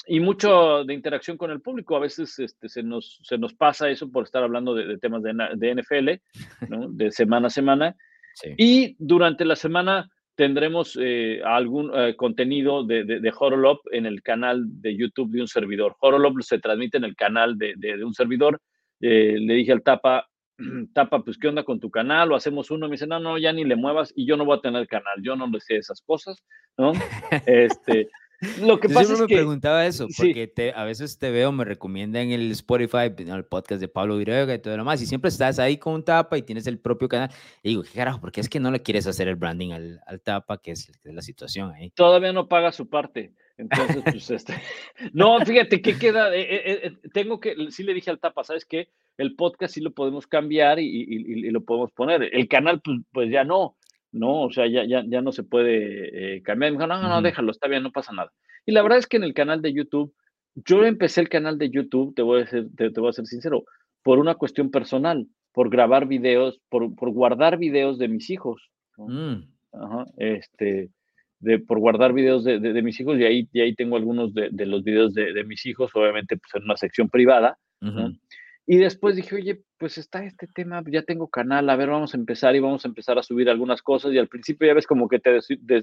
[0.06, 1.96] y mucho de interacción con el público.
[1.96, 5.32] A veces este, se, nos, se nos pasa eso por estar hablando de, temas de,
[5.56, 6.88] de NFL, ¿no?
[6.90, 7.96] de semana a semana.
[8.56, 14.22] Y durante la semana tendremos eh, algún eh, contenido de, de, de, Horolop en el
[14.22, 15.96] canal de YouTube de un servidor.
[16.00, 18.60] Horolop se transmite en el canal de, de un servidor.
[19.00, 20.28] Eh, le dije al Tapa,
[20.94, 22.32] Tapa, pues, ¿qué onda con tu canal?
[22.32, 22.86] O hacemos uno.
[22.86, 25.20] Me dice, no, no, ya ni le muevas y yo no voy a tener canal.
[25.22, 26.42] Yo no le sé esas cosas,
[26.78, 26.92] ¿no?
[27.46, 28.08] este,
[28.60, 31.64] lo que Yo pasa es me preguntaba eso, porque te, a veces te veo, me
[31.64, 35.58] recomiendan el Spotify, el podcast de Pablo Virega y todo lo demás, y siempre estás
[35.58, 37.30] ahí con un tapa y tienes el propio canal.
[37.62, 38.20] Y digo, ¿qué carajo?
[38.20, 40.90] ¿Por qué es que no le quieres hacer el branding al, al tapa, que es,
[41.04, 41.90] la situación ahí?
[41.90, 43.34] Todavía no paga su parte.
[43.60, 44.54] Entonces, pues este.
[45.12, 46.34] No, fíjate que queda.
[46.34, 47.54] Eh, eh, eh, tengo que.
[47.70, 48.88] Sí le dije al tapa, ¿sabes qué?
[49.18, 52.30] El podcast sí lo podemos cambiar y, y, lo podemos poner.
[52.32, 53.76] El canal, pues, pues ya no.
[54.12, 54.42] ¿No?
[54.42, 56.72] O sea, ya, ya, ya no se puede eh, cambiar.
[56.72, 58.32] Me dijo, no, no, déjalo, está bien, no pasa nada.
[58.66, 60.14] Y la verdad es que en el canal de YouTube,
[60.54, 63.64] yo empecé el canal de YouTube, te voy a ser, te, voy a ser sincero,
[64.02, 68.70] por una cuestión personal, por grabar videos, por, por guardar videos de mis hijos.
[68.96, 69.44] Mm.
[70.18, 70.90] este,
[71.38, 74.50] de, por guardar videos de, de, mis hijos y ahí, y ahí tengo algunos de,
[74.50, 77.56] de los videos de, mis hijos, obviamente pues en una sección privada.
[78.72, 82.16] Y después dije, oye, pues está este tema, ya tengo canal, a ver, vamos a
[82.16, 84.12] empezar y vamos a empezar a subir algunas cosas.
[84.12, 85.40] Y al principio ya ves como que te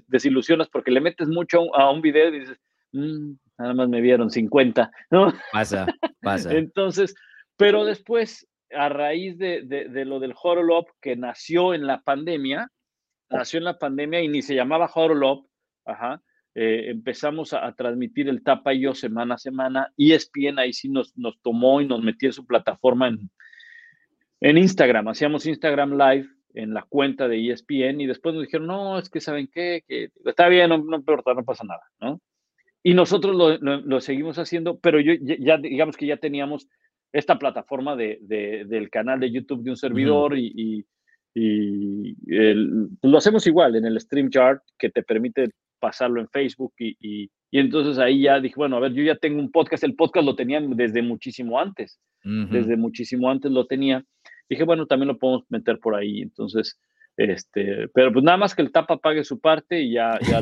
[0.08, 2.58] desilusionas porque le metes mucho a un video y dices,
[2.94, 5.34] mm, nada más me vieron 50, ¿no?
[5.52, 5.86] Pasa,
[6.22, 6.54] pasa.
[6.54, 7.14] Entonces,
[7.58, 12.72] pero después, a raíz de, de, lo del Horolop que nació en la pandemia,
[13.30, 15.46] nació en la pandemia y ni se llamaba Horolop,
[15.84, 16.24] ajá,
[16.60, 19.94] eh, empezamos a, transmitir el Tapa y yo semana a semana.
[19.96, 23.30] y ESPN ahí sí nos, nos tomó y nos metió en su plataforma en,
[24.42, 25.08] en Instagram.
[25.08, 29.22] Hacíamos Instagram Live en la cuenta de ESPN y después nos dijeron, no, es que
[29.22, 32.20] saben qué, que está bien, no, no importa, no pasa nada, ¿no?
[32.82, 36.68] Y nosotros lo, lo, seguimos haciendo, pero yo ya, digamos que ya teníamos
[37.12, 40.84] esta plataforma de, de, del canal de YouTube de un servidor y,
[41.36, 42.16] y,
[43.04, 47.98] lo hacemos igual en el StreamYard que te permite pasarlo en Facebook y, y, entonces
[47.98, 50.60] ahí ya dije, bueno, a ver, yo ya tengo un podcast, el podcast lo tenía
[50.62, 54.04] desde muchísimo antes, desde muchísimo antes lo tenía.
[54.50, 56.80] Dije, bueno, también lo podemos meter por ahí, entonces,
[57.16, 60.42] este, pero pues nada más que el tapa pague su parte y ya, ya,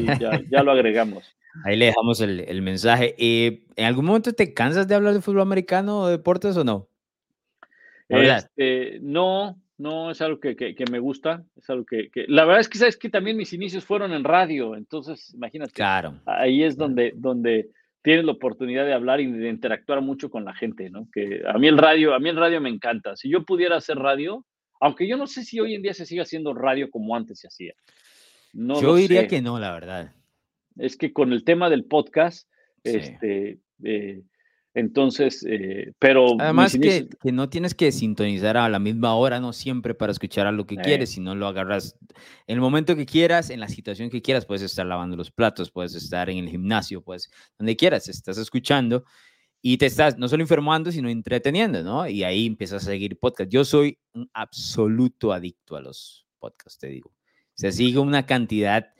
[0.50, 1.36] ya, lo agregamos.
[1.64, 3.16] Ahí le dejamos el, el mensaje.
[3.18, 6.90] Eh, ¿En algún momento te cansas de hablar de fútbol americano o deportes o no?
[8.10, 12.78] Este, no, no, es algo que, me gusta, es algo que, La verdad es que
[12.78, 15.74] sabes que también mis inicios fueron en radio, entonces imagínate.
[15.74, 16.22] Claro.
[16.26, 17.70] Ahí es donde, donde
[18.02, 21.10] tienes la oportunidad de hablar y de interactuar mucho con la gente, ¿no?
[21.12, 23.16] Que a mí el radio, a mí el radio me encanta.
[23.18, 24.46] Si yo pudiera hacer radio,
[24.80, 27.48] aunque yo no sé si hoy en día se sigue haciendo radio como antes se
[27.48, 27.74] hacía.
[28.54, 30.14] No yo diría que no, la verdad.
[30.78, 32.48] Es que con el tema del podcast,
[32.84, 34.22] este, eh,
[34.76, 36.36] entonces, eh, pero...
[36.40, 40.46] Además que, que, no tienes que sintonizar a la misma hora, no siempre para escuchar
[40.48, 41.98] a lo que quieres, sino lo agarras
[42.46, 45.72] en el momento que quieras, en la situación que quieras, puedes estar lavando los platos,
[45.72, 49.06] puedes estar en el gimnasio, pues donde quieras, estás escuchando
[49.62, 52.08] y te estás no solo informando, sino entreteniendo, ¿no?
[52.08, 53.50] Y ahí empiezas a seguir podcast.
[53.50, 57.10] Yo soy un absoluto adicto a los podcasts, te digo.
[57.10, 58.94] O sea, sigo una cantidad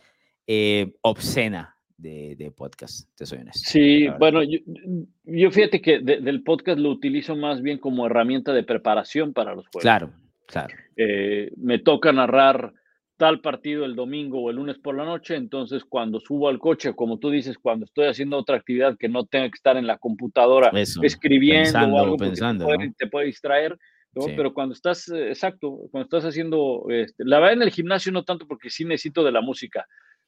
[0.48, 3.70] eh, obscena de, podcast, te soy honesto.
[3.70, 9.34] Sí, bueno, yo, fíjate que del podcast lo utilizo más bien como herramienta de preparación
[9.34, 9.82] para los juegos.
[9.82, 10.12] Claro,
[10.48, 10.76] claro.
[10.98, 12.74] Eh, me toca narrar
[13.18, 16.94] tal partido el domingo o el lunes por la noche, entonces cuando subo al coche,
[16.94, 19.98] como tú dices, cuando estoy haciendo otra actividad que no tenga que estar en la
[19.98, 22.68] computadora escribiendo o algo pensando,
[22.98, 23.78] te, puede, distraer,
[24.14, 28.48] pero cuando estás, exacto, cuando estás haciendo, este, la verdad en el gimnasio no tanto
[28.48, 29.86] porque sí necesito de la música,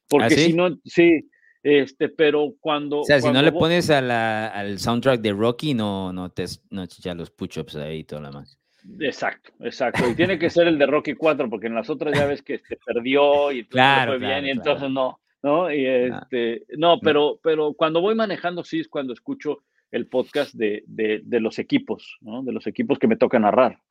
[0.07, 1.29] porque ¿Ah, si no, sí,
[1.67, 3.01] este, pero cuando.
[3.01, 7.13] O sea, si no le pones al soundtrack de Rocky, no, no te no ya
[7.13, 8.57] los push-ups ahí y todo lo demás.
[8.99, 10.09] Exacto, exacto.
[10.09, 12.59] Y tiene que ser el de Rocky 4, porque en las otras ya ves que
[12.59, 15.69] se perdió y claro, fue bien, y entonces no, ¿no?
[15.69, 20.53] Y ah, este, no, pero, pero cuando voy manejando, sí es cuando escucho el podcast
[20.53, 22.43] de, de, de los equipos, ¿no?
[22.43, 23.81] De los equipos que me toca narrar.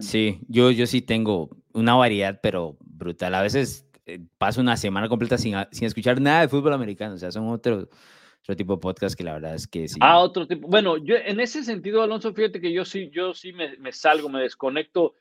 [0.00, 3.34] Sí, yo, yo sí tengo una variedad, pero brutal.
[3.36, 3.89] A veces
[4.38, 7.14] paso una semana completa sin, sin, escuchar nada de fútbol americano.
[7.14, 7.88] O sea, son otro,
[8.42, 9.98] otro tipo de podcast que la verdad es que sí.
[10.00, 10.68] Ah, otro tipo.
[10.68, 14.28] Bueno, yo en ese sentido, Alonso, fíjate que yo sí, yo sí me, me salgo,
[14.28, 15.14] me desconecto.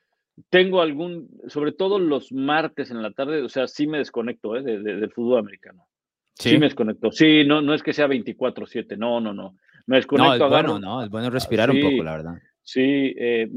[0.49, 4.63] Tengo algún, sobre todo los martes en la tarde, o sea, sí me desconecto ¿eh?
[4.63, 5.85] de, del fútbol americano.
[6.33, 6.57] Sí.
[6.57, 7.11] me desconecto.
[7.11, 9.57] Sí, no, no es que sea 24-7, no, no, no.
[9.85, 10.37] Me desconecto.
[10.37, 11.03] No, es bueno, ¿no?
[11.03, 12.35] Es bueno respirar un poco, la verdad.
[12.63, 13.49] Sí, eh,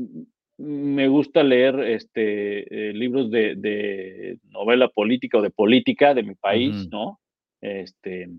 [0.63, 6.89] me gusta leer este, eh, libros de, novela política o de política de mi país,
[6.89, 7.21] ¿no?
[7.61, 8.31] Este,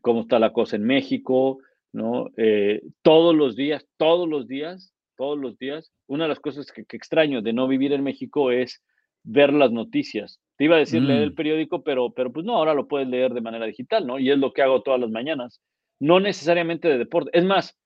[0.00, 1.58] cómo está la cosa en México,
[1.92, 2.30] ¿no?
[2.36, 6.84] Eh, todos los días, todos los días, todos los días, una de las cosas que,
[6.90, 8.82] extraño de no vivir en México es
[9.22, 10.40] ver las noticias.
[10.56, 11.36] Te iba a decir leer el mm.
[11.36, 14.18] periódico, pero, pero pues no, ahora lo puedes leer de manera digital, ¿no?
[14.18, 15.60] Y es lo que hago todas las mañanas.
[16.00, 17.30] No necesariamente de deporte.
[17.32, 17.78] Es más,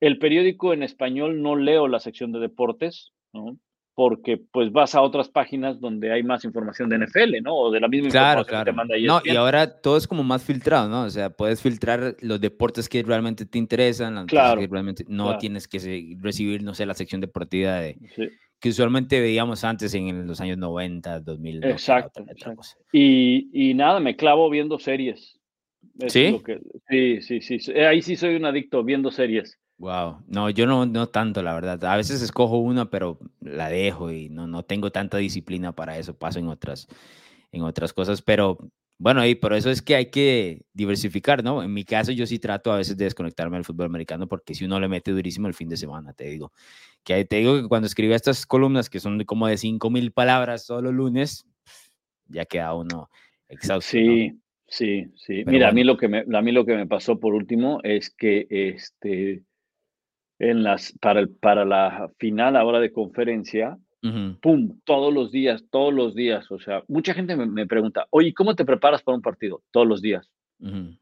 [0.00, 3.58] el periódico en español no leo la sección de deportes, ¿no?
[3.96, 7.54] Porque pues vas a otras páginas donde hay más información de NFL, ¿no?
[7.54, 10.42] O de la misma información que te manda No, y ahora todo es como más
[10.42, 11.02] filtrado, ¿no?
[11.02, 15.38] O sea, puedes filtrar los deportes que realmente te interesan, las claro, que realmente no
[15.38, 17.98] tienes que recibir, no sé, la sección deportiva de,
[18.64, 21.64] que usualmente veíamos antes en los años 90, 2000.
[21.64, 22.24] Exacto.
[22.92, 25.38] Y, y, nada, me clavo viendo series.
[26.08, 26.40] ¿Sí?
[26.88, 27.72] sí, sí, sí.
[27.72, 29.58] Ahí sí soy un adicto viendo series.
[29.78, 31.84] Wow, no, yo no, no tanto, la verdad.
[31.84, 36.16] A veces escojo una, pero la dejo y no, no tengo tanta disciplina para eso.
[36.16, 36.86] Paso en otras,
[37.52, 38.58] en otras cosas, pero
[38.98, 41.62] Bueno, y por eso es que hay que diversificar, ¿no?
[41.62, 44.64] En mi caso, yo sí trato a veces de desconectarme del fútbol americano porque si
[44.64, 46.52] uno le mete durísimo el fin de semana, te digo.
[47.02, 50.66] Que te digo que cuando escribí estas columnas, que son como de 5 mil palabras
[50.66, 51.46] todos los lunes,
[52.28, 53.10] ya queda uno
[53.48, 53.90] exhausto.
[53.90, 54.38] Sí,
[54.68, 55.42] sí, sí.
[55.46, 58.10] Mira, a, mí lo que me, a mí lo que me pasó por último es
[58.10, 59.42] que este,
[60.50, 63.78] en las, para, el, para la final ahora de conferencia,
[64.42, 66.50] pum, todos los días, todos los días.
[66.50, 69.62] O sea, mucha gente me, pregunta, oye, ¿cómo te preparas para un partido?
[69.70, 70.30] Todos los días,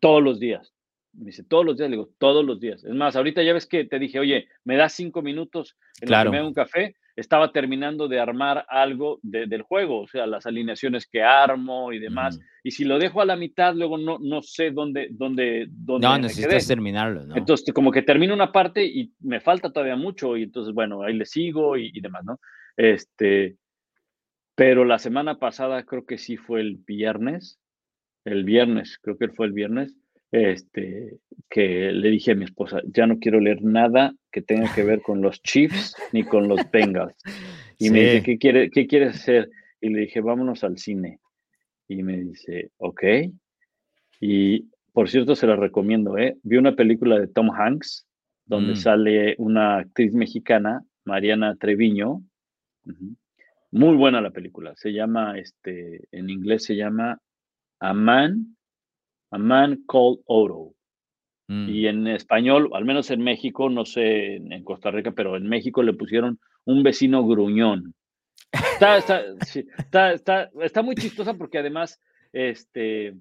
[0.00, 0.72] todos los días.
[1.14, 2.82] Me dice, todos los días, le digo, todos los días.
[2.84, 6.30] Es más, ahorita ya ves que te dije, oye, me das cinco minutos en claro.
[6.30, 6.96] que me un café.
[7.14, 12.40] Estaba terminando de armar algo del juego, o sea, las alineaciones que armo y demás.
[12.64, 16.06] Y si lo dejo a la mitad, luego no, no sé dónde, dónde, dónde.
[16.06, 17.36] No, necesitas terminarlo, ¿no?
[17.36, 21.12] Entonces, como que termino una parte y me falta todavía mucho, y entonces, bueno, ahí
[21.12, 22.40] le sigo y, y demás, ¿no?
[22.78, 23.58] Este,
[24.54, 27.58] pero la semana pasada creo que sí fue el viernes,
[28.24, 29.94] el viernes, creo que fue el viernes,
[30.32, 31.18] este,
[31.48, 35.02] que le dije a mi esposa, ya no quiero leer nada que tenga que ver
[35.02, 37.14] con los Chiefs ni con los Bengals.
[37.78, 39.50] Y me dice, ¿qué, quiere, ¿qué quieres hacer?
[39.80, 41.20] Y le dije, vámonos al cine.
[41.86, 43.02] Y me dice, ok.
[44.20, 46.36] Y por cierto, se la recomiendo, ¿eh?
[46.42, 48.06] Vi una película de Tom Hanks,
[48.46, 48.76] donde mm.
[48.76, 52.22] sale una actriz mexicana, Mariana Treviño,
[53.70, 54.74] muy buena la película.
[54.76, 57.18] Se llama, este, en inglés se llama
[57.80, 58.56] A Man,
[59.32, 60.74] A Man Called Oro.
[61.48, 61.68] Mm.
[61.68, 65.82] Y en español, al menos en México, no sé en Costa Rica, pero en México
[65.82, 67.94] le pusieron un vecino gruñón.
[68.52, 72.00] Está, está, está, está, muy chistosa porque además,
[72.32, 73.14] este...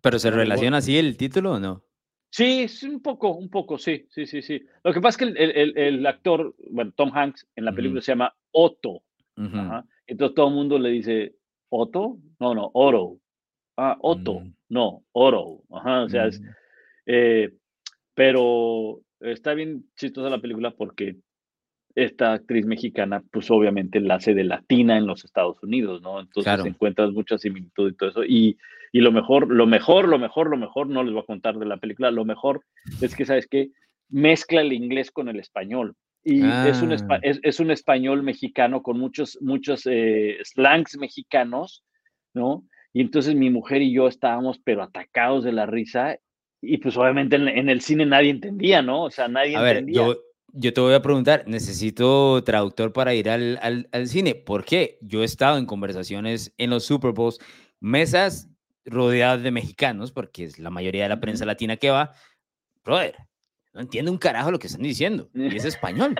[0.00, 1.84] ¿Pero se relaciona así el título o no?
[2.30, 4.62] Sí, un poco, un poco, sí, sí, sí, sí.
[4.84, 8.12] Lo que pasa es que el, el, actor, bueno, Tom Hanks en la película se
[8.12, 9.02] llama Otto.
[9.36, 11.34] Entonces todo el mundo le dice,
[11.68, 12.18] ¿Otto?
[12.38, 13.18] No, no, Oro.
[13.76, 14.40] Ah, Otto.
[14.40, 14.54] Mm.
[14.70, 15.62] No, Oro.
[15.70, 16.44] Ajá, o sea, es, mm.
[17.06, 17.50] eh,
[18.14, 21.16] pero está bien chistosa la película porque
[21.94, 26.20] esta actriz mexicana, pues obviamente la hace de latina en los Estados Unidos, ¿no?
[26.20, 28.24] Entonces encuentras mucha similitud y todo eso.
[28.24, 28.56] Y,
[28.92, 31.66] y, lo mejor, lo mejor, lo mejor, lo mejor, no les voy a contar de
[31.66, 32.62] la película, lo mejor
[33.00, 33.70] es que, ¿sabes qué?
[34.08, 35.94] Mezcla el inglés con el español.
[36.22, 37.18] Y es, un, ah.
[37.22, 41.82] es, un español mexicano con muchos, muchos eh, slangs mexicanos,
[42.34, 42.64] ¿no?
[42.92, 46.18] Y entonces mi mujer y yo estábamos, pero atacados de la risa.
[46.60, 49.04] Y pues obviamente en, el cine nadie entendía, ¿no?
[49.04, 50.02] O sea, nadie a entendía.
[50.02, 50.22] Ver, yo,
[50.52, 54.34] yo te voy a preguntar, necesito traductor para ir al, al, al, cine.
[54.34, 54.98] ¿Por qué?
[55.00, 57.38] Yo he estado en conversaciones en los Super Bowls,
[57.78, 58.50] mesas
[58.84, 62.12] rodeadas de mexicanos, porque es la mayoría de la prensa latina que va.
[62.84, 63.16] Brother,
[63.72, 65.30] no entiendo un carajo lo que están diciendo.
[65.34, 66.16] Y es español.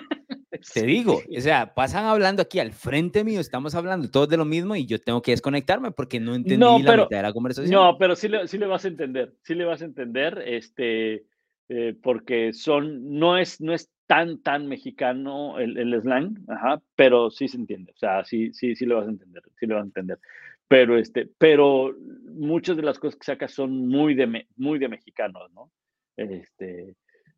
[0.74, 4.44] Te digo, o sea, pasan hablando aquí al frente mío, estamos hablando todos de lo
[4.44, 7.72] mismo y yo tengo que desconectarme porque no entendí la mitad de la conversación.
[7.72, 11.24] No, pero sí le, sí le vas a entender, sí le vas a entender, este,
[11.68, 17.30] eh, porque son, no es, no es tan, tan mexicano el, el, slang, ajá, pero
[17.30, 19.82] sí se entiende, o sea, sí, sí, sí le vas a entender, sí le vas
[19.82, 20.18] a entender.
[20.66, 21.94] Pero, este, pero
[22.26, 25.70] muchas de las cosas que sacas son muy de, muy de mexicanos, ¿no?
[26.16, 26.94] Este,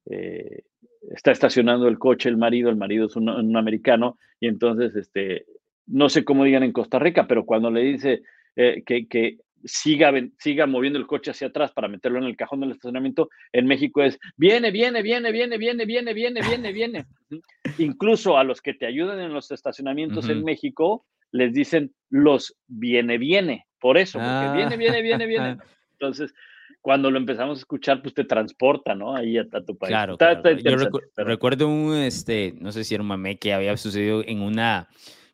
[0.06, 0.62] eh,
[1.10, 5.46] está estacionando el coche el marido, el marido es un, americano, y entonces, este,
[5.86, 8.22] no sé cómo digan en Costa Rica, pero cuando le dice
[8.56, 12.60] eh, que, que siga, siga moviendo el coche hacia atrás para meterlo en el cajón
[12.60, 17.06] del estacionamiento, en México es, viene, viene, viene, viene, viene, viene, viene, viene, viene.
[17.78, 23.18] Incluso a los que te ayudan en los estacionamientos en México, les dicen los viene,
[23.18, 25.56] viene, por eso, porque viene, viene, viene, viene.
[25.92, 26.34] Entonces,
[26.82, 29.14] cuando lo empezamos a escuchar, pues te transporta, ¿no?
[29.14, 29.90] Ahí a, tu país.
[29.90, 30.18] Claro,
[30.58, 34.88] yo recuerdo un, este, no sé si era un mame que había sucedido en una,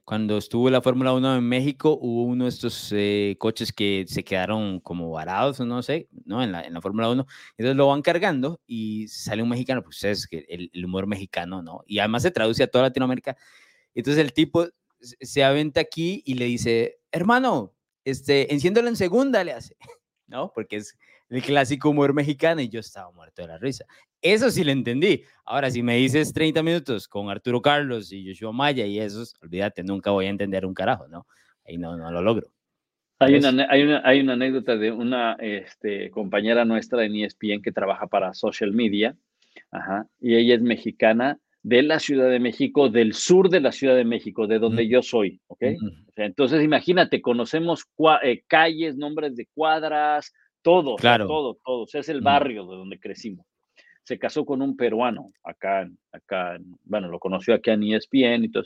[0.04, 4.24] cuando estuvo la Fórmula 1 en México, hubo uno de estos eh, coches que se
[4.24, 6.42] quedaron como varados, no sé, ¿no?
[6.42, 7.26] En la, en la Fórmula 1.
[7.56, 11.62] Entonces lo van cargando y sale un mexicano, pues es que el, el humor mexicano,
[11.62, 11.82] ¿no?
[11.86, 13.36] Y además se traduce a toda Latinoamérica.
[13.94, 14.66] Entonces el tipo
[15.00, 17.72] se aventa aquí y le dice, hermano,
[18.04, 19.76] este, enciéndolo en segunda, le hace,
[20.26, 20.52] ¿no?
[20.54, 20.98] Porque es
[21.28, 23.84] el clásico humor mexicano y yo estaba muerto de la risa.
[24.20, 25.22] Eso sí lo entendí.
[25.44, 29.82] Ahora, si me dices 30 minutos con Arturo Carlos y Joshua Maya y esos, olvídate,
[29.84, 31.26] nunca voy a entender un carajo, ¿no?
[31.66, 32.48] Ahí no, no lo logro.
[33.20, 37.72] Hay una, hay, una, hay una anécdota de una este, compañera nuestra en ESPN que
[37.72, 39.16] trabaja para social media,
[39.72, 43.96] ajá, y ella es mexicana de la Ciudad de México, del sur de la Ciudad
[43.96, 45.62] de México, de donde yo soy, ¿ok?
[46.14, 47.84] entonces, imagínate, conocemos
[48.22, 50.32] eh, calles, nombres de cuadras,
[50.68, 51.26] todo, claro.
[51.26, 51.82] todo, todo.
[51.82, 53.46] O sea, es el barrio de donde crecimos.
[54.04, 58.64] Se casó con un peruano acá, acá, bueno, lo conoció aquí en ESPN y todo.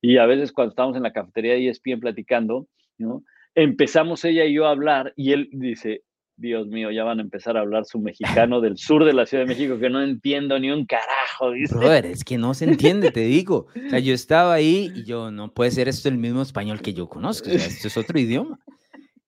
[0.00, 2.66] Y a veces cuando estábamos en la cafetería de ESPN platicando,
[2.98, 3.22] ¿no?
[3.54, 6.02] empezamos ella y yo a hablar y él dice,
[6.36, 9.44] Dios mío, ya van a empezar a hablar su mexicano del sur de la Ciudad
[9.44, 11.52] de México que no entiendo ni un carajo.
[11.52, 11.76] Dice.
[11.76, 13.68] Brother, es que no se entiende, te digo.
[13.86, 16.94] O sea, yo estaba ahí y yo, no puede ser esto el mismo español que
[16.94, 18.58] yo conozco, o sea, esto es otro idioma.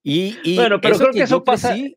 [0.03, 1.71] Y, y bueno, pero creo que, eso pasa.
[1.71, 1.97] crecí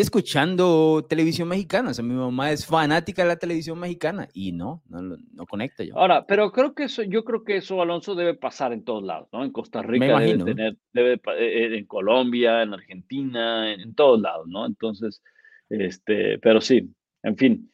[0.00, 4.82] escuchando televisión mexicana, o sea, mi mamá es fanática de la televisión mexicana y no,
[4.88, 5.96] no, no conecta yo.
[5.98, 9.28] Ahora, pero creo que eso, yo creo que eso, Alonso, debe pasar en todos lados,
[9.32, 9.44] ¿no?
[9.44, 14.46] En Costa Rica, debe tener, debe, eh, eh, en Colombia, en Argentina, en, todos lados,
[14.46, 14.66] ¿no?
[14.66, 15.22] Entonces,
[15.68, 16.90] este, pero sí,
[17.22, 17.72] en fin.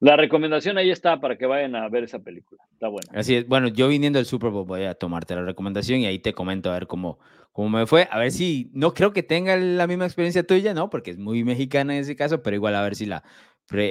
[0.00, 2.62] La recomendación ahí está para que vayan a ver esa película.
[2.72, 3.08] Está buena.
[3.14, 3.48] Así es.
[3.48, 6.70] Bueno, yo viniendo del Super Bowl voy a tomarte la recomendación y ahí te comento
[6.70, 7.18] a ver cómo,
[7.52, 8.06] cómo me fue.
[8.10, 10.88] A ver si, no creo que tenga la misma experiencia tuya, ¿no?
[10.88, 13.24] Porque es muy mexicana en ese caso, pero igual a ver si la,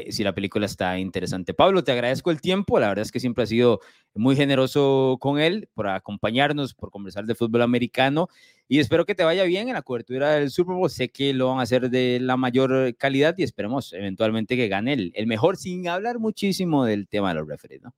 [0.10, 1.54] si la película está interesante.
[1.54, 2.80] Pablo, te agradezco el tiempo.
[2.80, 3.82] La verdad es que siempre has sido
[4.16, 8.30] muy generoso con él por acompañarnos, por conversar de fútbol americano
[8.68, 10.90] y espero que te vaya bien en la cobertura del Super Bowl.
[10.90, 14.94] Sé que lo van a hacer de la mayor calidad y esperemos eventualmente que gane
[14.94, 17.94] el, el mejor sin hablar muchísimo del tema de los referees, ¿no?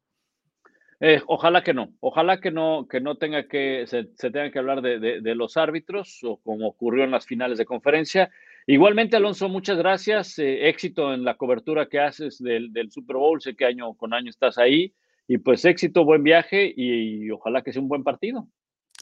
[1.02, 4.82] Eh, ojalá que no, ojalá que no, que no tenga que, se, tenga que hablar
[4.82, 8.30] de, de, los árbitros o como ocurrió en las finales de conferencia.
[8.68, 10.38] Igualmente, Alonso, muchas gracias.
[10.40, 13.41] Eh, éxito en la cobertura que haces del, del, Super Bowl.
[13.41, 14.94] Sé que año con año estás ahí.
[15.28, 18.48] Y pues éxito, buen viaje y, ojalá que sea un buen partido.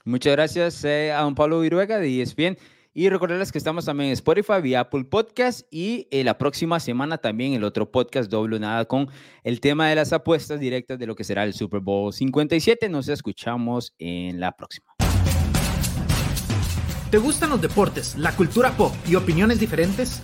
[0.07, 2.57] Muchas gracias eh, a don Pablo Viruega de ESPN.
[2.93, 7.17] Y recordarles que estamos también en Spotify y Apple Podcast y eh, la próxima semana
[7.17, 9.09] también el otro podcast doble nada con
[9.43, 12.88] el tema de las apuestas directas de lo que será el Super Bowl 57.
[12.88, 14.93] Nos escuchamos en la próxima.
[17.11, 20.23] ¿Te gustan los deportes, la cultura pop y opiniones diferentes?